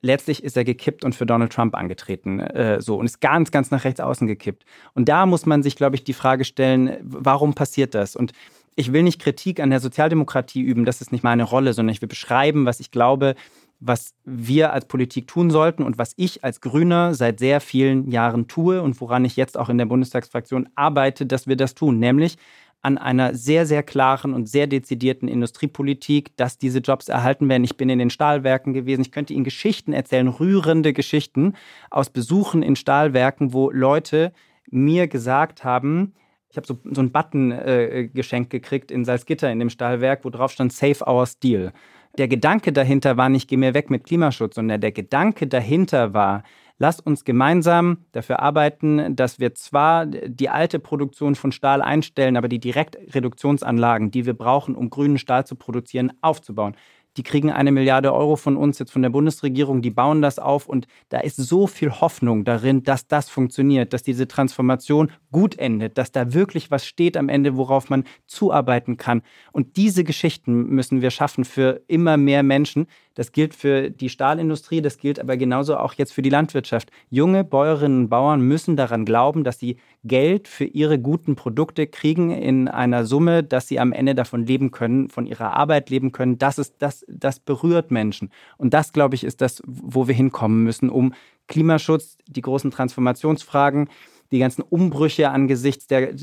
letztlich 0.02 0.44
ist 0.44 0.56
er 0.56 0.64
gekippt 0.64 1.04
und 1.04 1.14
für 1.14 1.26
Donald 1.26 1.52
Trump 1.52 1.74
angetreten. 1.74 2.40
Äh, 2.40 2.82
so 2.82 2.96
und 2.96 3.06
ist 3.06 3.20
ganz, 3.20 3.50
ganz 3.50 3.70
nach 3.70 3.84
rechts 3.84 4.00
außen 4.00 4.26
gekippt. 4.26 4.64
Und 4.94 5.08
da 5.08 5.24
muss 5.26 5.46
man 5.46 5.62
sich, 5.62 5.76
glaube 5.76 5.96
ich, 5.96 6.04
die 6.04 6.12
Frage 6.12 6.44
stellen, 6.44 6.96
warum 7.02 7.54
passiert 7.54 7.94
das? 7.94 8.16
Und 8.16 8.32
ich 8.74 8.92
will 8.92 9.02
nicht 9.02 9.20
Kritik 9.20 9.60
an 9.60 9.70
der 9.70 9.80
Sozialdemokratie 9.80 10.60
üben, 10.60 10.84
das 10.84 11.00
ist 11.00 11.12
nicht 11.12 11.24
meine 11.24 11.44
Rolle, 11.44 11.72
sondern 11.72 11.94
ich 11.94 12.02
will 12.02 12.08
beschreiben, 12.08 12.66
was 12.66 12.80
ich 12.80 12.90
glaube, 12.90 13.34
was 13.80 14.14
wir 14.24 14.72
als 14.72 14.86
Politik 14.86 15.26
tun 15.26 15.50
sollten 15.50 15.82
und 15.82 15.98
was 15.98 16.14
ich 16.16 16.44
als 16.44 16.60
Grüner 16.60 17.14
seit 17.14 17.40
sehr 17.40 17.60
vielen 17.60 18.10
Jahren 18.10 18.46
tue 18.46 18.80
und 18.80 19.00
woran 19.00 19.24
ich 19.24 19.36
jetzt 19.36 19.58
auch 19.58 19.68
in 19.68 19.78
der 19.78 19.86
Bundestagsfraktion 19.86 20.68
arbeite, 20.76 21.26
dass 21.26 21.48
wir 21.48 21.56
das 21.56 21.74
tun, 21.74 21.98
nämlich 21.98 22.38
an 22.82 22.98
einer 22.98 23.34
sehr, 23.34 23.64
sehr 23.64 23.84
klaren 23.84 24.34
und 24.34 24.48
sehr 24.48 24.66
dezidierten 24.66 25.28
Industriepolitik, 25.28 26.36
dass 26.36 26.58
diese 26.58 26.80
Jobs 26.80 27.08
erhalten 27.08 27.48
werden. 27.48 27.62
Ich 27.62 27.76
bin 27.76 27.88
in 27.88 28.00
den 28.00 28.10
Stahlwerken 28.10 28.72
gewesen. 28.74 29.02
Ich 29.02 29.12
könnte 29.12 29.32
Ihnen 29.32 29.44
Geschichten 29.44 29.92
erzählen, 29.92 30.26
rührende 30.26 30.92
Geschichten 30.92 31.54
aus 31.90 32.10
Besuchen 32.10 32.62
in 32.62 32.74
Stahlwerken, 32.74 33.52
wo 33.52 33.70
Leute 33.70 34.32
mir 34.68 35.06
gesagt 35.06 35.62
haben, 35.64 36.14
ich 36.50 36.56
habe 36.56 36.66
so, 36.66 36.78
so 36.84 37.00
einen 37.00 37.12
Button 37.12 37.50
äh, 37.50 38.10
geschenkt 38.12 38.50
gekriegt 38.50 38.90
in 38.90 39.06
Salzgitter 39.06 39.50
in 39.50 39.58
dem 39.58 39.70
Stahlwerk, 39.70 40.24
wo 40.24 40.30
drauf 40.30 40.52
stand 40.52 40.72
Save 40.72 41.08
Our 41.08 41.26
Steel. 41.26 41.72
Der 42.18 42.28
Gedanke 42.28 42.72
dahinter 42.72 43.16
war 43.16 43.30
nicht, 43.30 43.48
geh 43.48 43.56
mir 43.56 43.72
weg 43.72 43.88
mit 43.88 44.04
Klimaschutz, 44.04 44.56
sondern 44.56 44.82
der 44.82 44.92
Gedanke 44.92 45.46
dahinter 45.46 46.12
war, 46.12 46.42
Lass 46.82 46.98
uns 46.98 47.24
gemeinsam 47.24 47.98
dafür 48.10 48.40
arbeiten, 48.40 49.14
dass 49.14 49.38
wir 49.38 49.54
zwar 49.54 50.04
die 50.04 50.48
alte 50.48 50.80
Produktion 50.80 51.36
von 51.36 51.52
Stahl 51.52 51.80
einstellen, 51.80 52.36
aber 52.36 52.48
die 52.48 52.58
Direktreduktionsanlagen, 52.58 54.10
die 54.10 54.26
wir 54.26 54.34
brauchen, 54.34 54.74
um 54.74 54.90
grünen 54.90 55.16
Stahl 55.16 55.46
zu 55.46 55.54
produzieren, 55.54 56.12
aufzubauen 56.22 56.74
die 57.16 57.22
kriegen 57.22 57.50
eine 57.50 57.72
Milliarde 57.72 58.12
Euro 58.12 58.36
von 58.36 58.56
uns 58.56 58.78
jetzt 58.78 58.92
von 58.92 59.02
der 59.02 59.10
Bundesregierung, 59.10 59.82
die 59.82 59.90
bauen 59.90 60.22
das 60.22 60.38
auf 60.38 60.66
und 60.66 60.86
da 61.10 61.20
ist 61.20 61.36
so 61.36 61.66
viel 61.66 61.90
Hoffnung 61.90 62.44
darin, 62.44 62.82
dass 62.84 63.06
das 63.06 63.28
funktioniert, 63.28 63.92
dass 63.92 64.02
diese 64.02 64.26
Transformation 64.26 65.10
gut 65.30 65.58
endet, 65.58 65.98
dass 65.98 66.12
da 66.12 66.32
wirklich 66.32 66.70
was 66.70 66.86
steht 66.86 67.16
am 67.16 67.28
Ende, 67.28 67.56
worauf 67.56 67.90
man 67.90 68.04
zuarbeiten 68.26 68.96
kann. 68.96 69.22
Und 69.52 69.76
diese 69.76 70.04
Geschichten 70.04 70.68
müssen 70.70 71.02
wir 71.02 71.10
schaffen 71.10 71.44
für 71.44 71.82
immer 71.86 72.16
mehr 72.16 72.42
Menschen. 72.42 72.86
Das 73.14 73.32
gilt 73.32 73.54
für 73.54 73.90
die 73.90 74.08
Stahlindustrie, 74.08 74.80
das 74.80 74.98
gilt 74.98 75.20
aber 75.20 75.36
genauso 75.36 75.76
auch 75.76 75.94
jetzt 75.94 76.12
für 76.12 76.22
die 76.22 76.30
Landwirtschaft. 76.30 76.90
Junge 77.10 77.44
Bäuerinnen 77.44 78.04
und 78.04 78.08
Bauern 78.08 78.40
müssen 78.40 78.76
daran 78.76 79.04
glauben, 79.04 79.44
dass 79.44 79.58
sie 79.58 79.76
Geld 80.04 80.48
für 80.48 80.64
ihre 80.64 80.98
guten 80.98 81.36
Produkte 81.36 81.86
kriegen 81.86 82.30
in 82.30 82.68
einer 82.68 83.04
Summe, 83.04 83.42
dass 83.42 83.68
sie 83.68 83.78
am 83.78 83.92
Ende 83.92 84.14
davon 84.14 84.46
leben 84.46 84.70
können, 84.70 85.08
von 85.08 85.26
ihrer 85.26 85.54
Arbeit 85.54 85.90
leben 85.90 86.12
können. 86.12 86.38
Das 86.38 86.58
ist 86.58 86.76
das, 86.78 87.04
das 87.08 87.38
berührt 87.38 87.90
Menschen. 87.90 88.30
Und 88.56 88.74
das, 88.74 88.92
glaube 88.92 89.14
ich, 89.14 89.24
ist 89.24 89.40
das, 89.40 89.62
wo 89.66 90.08
wir 90.08 90.14
hinkommen 90.14 90.64
müssen, 90.64 90.90
um 90.90 91.14
Klimaschutz, 91.48 92.16
die 92.26 92.40
großen 92.40 92.70
Transformationsfragen, 92.70 93.88
die 94.32 94.38
ganzen 94.38 94.62
Umbrüche 94.62 95.30
angesichts 95.30 95.86
der 95.86 96.14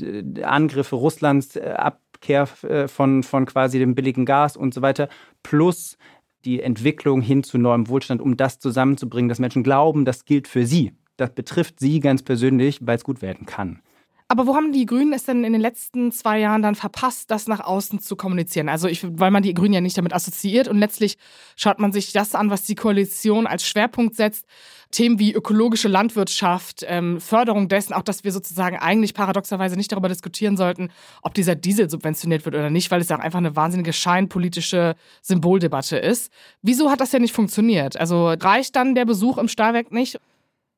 Angriffe 0.42 0.96
Russlands, 0.96 1.56
äh, 1.56 1.74
Abkehr 1.76 2.48
äh, 2.62 2.88
von, 2.88 3.22
von 3.22 3.46
quasi 3.46 3.78
dem 3.78 3.94
billigen 3.94 4.26
Gas 4.26 4.56
und 4.56 4.74
so 4.74 4.82
weiter, 4.82 5.08
plus 5.42 5.96
die 6.44 6.60
Entwicklung 6.62 7.20
hin 7.20 7.42
zu 7.42 7.58
neuem 7.58 7.88
Wohlstand, 7.88 8.20
um 8.20 8.36
das 8.36 8.58
zusammenzubringen, 8.58 9.28
dass 9.28 9.38
Menschen 9.38 9.62
glauben, 9.62 10.04
das 10.04 10.24
gilt 10.24 10.48
für 10.48 10.66
sie. 10.66 10.92
Das 11.16 11.30
betrifft 11.34 11.80
sie 11.80 12.00
ganz 12.00 12.22
persönlich, 12.22 12.78
weil 12.80 12.96
es 12.96 13.04
gut 13.04 13.20
werden 13.22 13.46
kann. 13.46 13.82
Aber 14.30 14.46
wo 14.46 14.54
haben 14.54 14.70
die 14.70 14.86
Grünen 14.86 15.12
es 15.12 15.24
denn 15.24 15.42
in 15.42 15.52
den 15.52 15.60
letzten 15.60 16.12
zwei 16.12 16.38
Jahren 16.38 16.62
dann 16.62 16.76
verpasst, 16.76 17.32
das 17.32 17.48
nach 17.48 17.58
außen 17.58 17.98
zu 17.98 18.14
kommunizieren? 18.14 18.68
Also 18.68 18.86
ich, 18.86 19.04
weil 19.18 19.32
man 19.32 19.42
die 19.42 19.54
Grünen 19.54 19.74
ja 19.74 19.80
nicht 19.80 19.98
damit 19.98 20.12
assoziiert 20.12 20.68
und 20.68 20.78
letztlich 20.78 21.18
schaut 21.56 21.80
man 21.80 21.90
sich 21.90 22.12
das 22.12 22.36
an, 22.36 22.48
was 22.48 22.62
die 22.62 22.76
Koalition 22.76 23.48
als 23.48 23.66
Schwerpunkt 23.66 24.14
setzt. 24.14 24.46
Themen 24.92 25.18
wie 25.18 25.32
ökologische 25.32 25.88
Landwirtschaft, 25.88 26.84
ähm, 26.86 27.20
Förderung 27.20 27.66
dessen, 27.66 27.92
auch 27.92 28.04
dass 28.04 28.22
wir 28.22 28.30
sozusagen 28.30 28.78
eigentlich 28.78 29.14
paradoxerweise 29.14 29.74
nicht 29.74 29.90
darüber 29.90 30.08
diskutieren 30.08 30.56
sollten, 30.56 30.90
ob 31.22 31.34
dieser 31.34 31.56
Diesel 31.56 31.90
subventioniert 31.90 32.44
wird 32.44 32.54
oder 32.54 32.70
nicht, 32.70 32.92
weil 32.92 33.00
es 33.00 33.08
ja 33.08 33.18
auch 33.18 33.22
einfach 33.24 33.40
eine 33.40 33.56
wahnsinnige 33.56 33.92
scheinpolitische 33.92 34.94
Symboldebatte 35.22 35.96
ist. 35.96 36.32
Wieso 36.62 36.88
hat 36.88 37.00
das 37.00 37.10
ja 37.10 37.18
nicht 37.18 37.34
funktioniert? 37.34 37.96
Also 37.96 38.28
reicht 38.28 38.76
dann 38.76 38.94
der 38.94 39.06
Besuch 39.06 39.38
im 39.38 39.48
Stahlwerk 39.48 39.90
nicht? 39.90 40.20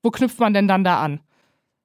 Wo 0.02 0.10
knüpft 0.10 0.40
man 0.40 0.54
denn 0.54 0.68
dann 0.68 0.84
da 0.84 1.02
an? 1.02 1.20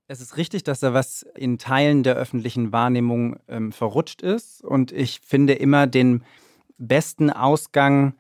Es 0.09 0.21
ist 0.21 0.37
richtig, 0.37 0.63
dass 0.63 0.79
da 0.79 0.93
was 0.93 1.25
in 1.35 1.57
Teilen 1.57 2.01
der 2.01 2.15
öffentlichen 2.15 2.71
Wahrnehmung 2.71 3.37
ähm, 3.49 3.73
verrutscht 3.73 4.21
ist. 4.21 4.63
Und 4.63 4.93
ich 4.93 5.19
finde 5.19 5.53
immer 5.53 5.85
den 5.85 6.23
besten 6.77 7.29
Ausgang, 7.29 8.13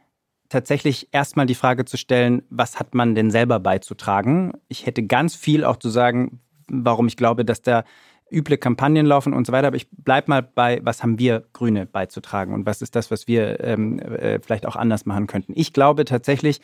tatsächlich 0.49 1.09
erstmal 1.11 1.45
die 1.45 1.55
Frage 1.55 1.85
zu 1.85 1.97
stellen, 1.97 2.43
was 2.49 2.79
hat 2.79 2.93
man 2.93 3.15
denn 3.15 3.31
selber 3.31 3.59
beizutragen? 3.59 4.53
Ich 4.67 4.85
hätte 4.85 5.03
ganz 5.03 5.35
viel 5.35 5.63
auch 5.63 5.77
zu 5.77 5.89
sagen, 5.89 6.39
warum 6.69 7.07
ich 7.07 7.17
glaube, 7.17 7.45
dass 7.45 7.61
da 7.61 7.83
üble 8.31 8.57
Kampagnen 8.57 9.05
laufen 9.05 9.33
und 9.33 9.47
so 9.47 9.53
weiter. 9.53 9.67
Aber 9.67 9.77
ich 9.77 9.87
bleibe 9.89 10.29
mal 10.29 10.43
bei, 10.43 10.81
was 10.83 11.03
haben 11.03 11.19
wir 11.19 11.45
Grüne 11.53 11.85
beizutragen 11.85 12.53
und 12.53 12.65
was 12.65 12.81
ist 12.81 12.95
das, 12.95 13.11
was 13.11 13.27
wir 13.27 13.61
ähm, 13.61 13.99
äh, 13.99 14.39
vielleicht 14.41 14.65
auch 14.65 14.75
anders 14.75 15.05
machen 15.05 15.27
könnten. 15.27 15.53
Ich 15.55 15.71
glaube 15.71 16.03
tatsächlich, 16.03 16.59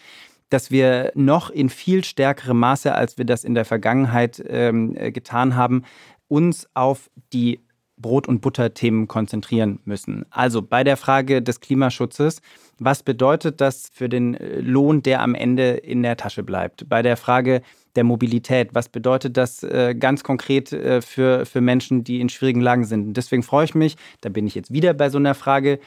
dass 0.54 0.70
wir 0.70 1.12
noch 1.16 1.50
in 1.50 1.70
viel 1.70 2.04
stärkerem 2.04 2.60
Maße, 2.60 2.94
als 2.94 3.18
wir 3.18 3.26
das 3.26 3.44
in 3.44 3.56
der 3.56 3.66
Vergangenheit 3.66 4.42
ähm, 4.48 4.96
äh, 4.96 5.12
getan 5.12 5.56
haben, 5.56 5.84
uns 6.28 6.68
auf 6.76 7.10
die 7.34 7.62
Brot- 7.98 8.28
und 8.28 8.42
Butter-Themen 8.42 9.08
konzentrieren 9.08 9.80
müssen. 9.86 10.26
Also 10.30 10.62
bei 10.62 10.84
der 10.84 10.96
Frage 10.96 11.42
des 11.42 11.60
Klimaschutzes, 11.60 12.42
was 12.78 13.02
bedeutet 13.02 13.62
das 13.62 13.90
für 13.92 14.10
den 14.10 14.36
äh, 14.36 14.60
Lohn, 14.60 15.02
der 15.02 15.22
am 15.22 15.34
Ende 15.34 15.72
in 15.72 16.04
der 16.04 16.18
Tasche 16.18 16.44
bleibt? 16.44 16.88
Bei 16.88 17.02
der 17.02 17.18
Frage 17.18 17.64
der 17.96 18.04
Mobilität, 18.04 18.76
was 18.76 18.90
bedeutet 18.90 19.38
das 19.38 19.64
äh, 19.64 19.96
ganz 19.96 20.24
konkret 20.24 20.70
für, 20.70 21.46
für 21.46 21.62
Menschen, 21.62 22.04
die 22.04 22.22
in 22.22 22.30
schwierigen 22.30 22.62
Lagen 22.62 22.86
sind? 22.86 23.08
Und 23.08 23.18
deswegen 23.18 23.42
freue 23.42 23.66
ich 23.66 23.74
mich, 23.74 23.98
da 24.22 24.30
bin 24.30 24.46
ich 24.46 24.54
jetzt 24.54 24.72
wieder 24.72 24.94
bei 24.94 25.10
so 25.10 25.18
einer 25.18 25.34
Frage, 25.34 25.80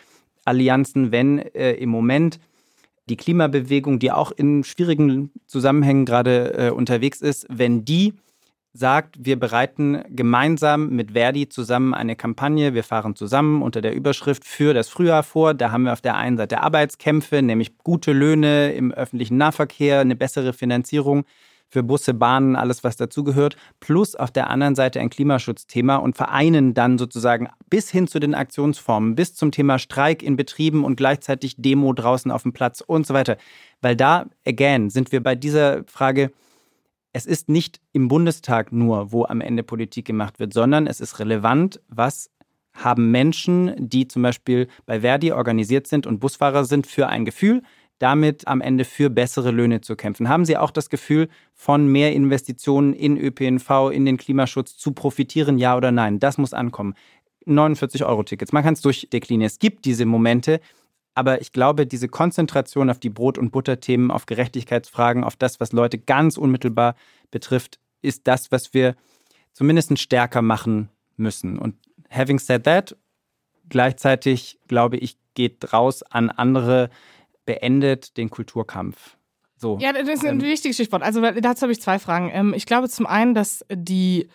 Allianzen, 0.44 1.10
wenn 1.10 1.38
im 1.38 1.88
Moment 1.88 2.38
die 3.08 3.16
Klimabewegung, 3.16 3.98
die 3.98 4.10
auch 4.10 4.32
in 4.32 4.64
schwierigen 4.64 5.30
Zusammenhängen 5.46 6.04
gerade 6.04 6.54
äh, 6.54 6.70
unterwegs 6.70 7.20
ist, 7.20 7.46
wenn 7.48 7.84
die 7.84 8.14
sagt, 8.72 9.16
wir 9.18 9.38
bereiten 9.38 10.02
gemeinsam 10.10 10.90
mit 10.90 11.12
Verdi 11.12 11.48
zusammen 11.48 11.94
eine 11.94 12.14
Kampagne, 12.14 12.74
wir 12.74 12.84
fahren 12.84 13.16
zusammen 13.16 13.62
unter 13.62 13.80
der 13.80 13.94
Überschrift 13.94 14.44
für 14.44 14.74
das 14.74 14.88
Frühjahr 14.88 15.22
vor. 15.22 15.54
Da 15.54 15.70
haben 15.70 15.84
wir 15.84 15.92
auf 15.92 16.02
der 16.02 16.16
einen 16.16 16.36
Seite 16.36 16.60
Arbeitskämpfe, 16.62 17.42
nämlich 17.42 17.78
gute 17.78 18.12
Löhne 18.12 18.72
im 18.72 18.92
öffentlichen 18.92 19.38
Nahverkehr, 19.38 20.00
eine 20.00 20.16
bessere 20.16 20.52
Finanzierung 20.52 21.24
für 21.68 21.82
Busse, 21.82 22.14
Bahnen, 22.14 22.56
alles, 22.56 22.84
was 22.84 22.96
dazugehört, 22.96 23.56
plus 23.80 24.14
auf 24.14 24.30
der 24.30 24.50
anderen 24.50 24.74
Seite 24.74 25.00
ein 25.00 25.10
Klimaschutzthema 25.10 25.96
und 25.96 26.16
vereinen 26.16 26.74
dann 26.74 26.98
sozusagen 26.98 27.48
bis 27.68 27.90
hin 27.90 28.06
zu 28.06 28.18
den 28.18 28.34
Aktionsformen, 28.34 29.14
bis 29.14 29.34
zum 29.34 29.50
Thema 29.50 29.78
Streik 29.78 30.22
in 30.22 30.36
Betrieben 30.36 30.84
und 30.84 30.96
gleichzeitig 30.96 31.56
Demo 31.58 31.92
draußen 31.92 32.30
auf 32.30 32.42
dem 32.42 32.52
Platz 32.52 32.80
und 32.80 33.06
so 33.06 33.14
weiter. 33.14 33.36
Weil 33.80 33.96
da, 33.96 34.26
again, 34.46 34.90
sind 34.90 35.12
wir 35.12 35.22
bei 35.22 35.34
dieser 35.34 35.84
Frage, 35.86 36.30
es 37.12 37.26
ist 37.26 37.48
nicht 37.48 37.80
im 37.92 38.08
Bundestag 38.08 38.72
nur, 38.72 39.10
wo 39.10 39.24
am 39.24 39.40
Ende 39.40 39.62
Politik 39.62 40.04
gemacht 40.04 40.38
wird, 40.38 40.52
sondern 40.52 40.86
es 40.86 41.00
ist 41.00 41.18
relevant, 41.18 41.80
was 41.88 42.30
haben 42.74 43.10
Menschen, 43.10 43.74
die 43.78 44.06
zum 44.06 44.22
Beispiel 44.22 44.68
bei 44.84 45.00
Verdi 45.00 45.32
organisiert 45.32 45.86
sind 45.86 46.06
und 46.06 46.20
Busfahrer 46.20 46.64
sind, 46.64 46.86
für 46.86 47.08
ein 47.08 47.24
Gefühl, 47.24 47.62
damit 47.98 48.46
am 48.46 48.60
Ende 48.60 48.84
für 48.84 49.10
bessere 49.10 49.50
Löhne 49.50 49.80
zu 49.80 49.96
kämpfen. 49.96 50.28
Haben 50.28 50.44
Sie 50.44 50.56
auch 50.56 50.70
das 50.70 50.90
Gefühl, 50.90 51.28
von 51.54 51.86
mehr 51.86 52.12
Investitionen 52.12 52.92
in 52.92 53.16
ÖPNV, 53.16 53.90
in 53.92 54.04
den 54.04 54.16
Klimaschutz 54.16 54.76
zu 54.76 54.92
profitieren, 54.92 55.58
ja 55.58 55.76
oder 55.76 55.92
nein? 55.92 56.20
Das 56.20 56.38
muss 56.38 56.52
ankommen. 56.52 56.94
49-Euro-Tickets, 57.46 58.52
man 58.52 58.64
kann 58.64 58.74
es 58.74 58.80
durchdeklinieren. 58.80 59.46
Es 59.46 59.58
gibt 59.58 59.84
diese 59.84 60.04
Momente, 60.04 60.60
aber 61.14 61.40
ich 61.40 61.52
glaube, 61.52 61.86
diese 61.86 62.08
Konzentration 62.08 62.90
auf 62.90 62.98
die 62.98 63.08
Brot- 63.08 63.38
und 63.38 63.50
Butterthemen, 63.50 64.10
auf 64.10 64.26
Gerechtigkeitsfragen, 64.26 65.24
auf 65.24 65.36
das, 65.36 65.60
was 65.60 65.72
Leute 65.72 65.98
ganz 65.98 66.36
unmittelbar 66.36 66.96
betrifft, 67.30 67.78
ist 68.02 68.26
das, 68.26 68.52
was 68.52 68.74
wir 68.74 68.96
zumindest 69.52 69.98
stärker 69.98 70.42
machen 70.42 70.90
müssen. 71.16 71.58
Und 71.58 71.76
having 72.10 72.38
said 72.38 72.64
that, 72.64 72.96
gleichzeitig 73.68 74.58
glaube 74.68 74.98
ich, 74.98 75.16
geht 75.34 75.72
raus 75.72 76.02
an 76.02 76.30
andere 76.30 76.90
beendet 77.46 78.16
den 78.16 78.28
Kulturkampf. 78.30 79.16
So. 79.56 79.78
Ja, 79.80 79.92
das 79.92 80.08
ist 80.08 80.24
ein 80.24 80.40
ähm, 80.40 80.42
wichtiges 80.42 80.76
Stichwort. 80.76 81.02
Also 81.02 81.20
dazu 81.20 81.62
habe 81.62 81.72
ich 81.72 81.80
zwei 81.80 81.98
Fragen. 81.98 82.30
Ähm, 82.32 82.52
ich 82.54 82.66
glaube 82.66 82.88
zum 82.88 83.06
einen, 83.06 83.34
dass 83.34 83.64
die 83.72 84.28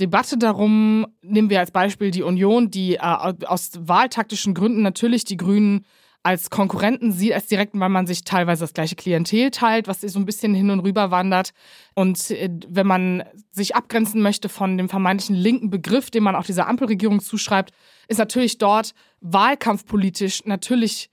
Debatte 0.00 0.38
darum, 0.38 1.06
nehmen 1.20 1.50
wir 1.50 1.60
als 1.60 1.70
Beispiel 1.70 2.10
die 2.10 2.22
Union, 2.22 2.70
die 2.70 2.94
äh, 2.94 2.98
aus 3.00 3.72
wahltaktischen 3.78 4.54
Gründen 4.54 4.82
natürlich 4.82 5.24
die 5.24 5.36
Grünen 5.36 5.84
als 6.22 6.50
Konkurrenten 6.50 7.12
sieht, 7.12 7.32
als 7.32 7.46
direkten, 7.46 7.80
weil 7.80 7.88
man 7.88 8.06
sich 8.06 8.22
teilweise 8.22 8.62
das 8.62 8.74
gleiche 8.74 8.94
Klientel 8.94 9.50
teilt, 9.50 9.88
was 9.88 10.00
so 10.00 10.18
ein 10.18 10.24
bisschen 10.24 10.54
hin 10.54 10.70
und 10.70 10.80
rüber 10.80 11.10
wandert. 11.10 11.50
Und 11.94 12.30
äh, 12.30 12.48
wenn 12.68 12.86
man 12.86 13.24
sich 13.50 13.76
abgrenzen 13.76 14.22
möchte 14.22 14.48
von 14.48 14.78
dem 14.78 14.88
vermeintlichen 14.88 15.36
linken 15.36 15.68
Begriff, 15.68 16.10
den 16.10 16.22
man 16.22 16.36
auch 16.36 16.44
dieser 16.44 16.68
Ampelregierung 16.68 17.20
zuschreibt, 17.20 17.72
ist 18.08 18.18
natürlich 18.18 18.58
dort 18.58 18.92
wahlkampfpolitisch 19.20 20.46
natürlich 20.46 21.10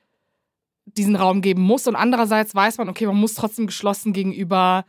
diesen 0.97 1.15
Raum 1.15 1.41
geben 1.41 1.62
muss. 1.62 1.88
Und 1.88 1.95
andererseits 1.95 2.56
weiß 2.56 2.78
man, 2.78 2.89
okay, 2.89 3.06
man 3.06 3.17
muss 3.17 3.36
trotzdem 3.36 3.67
geschlossen 3.67 4.13
gegenüber 4.13 4.86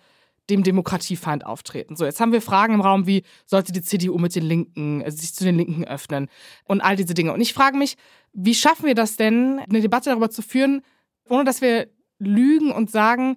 dem 0.50 0.62
Demokratiefeind 0.62 1.46
auftreten. 1.46 1.96
So, 1.96 2.04
jetzt 2.04 2.20
haben 2.20 2.32
wir 2.32 2.42
Fragen 2.42 2.74
im 2.74 2.80
Raum 2.80 3.06
wie, 3.06 3.22
sollte 3.46 3.72
die 3.72 3.82
CDU 3.82 4.18
mit 4.18 4.34
den 4.34 4.44
Linken, 4.44 5.00
äh, 5.00 5.10
sich 5.10 5.34
zu 5.34 5.44
den 5.44 5.56
Linken 5.56 5.84
öffnen 5.84 6.28
und 6.64 6.80
all 6.80 6.96
diese 6.96 7.14
Dinge. 7.14 7.32
Und 7.32 7.40
ich 7.40 7.54
frage 7.54 7.76
mich, 7.76 7.96
wie 8.32 8.54
schaffen 8.54 8.86
wir 8.86 8.94
das 8.94 9.16
denn, 9.16 9.60
eine 9.60 9.80
Debatte 9.80 10.10
darüber 10.10 10.30
zu 10.30 10.42
führen, 10.42 10.82
ohne 11.28 11.44
dass 11.44 11.60
wir 11.60 11.88
lügen 12.18 12.72
und 12.72 12.90
sagen, 12.90 13.36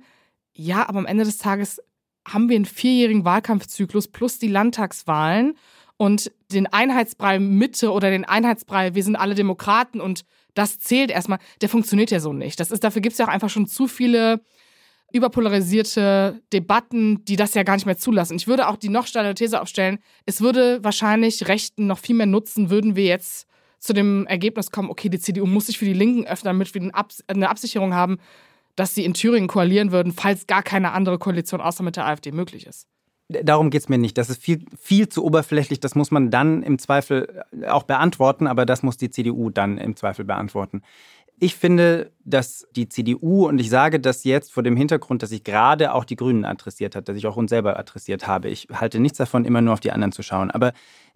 ja, 0.54 0.88
aber 0.88 0.99
am 0.99 1.06
Ende 1.06 1.23
des 1.23 1.38
Tages 1.38 1.82
haben 2.28 2.49
wir 2.49 2.56
einen 2.56 2.65
vierjährigen 2.65 3.26
Wahlkampfzyklus 3.26 4.08
plus 4.08 4.39
die 4.39 4.47
Landtagswahlen 4.47 5.56
und 5.97 6.32
den 6.52 6.67
Einheitsbrei 6.67 7.39
Mitte 7.39 7.91
oder 7.91 8.10
den 8.10 8.26
Einheitsbrei, 8.26 8.95
wir 8.95 9.04
sind 9.04 9.15
alle 9.15 9.36
Demokraten 9.36 10.02
und 10.02 10.26
das 10.54 10.80
zählt 10.80 11.12
erstmal, 11.12 11.39
der 11.62 11.70
funktioniert 11.70 12.12
ja 12.12 12.20
so 12.20 12.34
nicht. 12.34 12.60
Das 12.60 12.72
ist, 12.72 12.84
dafür 12.84 13.02
gibt 13.02 13.13
es 13.13 13.20
ja 13.20 13.26
auch 13.26 13.32
einfach 13.32 13.50
schon 13.50 13.68
zu 13.68 13.88
viele 13.88 14.42
überpolarisierte 15.12 16.42
Debatten, 16.52 17.24
die 17.26 17.36
das 17.36 17.54
ja 17.54 17.63
gar 17.63 17.76
nicht 17.76 17.86
mehr 17.86 17.98
zulassen. 17.98 18.36
Ich 18.36 18.48
würde 18.48 18.68
auch 18.68 18.78
die 18.78 18.89
noch 18.89 19.06
steilere 19.06 19.36
These 19.36 19.62
aufstellen, 19.62 20.00
es 20.26 20.42
würde 20.42 20.84
wahrscheinlich 20.84 21.48
Rechten 21.48 21.86
noch 21.86 22.00
viel 22.00 22.16
mehr 22.16 22.26
nutzen, 22.26 22.72
würden 22.72 22.96
wir 22.96 23.06
jetzt 23.06 23.48
zu 23.78 23.94
dem 23.94 24.26
Ergebnis 24.28 24.72
kommen, 24.72 24.89
okay, 24.89 25.10
die 25.10 25.20
CDU 25.20 25.46
muss 25.46 25.68
sich 25.68 25.78
für 25.78 25.86
die 25.86 25.94
Linken 25.94 26.26
öffnen, 26.26 26.58
damit 26.58 26.74
wir 26.74 26.92
eine 27.28 27.50
Absicherung 27.50 27.94
haben, 27.94 28.18
dass 28.76 28.96
sie 28.96 29.06
in 29.06 29.13
Thüringen 29.13 29.48
koalieren 29.48 29.92
würden, 29.92 30.13
falls 30.13 30.48
gar 30.48 30.63
keine 30.63 30.94
andere 30.94 31.20
Koalition 31.20 31.62
außer 31.62 31.84
mit 31.84 31.96
der 31.96 32.08
AfD 32.08 32.32
möglich 32.32 32.66
ist. 32.66 32.88
Darum 33.43 33.69
geht 33.69 33.82
es 33.82 33.89
mir 33.89 33.98
nicht. 33.98 34.17
Das 34.17 34.30
ist 34.30 34.41
viel, 34.41 34.65
viel 34.80 35.10
zu 35.10 35.24
oberflächlich. 35.24 35.80
Das 35.80 35.96
muss 35.96 36.12
man 36.12 36.32
dann 36.32 36.63
im 36.63 36.80
Zweifel 36.80 37.43
auch 37.67 37.84
beantworten, 37.84 38.48
aber 38.48 38.65
das 38.65 38.84
muss 38.84 38.98
die 38.98 39.10
CDU 39.10 39.50
dann 39.50 39.78
im 39.78 39.96
Zweifel 39.96 40.26
beantworten. 40.26 40.82
Ich 41.39 41.56
finde, 41.56 42.12
dass 42.24 42.67
die 42.76 42.88
CDU, 42.88 43.48
und 43.48 43.60
ich 43.60 43.69
sage 43.69 44.00
das 44.00 44.24
jetzt 44.24 44.54
vor 44.54 44.63
dem 44.63 44.78
Hintergrund, 44.78 45.24
dass 45.24 45.32
ich 45.32 45.43
gerade 45.43 45.93
auch 45.93 46.06
die 46.06 46.15
Grünen 46.15 46.46
adressiert 46.46 46.96
habe, 46.96 47.04
dass 47.04 47.17
ich 47.17 47.28
auch 47.28 47.36
uns 47.36 47.50
selber 47.50 47.78
adressiert 47.78 48.28
habe. 48.28 48.50
Ich 48.50 48.67
halte 48.72 49.00
nichts 49.00 49.17
davon, 49.17 49.43
immer 49.43 49.62
nur 49.62 49.74
auf 49.74 49.80
die 49.80 49.91
anderen 49.91 50.12
zu 50.12 50.24
schauen. 50.24 50.52
Aber 50.52 50.74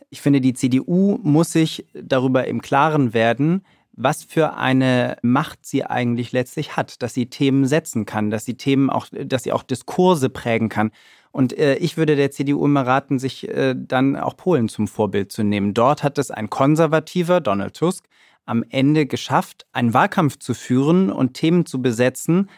ich 0.09 0.21
finde, 0.21 0.41
die 0.41 0.53
CDU 0.53 1.19
muss 1.21 1.51
sich 1.51 1.85
darüber 1.93 2.47
im 2.47 2.61
Klaren 2.61 3.13
werden, 3.13 3.63
was 3.97 4.23
für 4.23 4.55
eine 4.55 5.17
Macht 5.23 5.65
sie 5.65 5.83
eigentlich 5.83 6.31
letztlich 6.31 6.77
hat, 6.77 7.01
dass 7.01 7.13
sie 7.13 7.25
Themen 7.29 7.65
setzen 7.65 8.05
kann, 8.05 8.29
dass 8.29 8.45
sie 8.45 8.53
Themen 8.53 8.89
auch, 8.89 9.07
dass 9.11 9.43
sie 9.43 9.51
auch 9.51 9.63
Diskurse 9.63 10.29
prägen 10.29 10.69
kann. 10.69 10.91
Und 11.31 11.57
äh, 11.57 11.75
ich 11.75 11.97
würde 11.97 12.15
der 12.15 12.31
CDU 12.31 12.65
immer 12.65 12.85
raten, 12.85 13.19
sich 13.19 13.47
äh, 13.47 13.75
dann 13.77 14.15
auch 14.15 14.37
Polen 14.37 14.69
zum 14.69 14.87
Vorbild 14.87 15.31
zu 15.31 15.43
nehmen. 15.43 15.73
Dort 15.73 16.03
hat 16.03 16.17
es 16.17 16.31
ein 16.31 16.49
konservativer 16.49 17.41
Donald 17.41 17.75
Tusk 17.75 18.05
am 18.45 18.63
Ende 18.69 19.05
geschafft, 19.05 19.67
einen 19.73 19.93
Wahlkampf 19.93 20.39
zu 20.39 20.53
führen 20.53 21.11
und 21.11 21.33
Themen 21.33 21.65
zu 21.65 21.81
besetzen, 21.81 22.49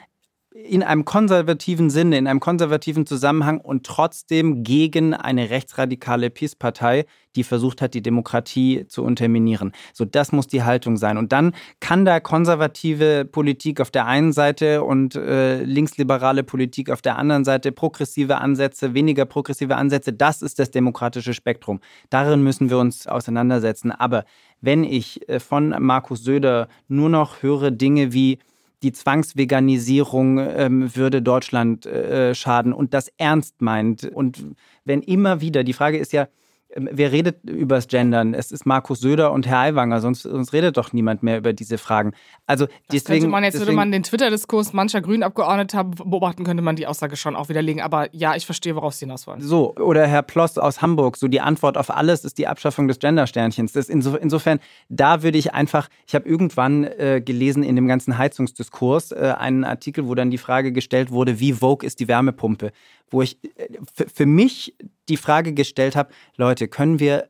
in 0.66 0.84
einem 0.84 1.06
konservativen 1.06 1.90
Sinne, 1.90 2.18
in 2.18 2.28
einem 2.28 2.40
konservativen 2.40 3.06
Zusammenhang 3.06 3.60
und 3.60 3.86
trotzdem 3.86 4.64
gegen 4.64 5.14
eine 5.14 5.50
rechtsradikale 5.50 6.30
PiS-Partei, 6.30 7.06
die 7.36 7.44
versucht 7.44 7.82
hat, 7.82 7.94
die 7.94 8.02
Demokratie 8.02 8.86
zu 8.88 9.04
unterminieren. 9.04 9.72
So, 9.94 10.06
das 10.06 10.32
muss 10.32 10.48
die 10.48 10.64
Haltung 10.64 10.98
sein. 10.98 11.18
Und 11.18 11.32
dann 11.32 11.54
kann 11.80 12.04
da 12.04 12.20
konservative 12.20 13.26
Politik 13.26 13.80
auf 13.80 13.92
der 13.92 14.08
einen 14.08 14.34
Seite 14.34 14.84
und 14.84 15.16
äh, 15.16 15.64
linksliberale 15.64 16.44
Politik 16.44 16.90
auf 16.90 17.02
der 17.02 17.18
anderen 17.18 17.46
Seite, 17.46 17.72
progressive 17.72 18.38
Ansätze, 18.38 18.94
weniger 18.94 19.26
progressive 19.26 19.76
Ansätze, 19.76 20.14
das 20.14 20.42
ist 20.42 20.60
das 20.60 20.72
demokratische 20.72 21.34
Spektrum. 21.34 21.80
Darin 22.10 22.44
müssen 22.44 22.70
wir 22.70 22.80
uns 22.80 23.08
auseinandersetzen. 23.08 23.92
Aber 23.92 24.26
wenn 24.62 24.84
ich 24.84 25.28
äh, 25.30 25.40
von 25.40 25.76
Markus 25.80 26.24
Söder 26.24 26.68
nur 26.88 27.10
noch 27.10 27.42
höre 27.44 27.72
Dinge 27.72 28.12
wie, 28.12 28.40
die 28.84 28.92
Zwangsveganisierung 28.92 30.40
ähm, 30.40 30.96
würde 30.96 31.22
Deutschland 31.22 31.86
äh, 31.86 32.34
schaden 32.34 32.74
und 32.74 32.94
das 32.94 33.12
ernst 33.18 33.62
meint. 33.62 34.04
Und 34.06 34.46
wenn 34.86 35.02
immer 35.02 35.42
wieder, 35.42 35.64
die 35.64 35.74
Frage 35.74 35.98
ist 35.98 36.14
ja, 36.14 36.28
wer 36.76 37.12
redet 37.12 37.44
über 37.44 37.76
das 37.76 37.88
Gendern? 37.88 38.34
Es 38.34 38.52
ist 38.52 38.66
Markus 38.66 39.00
Söder 39.00 39.32
und 39.32 39.48
Herr 39.48 39.60
Aiwanger, 39.60 40.02
sonst, 40.02 40.24
sonst 40.24 40.54
redet 40.54 40.78
doch 40.78 40.94
niemand 40.94 41.24
mehr 41.24 41.38
über 41.38 41.54
diese 41.54 41.78
Fragen. 41.78 42.12
Also 42.46 42.66
das 42.66 42.76
deswegen, 42.92 43.22
könnte 43.22 43.32
man 43.32 43.44
jetzt, 43.44 43.54
deswegen, 43.56 43.68
würde 43.68 43.76
man 43.76 43.92
den 43.92 44.04
Twitter-Diskurs 44.04 44.74
mancher 44.74 45.02
Grünabgeordneter 45.02 45.84
beobachten, 45.84 46.44
könnte 46.44 46.62
man 46.62 46.76
die 46.76 46.88
Aussage 46.88 47.16
schon 47.16 47.36
auch 47.36 47.50
widerlegen. 47.50 47.82
Aber 47.82 48.14
ja, 48.14 48.36
ich 48.36 48.46
verstehe, 48.46 48.76
worauf 48.76 48.94
Sie 48.94 49.06
hinaus 49.06 49.26
wollen. 49.26 49.42
So, 49.42 49.76
oder 49.76 50.06
Herr 50.06 50.22
Ploss 50.22 50.58
aus 50.58 50.82
Hamburg, 50.82 51.18
so 51.18 51.28
die 51.28 51.42
Antwort 51.42 51.78
auf 51.78 51.90
alles 51.90 52.24
ist 52.24 52.38
die 52.38 52.48
Abschaffung 52.48 52.88
des 52.88 53.00
Gender-Sternchens. 53.00 53.76
Inso, 53.76 54.16
insofern, 54.16 54.60
da 54.90 55.24
würde 55.24 55.38
ich 55.38 55.54
einfach, 55.54 55.90
ich 56.08 56.16
habe 56.16 56.28
irgendwann 56.30 56.84
äh, 56.84 57.22
gelesen 57.24 57.64
in 57.64 57.76
dem 57.76 57.88
ganzen 57.88 58.18
Heizungsdiskurs 58.18 59.12
äh, 59.12 59.34
einen 59.38 59.64
Artikel, 59.64 60.08
wo 60.08 60.16
dann 60.16 60.30
die 60.30 60.38
Frage 60.38 60.72
gestellt 60.72 61.12
wurde, 61.12 61.40
wie 61.40 61.54
vogue 61.54 61.86
ist 61.86 62.00
die 62.00 62.08
Wärmepumpe? 62.08 62.72
Wo 63.12 63.22
ich 63.22 63.38
äh, 63.56 63.68
für 63.86 64.26
mich 64.26 64.76
die 65.08 65.18
Frage 65.18 65.54
gestellt 65.54 65.96
habe, 65.96 66.12
Leute, 66.36 66.68
können 66.68 67.00
wir 67.00 67.30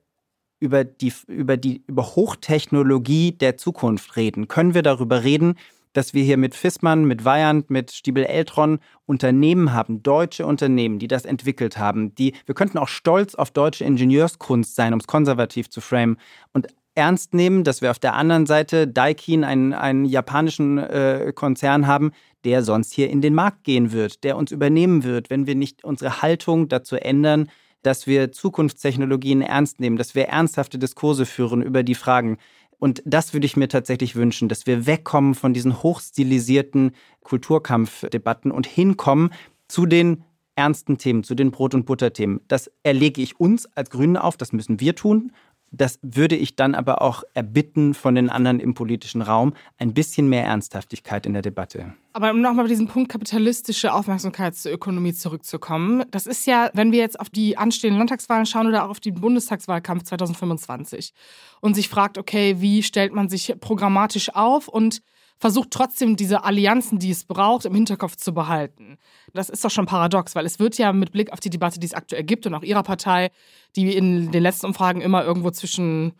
über 0.60 0.84
die, 0.84 1.14
über 1.28 1.58
die, 1.58 1.84
über 1.88 2.16
Hochtechnologie 2.16 3.32
der 3.32 3.58
Zukunft 3.58 4.16
reden? 4.16 4.48
Können 4.48 4.74
wir 4.74 4.84
darüber 4.84 5.24
reden, 5.24 5.56
dass 5.94 6.14
wir 6.14 6.24
hier 6.24 6.38
mit 6.38 6.56
Fissmann, 6.56 7.06
mit 7.06 7.26
Weyand, 7.26 7.70
mit 7.70 7.92
Stiebel 7.92 8.26
Eltron 8.26 8.80
Unternehmen 9.06 9.74
haben, 9.74 10.04
deutsche 10.04 10.46
Unternehmen, 10.46 11.00
die 11.00 11.08
das 11.08 11.26
entwickelt 11.26 11.78
haben. 11.78 12.14
Die, 12.16 12.34
wir 12.46 12.56
könnten 12.56 12.78
auch 12.78 12.88
stolz 12.88 13.36
auf 13.36 13.52
deutsche 13.52 13.86
Ingenieurskunst 13.86 14.76
sein, 14.76 14.94
um 14.94 15.00
es 15.00 15.08
konservativ 15.08 15.70
zu 15.70 15.82
framen. 15.82 16.18
Und 16.54 16.68
ernst 16.96 17.34
nehmen, 17.34 17.64
dass 17.64 17.82
wir 17.82 17.92
auf 17.92 18.00
der 18.00 18.14
anderen 18.14 18.46
Seite 18.46 18.88
Daikin, 18.88 19.44
einen, 19.44 19.74
einen 19.74 20.06
japanischen 20.06 20.78
äh, 20.78 21.32
Konzern 21.34 21.88
haben, 21.88 22.12
der 22.46 22.64
sonst 22.64 22.94
hier 22.94 23.10
in 23.10 23.22
den 23.22 23.34
Markt 23.34 23.64
gehen 23.64 23.92
wird, 23.92 24.24
der 24.24 24.38
uns 24.38 24.52
übernehmen 24.52 25.04
wird, 25.04 25.30
wenn 25.30 25.48
wir 25.48 25.56
nicht 25.56 25.84
unsere 25.84 26.22
Haltung 26.22 26.68
dazu 26.70 26.96
ändern, 26.96 27.50
dass 27.82 28.08
wir 28.08 28.32
Zukunftstechnologien 28.32 29.42
ernst 29.42 29.80
nehmen, 29.80 29.98
dass 29.98 30.16
wir 30.16 30.26
ernsthafte 30.26 30.78
Diskurse 30.80 31.26
führen 31.26 31.62
über 31.62 31.84
die 31.84 31.96
Fragen. 31.96 32.38
Und 32.78 33.02
das 33.06 33.34
würde 33.34 33.46
ich 33.46 33.58
mir 33.58 33.68
tatsächlich 33.68 34.16
wünschen, 34.16 34.50
dass 34.50 34.66
wir 34.66 34.86
wegkommen 34.86 35.36
von 35.36 35.54
diesen 35.54 35.84
hochstilisierten 35.84 36.92
Kulturkampfdebatten 37.24 38.52
und 38.52 38.68
hinkommen 38.68 39.32
zu 39.68 39.86
den 39.86 40.24
ernsten 40.56 40.98
Themen, 40.98 41.24
zu 41.24 41.36
den 41.36 41.52
Brot- 41.52 41.74
und 41.74 41.86
Butterthemen. 41.86 42.42
Das 42.48 42.70
erlege 42.84 43.22
ich 43.22 43.40
uns 43.40 43.66
als 43.78 43.90
Grünen 43.90 44.18
auf, 44.18 44.36
das 44.36 44.52
müssen 44.52 44.80
wir 44.80 44.96
tun. 44.96 45.32
Das 45.72 46.00
würde 46.02 46.36
ich 46.36 46.56
dann 46.56 46.76
aber 46.76 47.02
auch 47.02 47.24
erbitten 47.34 47.94
von 47.94 48.16
den 48.16 48.30
anderen 48.30 48.60
im 48.60 48.74
politischen 48.74 49.22
Raum, 49.22 49.54
ein 49.78 49.94
bisschen 49.94 50.28
mehr 50.28 50.44
Ernsthaftigkeit 50.44 51.26
in 51.26 51.34
der 51.34 51.42
Debatte. 51.42 51.94
Aber 52.14 52.32
um 52.32 52.42
nochmal 52.42 52.66
auf 52.66 52.70
diesen 52.70 52.88
Punkt 52.88 53.12
kapitalistische 53.12 53.94
Aufmerksamkeitsökonomie 53.94 55.14
zurückzukommen, 55.14 56.04
das 56.10 56.26
ist 56.26 56.48
ja, 56.48 56.72
wenn 56.74 56.92
wir 56.92 57.00
jetzt 57.00 57.20
auf 57.20 57.30
die 57.30 57.58
anstehenden 57.58 58.00
Landtagswahlen 58.00 58.46
schauen 58.46 58.68
oder 58.68 58.86
auch 58.86 58.90
auf 58.90 59.00
den 59.00 59.16
Bundestagswahlkampf 59.16 60.04
2025 60.04 61.14
und 61.62 61.76
sich 61.76 61.88
fragt, 61.88 62.18
okay, 62.18 62.56
wie 62.60 62.82
stellt 62.82 63.14
man 63.14 63.30
sich 63.30 63.56
programmatisch 63.60 64.34
auf 64.34 64.68
und 64.68 65.02
versucht 65.40 65.72
trotzdem 65.72 66.18
diese 66.18 66.44
Allianzen, 66.44 67.00
die 67.00 67.12
es 67.12 67.24
braucht, 67.24 67.66
im 67.66 67.74
Hinterkopf 67.74 68.18
zu 68.18 68.34
behalten. 68.34 68.98
Das 69.34 69.50
ist 69.50 69.64
doch 69.64 69.72
schon 69.72 69.86
paradox, 69.86 70.36
weil 70.36 70.46
es 70.46 70.60
wird 70.60 70.78
ja 70.78 70.92
mit 70.92 71.12
Blick 71.12 71.32
auf 71.32 71.40
die 71.40 71.50
Debatte, 71.50 71.80
die 71.80 71.88
es 71.88 71.94
aktuell 71.94 72.24
gibt 72.24 72.46
und 72.46 72.54
auch 72.54 72.64
Ihrer 72.64 72.84
Partei, 72.84 73.32
die 73.76 73.96
in 73.96 74.32
den 74.32 74.44
letzten 74.44 74.68
Umfragen 74.68 75.02
immer 75.02 75.24
irgendwo 75.24 75.50
zwischen 75.52 76.14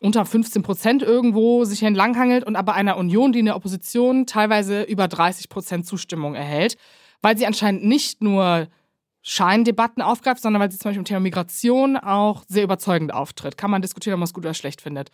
unter 0.00 0.26
15 0.26 0.62
Prozent 0.62 1.02
irgendwo 1.02 1.64
sich 1.64 1.82
entlanghangelt 1.82 2.44
und 2.44 2.56
aber 2.56 2.74
einer 2.74 2.96
Union, 2.96 3.32
die 3.32 3.38
in 3.38 3.46
der 3.46 3.56
Opposition 3.56 4.26
teilweise 4.26 4.82
über 4.82 5.06
30 5.06 5.48
Prozent 5.48 5.86
Zustimmung 5.86 6.34
erhält, 6.34 6.76
weil 7.22 7.38
sie 7.38 7.46
anscheinend 7.46 7.84
nicht 7.84 8.22
nur 8.22 8.66
Scheindebatten 9.22 10.02
aufgreift, 10.02 10.42
sondern 10.42 10.60
weil 10.60 10.70
sie 10.70 10.78
zum 10.78 10.90
Beispiel 10.90 10.98
im 10.98 11.04
Thema 11.06 11.20
Migration 11.20 11.96
auch 11.96 12.42
sehr 12.48 12.64
überzeugend 12.64 13.14
auftritt. 13.14 13.56
Kann 13.56 13.70
man 13.70 13.80
diskutieren, 13.80 14.14
ob 14.14 14.18
man 14.18 14.24
es 14.26 14.34
gut 14.34 14.44
oder 14.44 14.52
schlecht 14.52 14.82
findet 14.82 15.10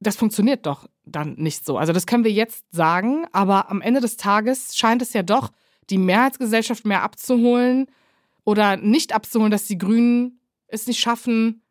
das 0.00 0.16
funktioniert 0.16 0.66
doch 0.66 0.88
dann 1.04 1.34
nicht 1.34 1.64
so. 1.64 1.78
Also 1.78 1.92
das 1.92 2.06
können 2.06 2.24
wir 2.24 2.32
jetzt 2.32 2.64
sagen, 2.70 3.26
aber 3.32 3.70
am 3.70 3.80
Ende 3.80 4.00
des 4.00 4.16
Tages 4.16 4.76
scheint 4.76 5.02
es 5.02 5.12
ja 5.12 5.22
doch, 5.22 5.50
die 5.90 5.98
Mehrheitsgesellschaft 5.98 6.84
mehr 6.84 7.02
abzuholen 7.02 7.86
oder 8.44 8.76
nicht 8.76 9.14
abzuholen, 9.14 9.50
dass 9.50 9.66
die 9.66 9.78
Grünen 9.78 10.40
es 10.68 10.86
nicht 10.86 11.00
schaffen, 11.00 11.62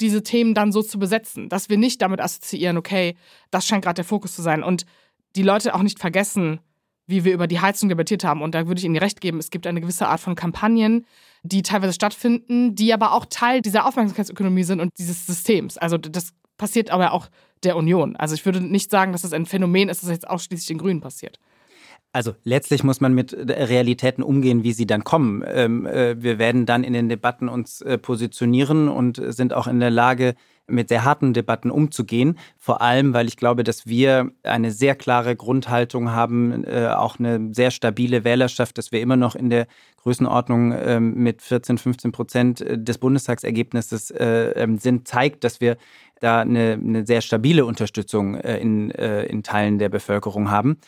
diese 0.00 0.22
Themen 0.22 0.54
dann 0.54 0.72
so 0.72 0.82
zu 0.82 0.98
besetzen, 0.98 1.48
dass 1.48 1.68
wir 1.68 1.78
nicht 1.78 2.02
damit 2.02 2.20
assoziieren, 2.20 2.76
okay, 2.76 3.16
das 3.50 3.66
scheint 3.66 3.84
gerade 3.84 3.96
der 3.96 4.04
Fokus 4.04 4.34
zu 4.34 4.42
sein 4.42 4.62
und 4.62 4.86
die 5.34 5.42
Leute 5.42 5.74
auch 5.74 5.82
nicht 5.82 5.98
vergessen, 5.98 6.60
wie 7.06 7.24
wir 7.24 7.32
über 7.32 7.46
die 7.46 7.60
Heizung 7.60 7.88
debattiert 7.88 8.24
haben. 8.24 8.42
Und 8.42 8.54
da 8.54 8.66
würde 8.66 8.78
ich 8.78 8.84
Ihnen 8.84 8.96
recht 8.96 9.20
geben, 9.20 9.38
es 9.38 9.50
gibt 9.50 9.66
eine 9.66 9.80
gewisse 9.80 10.08
Art 10.08 10.20
von 10.20 10.34
Kampagnen, 10.34 11.06
die 11.42 11.62
teilweise 11.62 11.92
stattfinden, 11.92 12.74
die 12.74 12.92
aber 12.92 13.12
auch 13.12 13.26
Teil 13.26 13.62
dieser 13.62 13.86
Aufmerksamkeitsökonomie 13.86 14.64
sind 14.64 14.80
und 14.80 14.90
dieses 14.98 15.26
Systems. 15.26 15.78
Also 15.78 15.98
das 15.98 16.32
passiert 16.56 16.90
aber 16.90 17.12
auch 17.12 17.28
der 17.64 17.76
Union. 17.76 18.16
Also 18.16 18.34
ich 18.34 18.44
würde 18.44 18.60
nicht 18.60 18.90
sagen, 18.90 19.12
dass 19.12 19.22
das 19.22 19.32
ein 19.32 19.46
Phänomen 19.46 19.88
ist, 19.88 20.02
das 20.02 20.10
jetzt 20.10 20.28
ausschließlich 20.28 20.68
den 20.68 20.78
Grünen 20.78 21.00
passiert. 21.00 21.38
Also 22.12 22.34
letztlich 22.44 22.82
muss 22.82 23.00
man 23.00 23.12
mit 23.12 23.34
Realitäten 23.34 24.22
umgehen, 24.22 24.62
wie 24.62 24.72
sie 24.72 24.86
dann 24.86 25.04
kommen. 25.04 25.44
Ähm, 25.46 25.84
äh, 25.84 26.22
wir 26.22 26.38
werden 26.38 26.64
dann 26.64 26.82
in 26.82 26.94
den 26.94 27.10
Debatten 27.10 27.48
uns 27.48 27.82
äh, 27.82 27.98
positionieren 27.98 28.88
und 28.88 29.20
sind 29.22 29.52
auch 29.52 29.66
in 29.66 29.80
der 29.80 29.90
Lage, 29.90 30.34
mit 30.68 30.88
sehr 30.88 31.04
harten 31.04 31.32
Debatten 31.32 31.70
umzugehen. 31.70 32.38
Vor 32.58 32.80
allem, 32.80 33.14
weil 33.14 33.28
ich 33.28 33.36
glaube, 33.36 33.64
dass 33.64 33.86
wir 33.86 34.30
eine 34.42 34.72
sehr 34.72 34.94
klare 34.94 35.36
Grundhaltung 35.36 36.10
haben, 36.10 36.64
äh, 36.64 36.88
auch 36.88 37.18
eine 37.18 37.54
sehr 37.54 37.70
stabile 37.70 38.24
Wählerschaft, 38.24 38.78
dass 38.78 38.92
wir 38.92 39.00
immer 39.00 39.16
noch 39.16 39.34
in 39.34 39.50
der 39.50 39.66
Größenordnung 40.02 40.72
äh, 40.72 41.00
mit 41.00 41.42
14, 41.42 41.78
15 41.78 42.12
Prozent 42.12 42.64
des 42.68 42.98
Bundestagsergebnisses 42.98 44.10
äh, 44.10 44.50
ähm, 44.56 44.78
sind, 44.78 45.06
zeigt, 45.06 45.44
dass 45.44 45.60
wir 45.60 45.76
da 46.20 46.40
eine, 46.40 46.72
eine 46.72 47.06
sehr 47.06 47.20
stabile 47.20 47.64
Unterstützung 47.66 48.36
äh, 48.36 48.58
in, 48.58 48.90
äh, 48.90 49.24
in 49.24 49.42
Teilen 49.42 49.78
der 49.78 49.88
Bevölkerung 49.88 50.50
haben. 50.50 50.78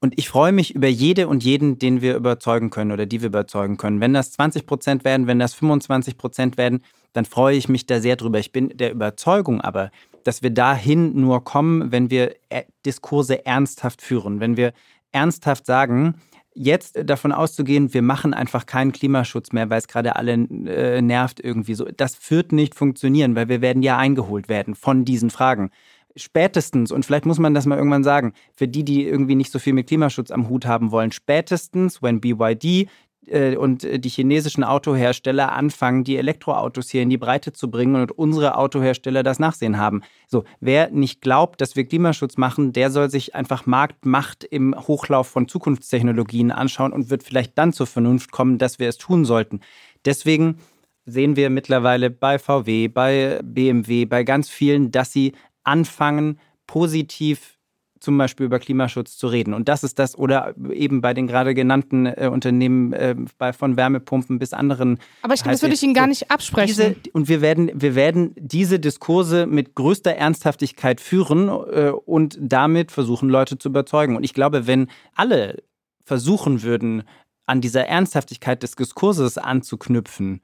Und 0.00 0.18
ich 0.18 0.28
freue 0.28 0.52
mich 0.52 0.74
über 0.74 0.88
jede 0.88 1.26
und 1.26 1.42
jeden, 1.42 1.78
den 1.78 2.02
wir 2.02 2.16
überzeugen 2.16 2.70
können 2.70 2.92
oder 2.92 3.06
die 3.06 3.22
wir 3.22 3.28
überzeugen 3.28 3.78
können. 3.78 4.00
Wenn 4.00 4.12
das 4.12 4.32
20 4.32 4.66
Prozent 4.66 5.04
werden, 5.04 5.26
wenn 5.26 5.38
das 5.38 5.54
25 5.54 6.18
Prozent 6.18 6.58
werden, 6.58 6.82
dann 7.14 7.24
freue 7.24 7.56
ich 7.56 7.68
mich 7.68 7.86
da 7.86 8.00
sehr 8.00 8.16
drüber. 8.16 8.38
Ich 8.38 8.52
bin 8.52 8.68
der 8.76 8.92
Überzeugung 8.92 9.62
aber, 9.62 9.90
dass 10.22 10.42
wir 10.42 10.50
dahin 10.50 11.18
nur 11.18 11.44
kommen, 11.44 11.92
wenn 11.92 12.10
wir 12.10 12.34
äh, 12.50 12.64
Diskurse 12.84 13.46
ernsthaft 13.46 14.02
führen, 14.02 14.40
wenn 14.40 14.56
wir 14.56 14.72
ernsthaft 15.12 15.64
sagen, 15.64 16.16
jetzt 16.56 16.98
davon 17.04 17.32
auszugehen, 17.32 17.92
wir 17.92 18.02
machen 18.02 18.34
einfach 18.34 18.66
keinen 18.66 18.92
Klimaschutz 18.92 19.52
mehr, 19.52 19.68
weil 19.70 19.78
es 19.78 19.88
gerade 19.88 20.16
alle 20.16 20.32
äh, 20.32 21.02
nervt 21.02 21.38
irgendwie 21.38 21.74
so, 21.74 21.84
das 21.84 22.18
wird 22.30 22.52
nicht 22.52 22.74
funktionieren, 22.74 23.36
weil 23.36 23.48
wir 23.48 23.60
werden 23.60 23.82
ja 23.82 23.98
eingeholt 23.98 24.48
werden 24.48 24.74
von 24.74 25.04
diesen 25.04 25.30
Fragen. 25.30 25.70
Spätestens, 26.16 26.92
und 26.92 27.04
vielleicht 27.04 27.26
muss 27.26 27.38
man 27.38 27.52
das 27.52 27.66
mal 27.66 27.76
irgendwann 27.76 28.02
sagen, 28.02 28.32
für 28.54 28.66
die, 28.66 28.84
die 28.84 29.06
irgendwie 29.06 29.34
nicht 29.34 29.52
so 29.52 29.58
viel 29.58 29.74
mit 29.74 29.86
Klimaschutz 29.86 30.30
am 30.30 30.48
Hut 30.48 30.64
haben 30.64 30.90
wollen, 30.90 31.12
spätestens, 31.12 32.02
wenn 32.02 32.22
BYD 32.22 32.88
äh, 33.26 33.56
und 33.56 33.84
äh, 33.84 33.98
die 33.98 34.08
chinesischen 34.08 34.64
Autohersteller 34.64 35.52
anfangen, 35.52 36.04
die 36.04 36.16
Elektroautos 36.16 36.90
hier 36.90 37.02
in 37.02 37.10
die 37.10 37.18
Breite 37.18 37.52
zu 37.52 37.70
bringen 37.70 37.96
und 37.96 38.12
unsere 38.12 38.56
Autohersteller 38.56 39.22
das 39.22 39.38
Nachsehen 39.38 39.78
haben. 39.78 40.02
So, 40.28 40.44
wer 40.60 40.90
nicht 40.90 41.20
glaubt, 41.20 41.60
dass 41.60 41.76
wir 41.76 41.84
Klimaschutz 41.84 42.36
machen, 42.36 42.72
der 42.72 42.90
soll 42.90 43.10
sich 43.10 43.34
einfach 43.34 43.66
Marktmacht 43.66 44.44
im 44.44 44.74
Hochlauf 44.76 45.28
von 45.28 45.48
Zukunftstechnologien 45.48 46.50
anschauen 46.50 46.92
und 46.92 47.10
wird 47.10 47.22
vielleicht 47.22 47.56
dann 47.58 47.72
zur 47.72 47.86
Vernunft 47.86 48.32
kommen, 48.32 48.58
dass 48.58 48.78
wir 48.78 48.88
es 48.88 48.98
tun 48.98 49.24
sollten. 49.24 49.60
Deswegen 50.04 50.58
sehen 51.04 51.36
wir 51.36 51.50
mittlerweile 51.50 52.10
bei 52.10 52.38
VW, 52.38 52.88
bei 52.88 53.40
BMW, 53.42 54.04
bei 54.04 54.24
ganz 54.24 54.48
vielen, 54.48 54.90
dass 54.90 55.12
sie 55.12 55.32
anfangen, 55.62 56.38
positiv 56.66 57.55
zum 58.00 58.18
Beispiel 58.18 58.46
über 58.46 58.58
Klimaschutz 58.58 59.16
zu 59.16 59.26
reden. 59.28 59.54
Und 59.54 59.68
das 59.68 59.84
ist 59.84 59.98
das, 59.98 60.16
oder 60.16 60.54
eben 60.70 61.00
bei 61.00 61.14
den 61.14 61.26
gerade 61.26 61.54
genannten 61.54 62.06
äh, 62.06 62.28
Unternehmen, 62.32 62.92
äh, 62.92 63.14
bei, 63.38 63.52
von 63.52 63.76
Wärmepumpen 63.76 64.38
bis 64.38 64.52
anderen. 64.52 64.98
Aber 65.22 65.34
ich 65.34 65.42
glaube, 65.42 65.54
das 65.54 65.62
würde 65.62 65.74
ich 65.74 65.82
Ihnen 65.82 65.94
gar 65.94 66.06
nicht 66.06 66.30
absprechen. 66.30 66.66
Diese, 66.68 66.96
und 67.12 67.28
wir 67.28 67.40
werden, 67.40 67.70
wir 67.74 67.94
werden 67.94 68.32
diese 68.36 68.78
Diskurse 68.78 69.46
mit 69.46 69.74
größter 69.74 70.12
Ernsthaftigkeit 70.12 71.00
führen 71.00 71.48
äh, 71.48 71.90
und 71.90 72.38
damit 72.40 72.92
versuchen, 72.92 73.28
Leute 73.28 73.58
zu 73.58 73.68
überzeugen. 73.68 74.16
Und 74.16 74.24
ich 74.24 74.34
glaube, 74.34 74.66
wenn 74.66 74.88
alle 75.14 75.62
versuchen 76.04 76.62
würden, 76.62 77.02
an 77.46 77.60
dieser 77.60 77.86
Ernsthaftigkeit 77.86 78.62
des 78.62 78.72
Diskurses 78.72 79.38
anzuknüpfen, 79.38 80.40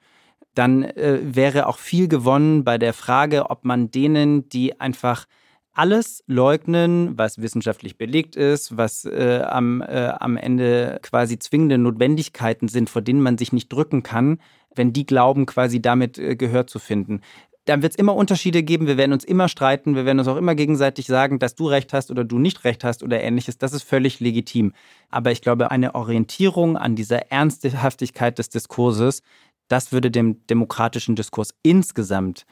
dann 0.54 0.84
äh, 0.84 1.18
wäre 1.22 1.66
auch 1.66 1.78
viel 1.78 2.08
gewonnen 2.08 2.64
bei 2.64 2.78
der 2.78 2.92
Frage, 2.92 3.50
ob 3.50 3.64
man 3.64 3.90
denen, 3.90 4.48
die 4.48 4.80
einfach 4.80 5.26
alles 5.74 6.22
leugnen, 6.26 7.16
was 7.16 7.40
wissenschaftlich 7.40 7.96
belegt 7.96 8.36
ist, 8.36 8.76
was 8.76 9.04
äh, 9.04 9.42
am, 9.46 9.80
äh, 9.80 10.12
am 10.18 10.36
Ende 10.36 10.98
quasi 11.02 11.38
zwingende 11.38 11.78
Notwendigkeiten 11.78 12.68
sind, 12.68 12.90
vor 12.90 13.02
denen 13.02 13.22
man 13.22 13.38
sich 13.38 13.52
nicht 13.52 13.72
drücken 13.72 14.02
kann, 14.02 14.38
wenn 14.74 14.92
die 14.92 15.06
glauben, 15.06 15.46
quasi 15.46 15.80
damit 15.80 16.18
äh, 16.18 16.36
Gehör 16.36 16.66
zu 16.66 16.78
finden. 16.78 17.22
Dann 17.64 17.80
wird 17.80 17.92
es 17.92 17.98
immer 17.98 18.16
Unterschiede 18.16 18.62
geben, 18.64 18.86
wir 18.88 18.96
werden 18.96 19.12
uns 19.12 19.24
immer 19.24 19.48
streiten, 19.48 19.94
wir 19.94 20.04
werden 20.04 20.18
uns 20.18 20.28
auch 20.28 20.36
immer 20.36 20.56
gegenseitig 20.56 21.06
sagen, 21.06 21.38
dass 21.38 21.54
du 21.54 21.68
recht 21.68 21.92
hast 21.92 22.10
oder 22.10 22.24
du 22.24 22.38
nicht 22.38 22.64
recht 22.64 22.82
hast 22.82 23.02
oder 23.02 23.22
ähnliches. 23.22 23.56
Das 23.56 23.72
ist 23.72 23.84
völlig 23.84 24.18
legitim. 24.18 24.72
Aber 25.10 25.30
ich 25.30 25.42
glaube, 25.42 25.70
eine 25.70 25.94
Orientierung 25.94 26.76
an 26.76 26.96
dieser 26.96 27.30
Ernsthaftigkeit 27.30 28.38
des 28.38 28.48
Diskurses, 28.48 29.22
das 29.68 29.92
würde 29.92 30.10
dem 30.10 30.44
demokratischen 30.48 31.14
Diskurs 31.14 31.54
insgesamt 31.62 32.46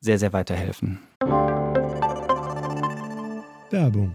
sehr, 0.00 0.18
sehr 0.18 0.32
weiterhelfen. 0.32 0.98
Werbung 3.70 4.14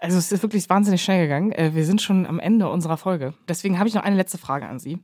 Also 0.00 0.18
es 0.18 0.32
ist 0.32 0.42
wirklich 0.42 0.68
wahnsinnig 0.68 1.02
schnell 1.02 1.22
gegangen. 1.22 1.52
Äh, 1.52 1.74
wir 1.74 1.84
sind 1.84 2.02
schon 2.02 2.26
am 2.26 2.40
Ende 2.40 2.68
unserer 2.68 2.96
Folge. 2.96 3.34
Deswegen 3.48 3.78
habe 3.78 3.88
ich 3.88 3.94
noch 3.94 4.02
eine 4.02 4.16
letzte 4.16 4.36
Frage 4.36 4.66
an 4.66 4.80
Sie. 4.80 4.98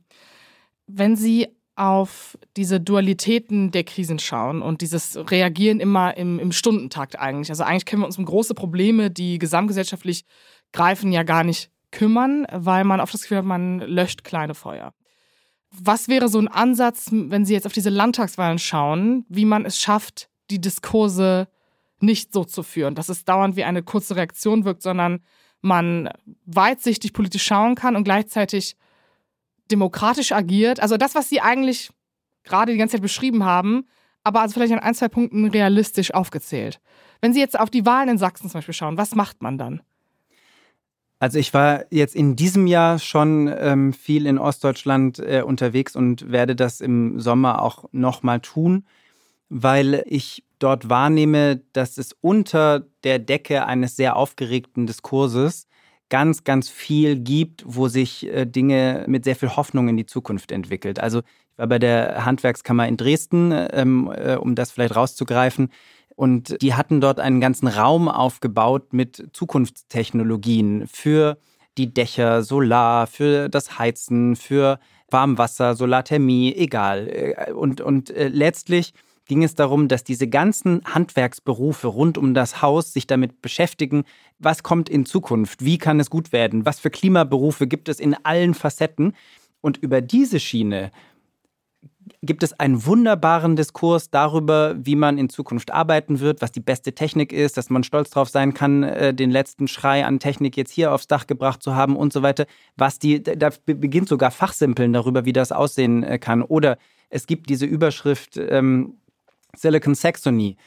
Wenn 0.87 1.15
Sie 1.15 1.47
auf 1.79 2.37
diese 2.57 2.81
Dualitäten 2.81 3.71
der 3.71 3.85
Krisen 3.85 4.19
schauen 4.19 4.61
und 4.61 4.81
dieses 4.81 5.17
Reagieren 5.31 5.79
immer 5.79 6.17
im, 6.17 6.37
im 6.37 6.51
Stundentakt 6.51 7.17
eigentlich. 7.17 7.49
Also 7.49 7.63
eigentlich 7.63 7.85
können 7.85 8.01
wir 8.01 8.05
uns 8.05 8.17
um 8.17 8.25
große 8.25 8.53
Probleme, 8.53 9.09
die 9.09 9.39
gesamtgesellschaftlich 9.39 10.25
greifen, 10.73 11.13
ja 11.13 11.23
gar 11.23 11.45
nicht 11.45 11.71
kümmern, 11.91 12.45
weil 12.51 12.83
man 12.83 12.99
oft 12.99 13.13
das 13.13 13.21
Gefühl 13.21 13.37
hat, 13.37 13.45
man 13.45 13.79
löscht 13.79 14.25
kleine 14.25 14.55
Feuer. 14.55 14.93
Was 15.71 16.07
wäre 16.07 16.29
so 16.29 16.39
ein 16.39 16.47
Ansatz, 16.47 17.09
wenn 17.11 17.45
Sie 17.45 17.53
jetzt 17.53 17.65
auf 17.65 17.73
diese 17.73 17.89
Landtagswahlen 17.89 18.59
schauen, 18.59 19.25
wie 19.29 19.45
man 19.45 19.65
es 19.65 19.79
schafft, 19.79 20.29
die 20.49 20.59
Diskurse 20.59 21.47
nicht 21.99 22.33
so 22.33 22.43
zu 22.43 22.63
führen, 22.63 22.95
dass 22.95 23.09
es 23.09 23.25
dauernd 23.25 23.55
wie 23.55 23.63
eine 23.63 23.83
kurze 23.83 24.15
Reaktion 24.15 24.65
wirkt, 24.65 24.81
sondern 24.81 25.19
man 25.61 26.09
weitsichtig 26.45 27.13
politisch 27.13 27.43
schauen 27.43 27.75
kann 27.75 27.95
und 27.95 28.03
gleichzeitig 28.03 28.77
demokratisch 29.69 30.31
agiert. 30.31 30.79
Also 30.79 30.97
das, 30.97 31.15
was 31.15 31.29
Sie 31.29 31.41
eigentlich 31.41 31.91
gerade 32.43 32.71
die 32.71 32.77
ganze 32.77 32.93
Zeit 32.93 33.01
beschrieben 33.01 33.43
haben, 33.43 33.85
aber 34.23 34.41
also 34.41 34.53
vielleicht 34.53 34.73
an 34.73 34.79
ein, 34.79 34.95
zwei 34.95 35.07
Punkten 35.07 35.47
realistisch 35.47 36.13
aufgezählt. 36.13 36.79
Wenn 37.21 37.33
Sie 37.33 37.39
jetzt 37.39 37.59
auf 37.59 37.69
die 37.69 37.85
Wahlen 37.85 38.09
in 38.09 38.17
Sachsen 38.17 38.49
zum 38.49 38.59
Beispiel 38.59 38.73
schauen, 38.73 38.97
was 38.97 39.15
macht 39.15 39.41
man 39.41 39.57
dann? 39.57 39.81
Also 41.19 41.37
ich 41.37 41.53
war 41.53 41.83
jetzt 41.91 42.15
in 42.15 42.37
diesem 42.37 42.65
Jahr 42.65 42.97
schon 42.97 43.53
ähm, 43.59 43.91
viel 43.91 44.25
in 44.25 44.37
Ostdeutschland 44.37 45.19
äh, 45.19 45.43
unterwegs 45.45 45.95
und 45.95 46.31
werde 46.31 46.55
das 46.55 46.79
im 46.79 47.19
Sommer 47.19 47.61
auch 47.61 47.85
nochmal 47.91 48.39
tun, 48.39 48.85
weil 49.49 50.03
ich 50.05 50.45
dort 50.59 50.89
wahrnehme, 50.89 51.61
dass 51.73 51.97
es 51.97 52.15
unter 52.21 52.85
der 53.03 53.19
Decke 53.19 53.65
eines 53.65 53.97
sehr 53.97 54.15
aufgeregten 54.15 54.87
Diskurses 54.87 55.67
ganz, 56.09 56.43
ganz 56.45 56.69
viel 56.69 57.17
gibt, 57.17 57.63
wo 57.65 57.89
sich 57.89 58.25
äh, 58.27 58.45
Dinge 58.45 59.03
mit 59.07 59.25
sehr 59.25 59.35
viel 59.35 59.55
Hoffnung 59.55 59.89
in 59.89 59.97
die 59.97 60.05
Zukunft 60.05 60.51
entwickelt. 60.53 60.99
Also 61.01 61.19
ich 61.19 61.57
war 61.57 61.67
bei 61.67 61.79
der 61.79 62.25
Handwerkskammer 62.25 62.87
in 62.87 62.95
Dresden, 62.95 63.51
ähm, 63.73 64.09
äh, 64.15 64.35
um 64.35 64.55
das 64.55 64.71
vielleicht 64.71 64.95
rauszugreifen. 64.95 65.69
Und 66.19 66.61
die 66.61 66.73
hatten 66.73 66.99
dort 66.99 67.21
einen 67.21 67.39
ganzen 67.39 67.69
Raum 67.69 68.09
aufgebaut 68.09 68.91
mit 68.91 69.29
Zukunftstechnologien 69.31 70.85
für 70.85 71.37
die 71.77 71.93
Dächer, 71.93 72.43
Solar, 72.43 73.07
für 73.07 73.47
das 73.47 73.79
Heizen, 73.79 74.35
für 74.35 74.81
Warmwasser, 75.09 75.75
Solarthermie, 75.75 76.53
egal. 76.53 77.07
Äh, 77.07 77.53
und, 77.53 77.79
und 77.79 78.09
äh, 78.09 78.27
letztlich 78.27 78.93
ging 79.27 79.45
es 79.45 79.55
darum, 79.55 79.87
dass 79.87 80.03
diese 80.03 80.27
ganzen 80.27 80.81
Handwerksberufe 80.83 81.87
rund 81.87 82.17
um 82.17 82.33
das 82.33 82.61
Haus 82.61 82.91
sich 82.91 83.07
damit 83.07 83.41
beschäftigen, 83.41 84.03
was 84.39 84.61
kommt 84.61 84.89
in 84.89 85.05
Zukunft, 85.05 85.63
wie 85.63 85.77
kann 85.77 86.01
es 86.01 86.09
gut 86.09 86.33
werden, 86.33 86.65
was 86.65 86.81
für 86.81 86.89
Klimaberufe 86.89 87.65
gibt 87.65 87.87
es 87.87 88.01
in 88.01 88.13
allen 88.25 88.55
Facetten. 88.55 89.13
Und 89.61 89.77
über 89.77 90.01
diese 90.01 90.41
Schiene 90.41 90.91
gibt 92.21 92.43
es 92.43 92.59
einen 92.59 92.85
wunderbaren 92.85 93.55
Diskurs 93.55 94.09
darüber, 94.09 94.75
wie 94.77 94.95
man 94.95 95.17
in 95.17 95.29
Zukunft 95.29 95.71
arbeiten 95.71 96.19
wird, 96.19 96.41
was 96.41 96.51
die 96.51 96.59
beste 96.59 96.93
Technik 96.93 97.33
ist, 97.33 97.57
dass 97.57 97.69
man 97.69 97.83
stolz 97.83 98.09
drauf 98.09 98.29
sein 98.29 98.53
kann, 98.53 98.83
äh, 98.83 99.13
den 99.13 99.31
letzten 99.31 99.67
Schrei 99.67 100.05
an 100.05 100.19
Technik 100.19 100.57
jetzt 100.57 100.71
hier 100.71 100.93
aufs 100.93 101.07
Dach 101.07 101.27
gebracht 101.27 101.63
zu 101.63 101.75
haben 101.75 101.95
und 101.95 102.13
so 102.13 102.21
weiter. 102.21 102.45
Was 102.75 102.99
die, 102.99 103.21
da 103.23 103.49
beginnt 103.65 104.09
sogar 104.09 104.31
Fachsimpeln 104.31 104.93
darüber, 104.93 105.25
wie 105.25 105.33
das 105.33 105.51
aussehen 105.51 106.03
äh, 106.03 106.19
kann. 106.19 106.41
Oder 106.41 106.77
es 107.09 107.27
gibt 107.27 107.49
diese 107.49 107.65
Überschrift, 107.65 108.37
ähm, 108.37 108.95
Silicon 109.55 109.95
Saxony, 109.95 110.57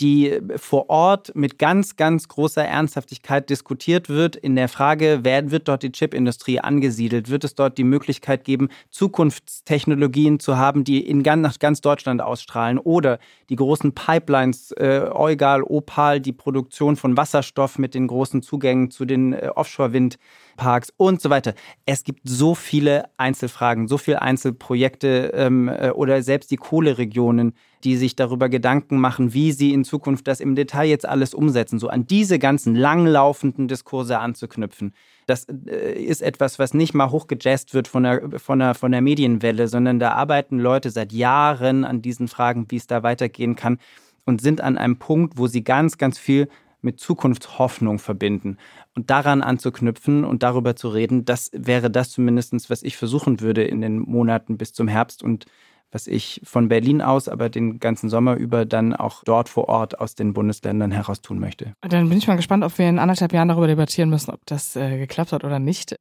die 0.00 0.38
vor 0.56 0.88
Ort 0.90 1.34
mit 1.34 1.58
ganz, 1.58 1.96
ganz 1.96 2.28
großer 2.28 2.64
Ernsthaftigkeit 2.64 3.50
diskutiert 3.50 4.08
wird 4.08 4.36
in 4.36 4.56
der 4.56 4.68
Frage, 4.68 5.20
wer 5.22 5.50
wird 5.50 5.68
dort 5.68 5.82
die 5.82 5.92
Chipindustrie 5.92 6.60
angesiedelt? 6.60 7.30
Wird 7.30 7.44
es 7.44 7.54
dort 7.54 7.78
die 7.78 7.84
Möglichkeit 7.84 8.44
geben, 8.44 8.68
Zukunftstechnologien 8.90 10.40
zu 10.40 10.56
haben, 10.56 10.84
die 10.84 11.06
in 11.06 11.22
ganz, 11.22 11.42
nach 11.42 11.58
ganz 11.58 11.80
Deutschland 11.80 12.22
ausstrahlen? 12.22 12.78
Oder 12.78 13.18
die 13.48 13.56
großen 13.56 13.92
Pipelines, 13.92 14.72
äh, 14.72 15.08
Eugal, 15.12 15.62
Opal, 15.62 16.20
die 16.20 16.32
Produktion 16.32 16.96
von 16.96 17.16
Wasserstoff 17.16 17.78
mit 17.78 17.94
den 17.94 18.06
großen 18.06 18.42
Zugängen 18.42 18.90
zu 18.90 19.04
den 19.04 19.32
äh, 19.32 19.50
Offshore-Wind- 19.54 20.18
Parks 20.56 20.92
und 20.96 21.20
so 21.20 21.30
weiter. 21.30 21.54
Es 21.86 22.04
gibt 22.04 22.20
so 22.24 22.54
viele 22.54 23.04
Einzelfragen, 23.16 23.88
so 23.88 23.98
viele 23.98 24.22
Einzelprojekte 24.22 25.32
ähm, 25.34 25.68
äh, 25.68 25.90
oder 25.90 26.22
selbst 26.22 26.50
die 26.50 26.56
Kohleregionen, 26.56 27.54
die 27.84 27.96
sich 27.96 28.16
darüber 28.16 28.48
Gedanken 28.48 28.98
machen, 28.98 29.34
wie 29.34 29.52
sie 29.52 29.72
in 29.72 29.84
Zukunft 29.84 30.28
das 30.28 30.40
im 30.40 30.54
Detail 30.54 30.88
jetzt 30.88 31.08
alles 31.08 31.34
umsetzen, 31.34 31.78
so 31.78 31.88
an 31.88 32.06
diese 32.06 32.38
ganzen 32.38 32.74
langlaufenden 32.74 33.68
Diskurse 33.68 34.18
anzuknüpfen. 34.18 34.94
Das 35.26 35.46
äh, 35.66 36.00
ist 36.00 36.22
etwas, 36.22 36.58
was 36.58 36.74
nicht 36.74 36.94
mal 36.94 37.10
hochgejazzt 37.10 37.74
wird 37.74 37.88
von 37.88 38.02
der, 38.04 38.22
von, 38.38 38.58
der, 38.58 38.74
von 38.74 38.92
der 38.92 39.00
Medienwelle, 39.00 39.68
sondern 39.68 39.98
da 39.98 40.12
arbeiten 40.12 40.58
Leute 40.58 40.90
seit 40.90 41.12
Jahren 41.12 41.84
an 41.84 42.02
diesen 42.02 42.28
Fragen, 42.28 42.66
wie 42.68 42.76
es 42.76 42.86
da 42.86 43.02
weitergehen 43.02 43.56
kann 43.56 43.78
und 44.24 44.40
sind 44.40 44.60
an 44.60 44.78
einem 44.78 44.98
Punkt, 44.98 45.38
wo 45.38 45.46
sie 45.46 45.64
ganz, 45.64 45.98
ganz 45.98 46.18
viel 46.18 46.48
mit 46.82 46.98
Zukunftshoffnung 46.98 47.98
verbinden. 47.98 48.58
Und 48.94 49.10
daran 49.10 49.42
anzuknüpfen 49.42 50.24
und 50.24 50.42
darüber 50.42 50.76
zu 50.76 50.88
reden, 50.88 51.24
das 51.24 51.50
wäre 51.54 51.90
das 51.90 52.10
zumindest, 52.10 52.68
was 52.70 52.82
ich 52.82 52.96
versuchen 52.96 53.40
würde 53.40 53.62
in 53.62 53.80
den 53.80 54.00
Monaten 54.00 54.58
bis 54.58 54.72
zum 54.72 54.88
Herbst 54.88 55.22
und 55.22 55.46
was 55.92 56.06
ich 56.06 56.40
von 56.42 56.68
Berlin 56.68 57.00
aus, 57.02 57.28
aber 57.28 57.48
den 57.48 57.78
ganzen 57.78 58.08
Sommer 58.08 58.34
über 58.34 58.64
dann 58.64 58.94
auch 58.94 59.22
dort 59.24 59.48
vor 59.48 59.68
Ort 59.68 60.00
aus 60.00 60.14
den 60.14 60.32
Bundesländern 60.32 60.90
heraus 60.90 61.20
tun 61.20 61.38
möchte. 61.38 61.74
Dann 61.82 62.08
bin 62.08 62.18
ich 62.18 62.26
mal 62.26 62.36
gespannt, 62.36 62.64
ob 62.64 62.76
wir 62.78 62.88
in 62.88 62.98
anderthalb 62.98 63.32
Jahren 63.32 63.48
darüber 63.48 63.66
debattieren 63.66 64.10
müssen, 64.10 64.30
ob 64.30 64.44
das 64.46 64.74
äh, 64.74 64.98
geklappt 64.98 65.32
hat 65.32 65.44
oder 65.44 65.58
nicht. 65.58 65.94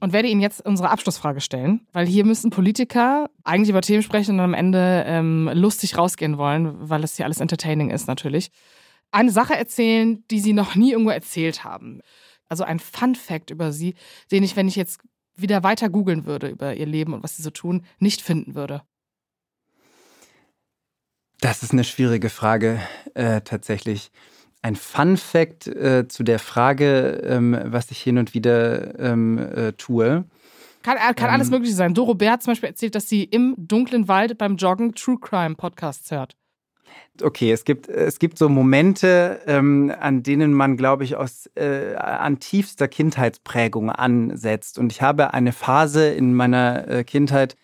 Und 0.00 0.12
werde 0.12 0.28
Ihnen 0.28 0.40
jetzt 0.40 0.64
unsere 0.64 0.90
Abschlussfrage 0.90 1.40
stellen, 1.40 1.86
weil 1.92 2.06
hier 2.06 2.24
müssen 2.24 2.50
Politiker 2.50 3.30
eigentlich 3.42 3.70
über 3.70 3.80
Themen 3.80 4.02
sprechen 4.02 4.34
und 4.34 4.40
am 4.40 4.54
Ende 4.54 5.04
ähm, 5.06 5.50
lustig 5.54 5.96
rausgehen 5.98 6.38
wollen, 6.38 6.74
weil 6.88 7.04
es 7.04 7.16
hier 7.16 7.24
alles 7.24 7.40
entertaining 7.40 7.90
ist 7.90 8.06
natürlich 8.06 8.50
eine 9.14 9.30
Sache 9.30 9.56
erzählen, 9.56 10.24
die 10.30 10.40
sie 10.40 10.52
noch 10.52 10.74
nie 10.74 10.92
irgendwo 10.92 11.10
erzählt 11.10 11.64
haben. 11.64 12.00
Also 12.48 12.64
ein 12.64 12.80
Fun 12.80 13.14
Fact 13.14 13.50
über 13.50 13.72
sie, 13.72 13.94
den 14.30 14.42
ich, 14.42 14.56
wenn 14.56 14.68
ich 14.68 14.76
jetzt 14.76 15.00
wieder 15.36 15.62
weiter 15.62 15.88
googeln 15.88 16.26
würde 16.26 16.48
über 16.48 16.74
ihr 16.74 16.86
Leben 16.86 17.14
und 17.14 17.22
was 17.22 17.36
sie 17.36 17.42
so 17.42 17.50
tun, 17.50 17.84
nicht 17.98 18.20
finden 18.20 18.54
würde. 18.54 18.82
Das 21.40 21.62
ist 21.62 21.72
eine 21.72 21.84
schwierige 21.84 22.30
Frage 22.30 22.80
äh, 23.14 23.40
tatsächlich. 23.42 24.10
Ein 24.62 24.76
Fun 24.76 25.16
Fact 25.16 25.66
äh, 25.66 26.08
zu 26.08 26.22
der 26.22 26.38
Frage, 26.38 27.22
ähm, 27.26 27.58
was 27.64 27.90
ich 27.90 28.00
hin 28.00 28.16
und 28.16 28.32
wieder 28.32 28.98
ähm, 28.98 29.38
äh, 29.38 29.72
tue. 29.72 30.24
Kann, 30.82 30.96
äh, 30.96 31.14
kann 31.14 31.28
ähm, 31.28 31.34
alles 31.34 31.50
Mögliche 31.50 31.74
sein. 31.74 31.92
Doro 31.92 32.14
Bär 32.14 32.40
zum 32.40 32.52
Beispiel 32.52 32.70
erzählt, 32.70 32.94
dass 32.94 33.08
sie 33.08 33.24
im 33.24 33.54
dunklen 33.58 34.08
Wald 34.08 34.38
beim 34.38 34.56
Joggen 34.56 34.94
True 34.94 35.18
Crime 35.20 35.54
Podcasts 35.54 36.10
hört. 36.10 36.36
Okay, 37.22 37.52
es 37.52 37.64
gibt, 37.64 37.88
es 37.88 38.18
gibt 38.18 38.38
so 38.38 38.48
Momente, 38.48 39.40
ähm, 39.46 39.92
an 40.00 40.22
denen 40.22 40.52
man, 40.52 40.76
glaube 40.76 41.04
ich, 41.04 41.16
aus 41.16 41.48
äh, 41.54 41.94
an 41.94 42.40
tiefster 42.40 42.88
Kindheitsprägung 42.88 43.90
ansetzt. 43.90 44.78
Und 44.78 44.90
ich 44.90 45.00
habe 45.00 45.32
eine 45.32 45.52
Phase 45.52 46.08
in 46.08 46.34
meiner 46.34 46.88
äh, 46.88 47.04
Kindheit, 47.04 47.56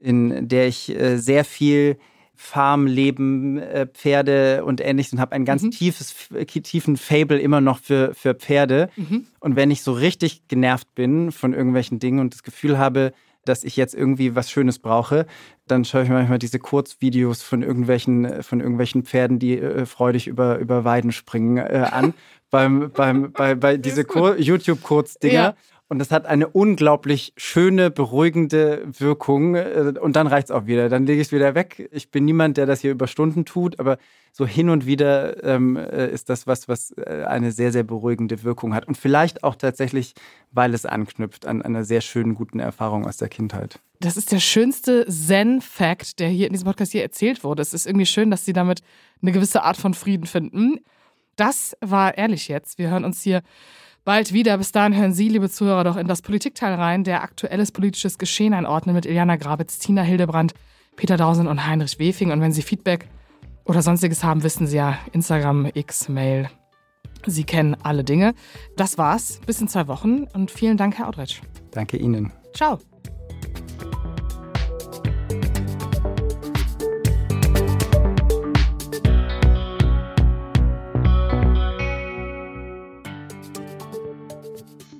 in 0.00 0.48
der 0.48 0.66
ich 0.66 0.88
äh, 0.90 1.18
sehr 1.18 1.44
viel 1.44 1.98
Farmleben, 2.36 3.58
äh, 3.58 3.86
Pferde 3.86 4.64
und 4.64 4.80
ähnliches 4.80 5.12
und 5.12 5.20
habe 5.20 5.32
ein 5.32 5.44
ganz 5.44 5.62
mhm. 5.62 5.70
tiefes, 5.70 6.14
tiefen 6.46 6.96
Fable 6.96 7.38
immer 7.38 7.60
noch 7.60 7.78
für, 7.78 8.14
für 8.14 8.34
Pferde. 8.34 8.90
Mhm. 8.96 9.26
Und 9.40 9.56
wenn 9.56 9.70
ich 9.70 9.82
so 9.82 9.92
richtig 9.92 10.46
genervt 10.48 10.94
bin 10.94 11.32
von 11.32 11.54
irgendwelchen 11.54 11.98
Dingen 11.98 12.20
und 12.20 12.34
das 12.34 12.42
Gefühl 12.42 12.78
habe, 12.78 13.12
dass 13.44 13.64
ich 13.64 13.76
jetzt 13.76 13.94
irgendwie 13.94 14.34
was 14.34 14.50
Schönes 14.50 14.78
brauche, 14.78 15.26
dann 15.66 15.84
schaue 15.84 16.02
ich 16.02 16.08
mir 16.08 16.16
manchmal 16.16 16.38
diese 16.38 16.58
Kurzvideos 16.58 17.42
von 17.42 17.62
irgendwelchen, 17.62 18.42
von 18.42 18.60
irgendwelchen 18.60 19.04
Pferden, 19.04 19.38
die 19.38 19.58
äh, 19.58 19.86
freudig 19.86 20.26
über, 20.26 20.58
über 20.58 20.84
Weiden 20.84 21.12
springen, 21.12 21.58
äh, 21.58 21.86
an. 21.90 22.14
beim, 22.50 22.90
beim, 22.92 23.32
bei, 23.32 23.54
bei 23.54 23.76
diese 23.76 24.02
YouTube-Kurzdinger. 24.02 25.34
Ja. 25.34 25.54
Und 25.88 26.00
das 26.00 26.10
hat 26.10 26.26
eine 26.26 26.48
unglaublich 26.48 27.32
schöne, 27.36 27.92
beruhigende 27.92 28.82
Wirkung. 28.98 29.54
Äh, 29.54 29.94
und 30.00 30.16
dann 30.16 30.26
reicht 30.26 30.46
es 30.46 30.50
auch 30.50 30.66
wieder. 30.66 30.88
Dann 30.88 31.06
lege 31.06 31.20
ich 31.20 31.28
es 31.28 31.32
wieder 31.32 31.54
weg. 31.54 31.88
Ich 31.92 32.10
bin 32.10 32.24
niemand, 32.24 32.56
der 32.56 32.66
das 32.66 32.80
hier 32.80 32.90
über 32.90 33.06
Stunden 33.06 33.44
tut, 33.44 33.78
aber 33.78 33.98
so 34.32 34.46
hin 34.46 34.68
und 34.68 34.84
wieder 34.84 35.44
ähm, 35.44 35.76
äh, 35.76 36.10
ist 36.10 36.28
das 36.28 36.46
was, 36.46 36.68
was 36.68 36.90
äh, 36.98 37.24
eine 37.26 37.52
sehr, 37.52 37.72
sehr 37.72 37.84
beruhigende 37.84 38.42
Wirkung 38.42 38.74
hat. 38.74 38.86
Und 38.88 38.98
vielleicht 38.98 39.44
auch 39.44 39.54
tatsächlich, 39.54 40.14
weil 40.50 40.74
es 40.74 40.84
anknüpft 40.84 41.46
an 41.46 41.62
einer 41.62 41.84
sehr 41.84 42.00
schönen, 42.00 42.34
guten 42.34 42.58
Erfahrung 42.58 43.06
aus 43.06 43.16
der 43.16 43.28
Kindheit. 43.28 43.78
Das 44.00 44.16
ist 44.16 44.32
der 44.32 44.40
schönste 44.40 45.06
Zen-Fact, 45.06 46.18
der 46.18 46.28
hier 46.28 46.48
in 46.48 46.52
diesem 46.52 46.66
Podcast 46.66 46.92
hier 46.92 47.02
erzählt 47.02 47.44
wurde. 47.44 47.62
Es 47.62 47.72
ist 47.72 47.86
irgendwie 47.86 48.06
schön, 48.06 48.30
dass 48.30 48.44
Sie 48.44 48.52
damit 48.52 48.80
eine 49.22 49.32
gewisse 49.32 49.62
Art 49.62 49.76
von 49.76 49.94
Frieden 49.94 50.26
finden. 50.26 50.80
Das 51.36 51.76
war 51.80 52.18
ehrlich 52.18 52.48
jetzt. 52.48 52.76
Wir 52.78 52.90
hören 52.90 53.04
uns 53.04 53.22
hier 53.22 53.42
bald 54.06 54.32
wieder. 54.32 54.56
Bis 54.56 54.72
dahin 54.72 54.96
hören 54.96 55.12
Sie, 55.12 55.28
liebe 55.28 55.50
Zuhörer, 55.50 55.84
doch 55.84 55.96
in 55.96 56.06
das 56.06 56.22
Politikteil 56.22 56.72
rein, 56.72 57.04
der 57.04 57.22
aktuelles 57.22 57.72
politisches 57.72 58.16
Geschehen 58.16 58.54
einordnet 58.54 58.94
mit 58.94 59.04
Iliana 59.04 59.36
Grabitz, 59.36 59.78
Tina 59.78 60.00
Hildebrand, 60.00 60.54
Peter 60.96 61.18
Dausen 61.18 61.46
und 61.46 61.66
Heinrich 61.66 61.98
Wefing. 61.98 62.30
Und 62.30 62.40
wenn 62.40 62.52
Sie 62.52 62.62
Feedback 62.62 63.08
oder 63.64 63.82
sonstiges 63.82 64.24
haben, 64.24 64.42
wissen 64.42 64.66
Sie 64.66 64.76
ja, 64.76 64.96
Instagram, 65.12 65.70
X, 65.74 66.08
Mail. 66.08 66.48
Sie 67.26 67.44
kennen 67.44 67.76
alle 67.82 68.04
Dinge. 68.04 68.34
Das 68.76 68.96
war's. 68.96 69.40
Bis 69.44 69.60
in 69.60 69.68
zwei 69.68 69.88
Wochen 69.88 70.24
und 70.32 70.50
vielen 70.50 70.76
Dank, 70.76 70.96
Herr 70.96 71.08
Outreich. 71.08 71.42
Danke 71.72 71.96
Ihnen. 71.98 72.32
Ciao. 72.54 72.78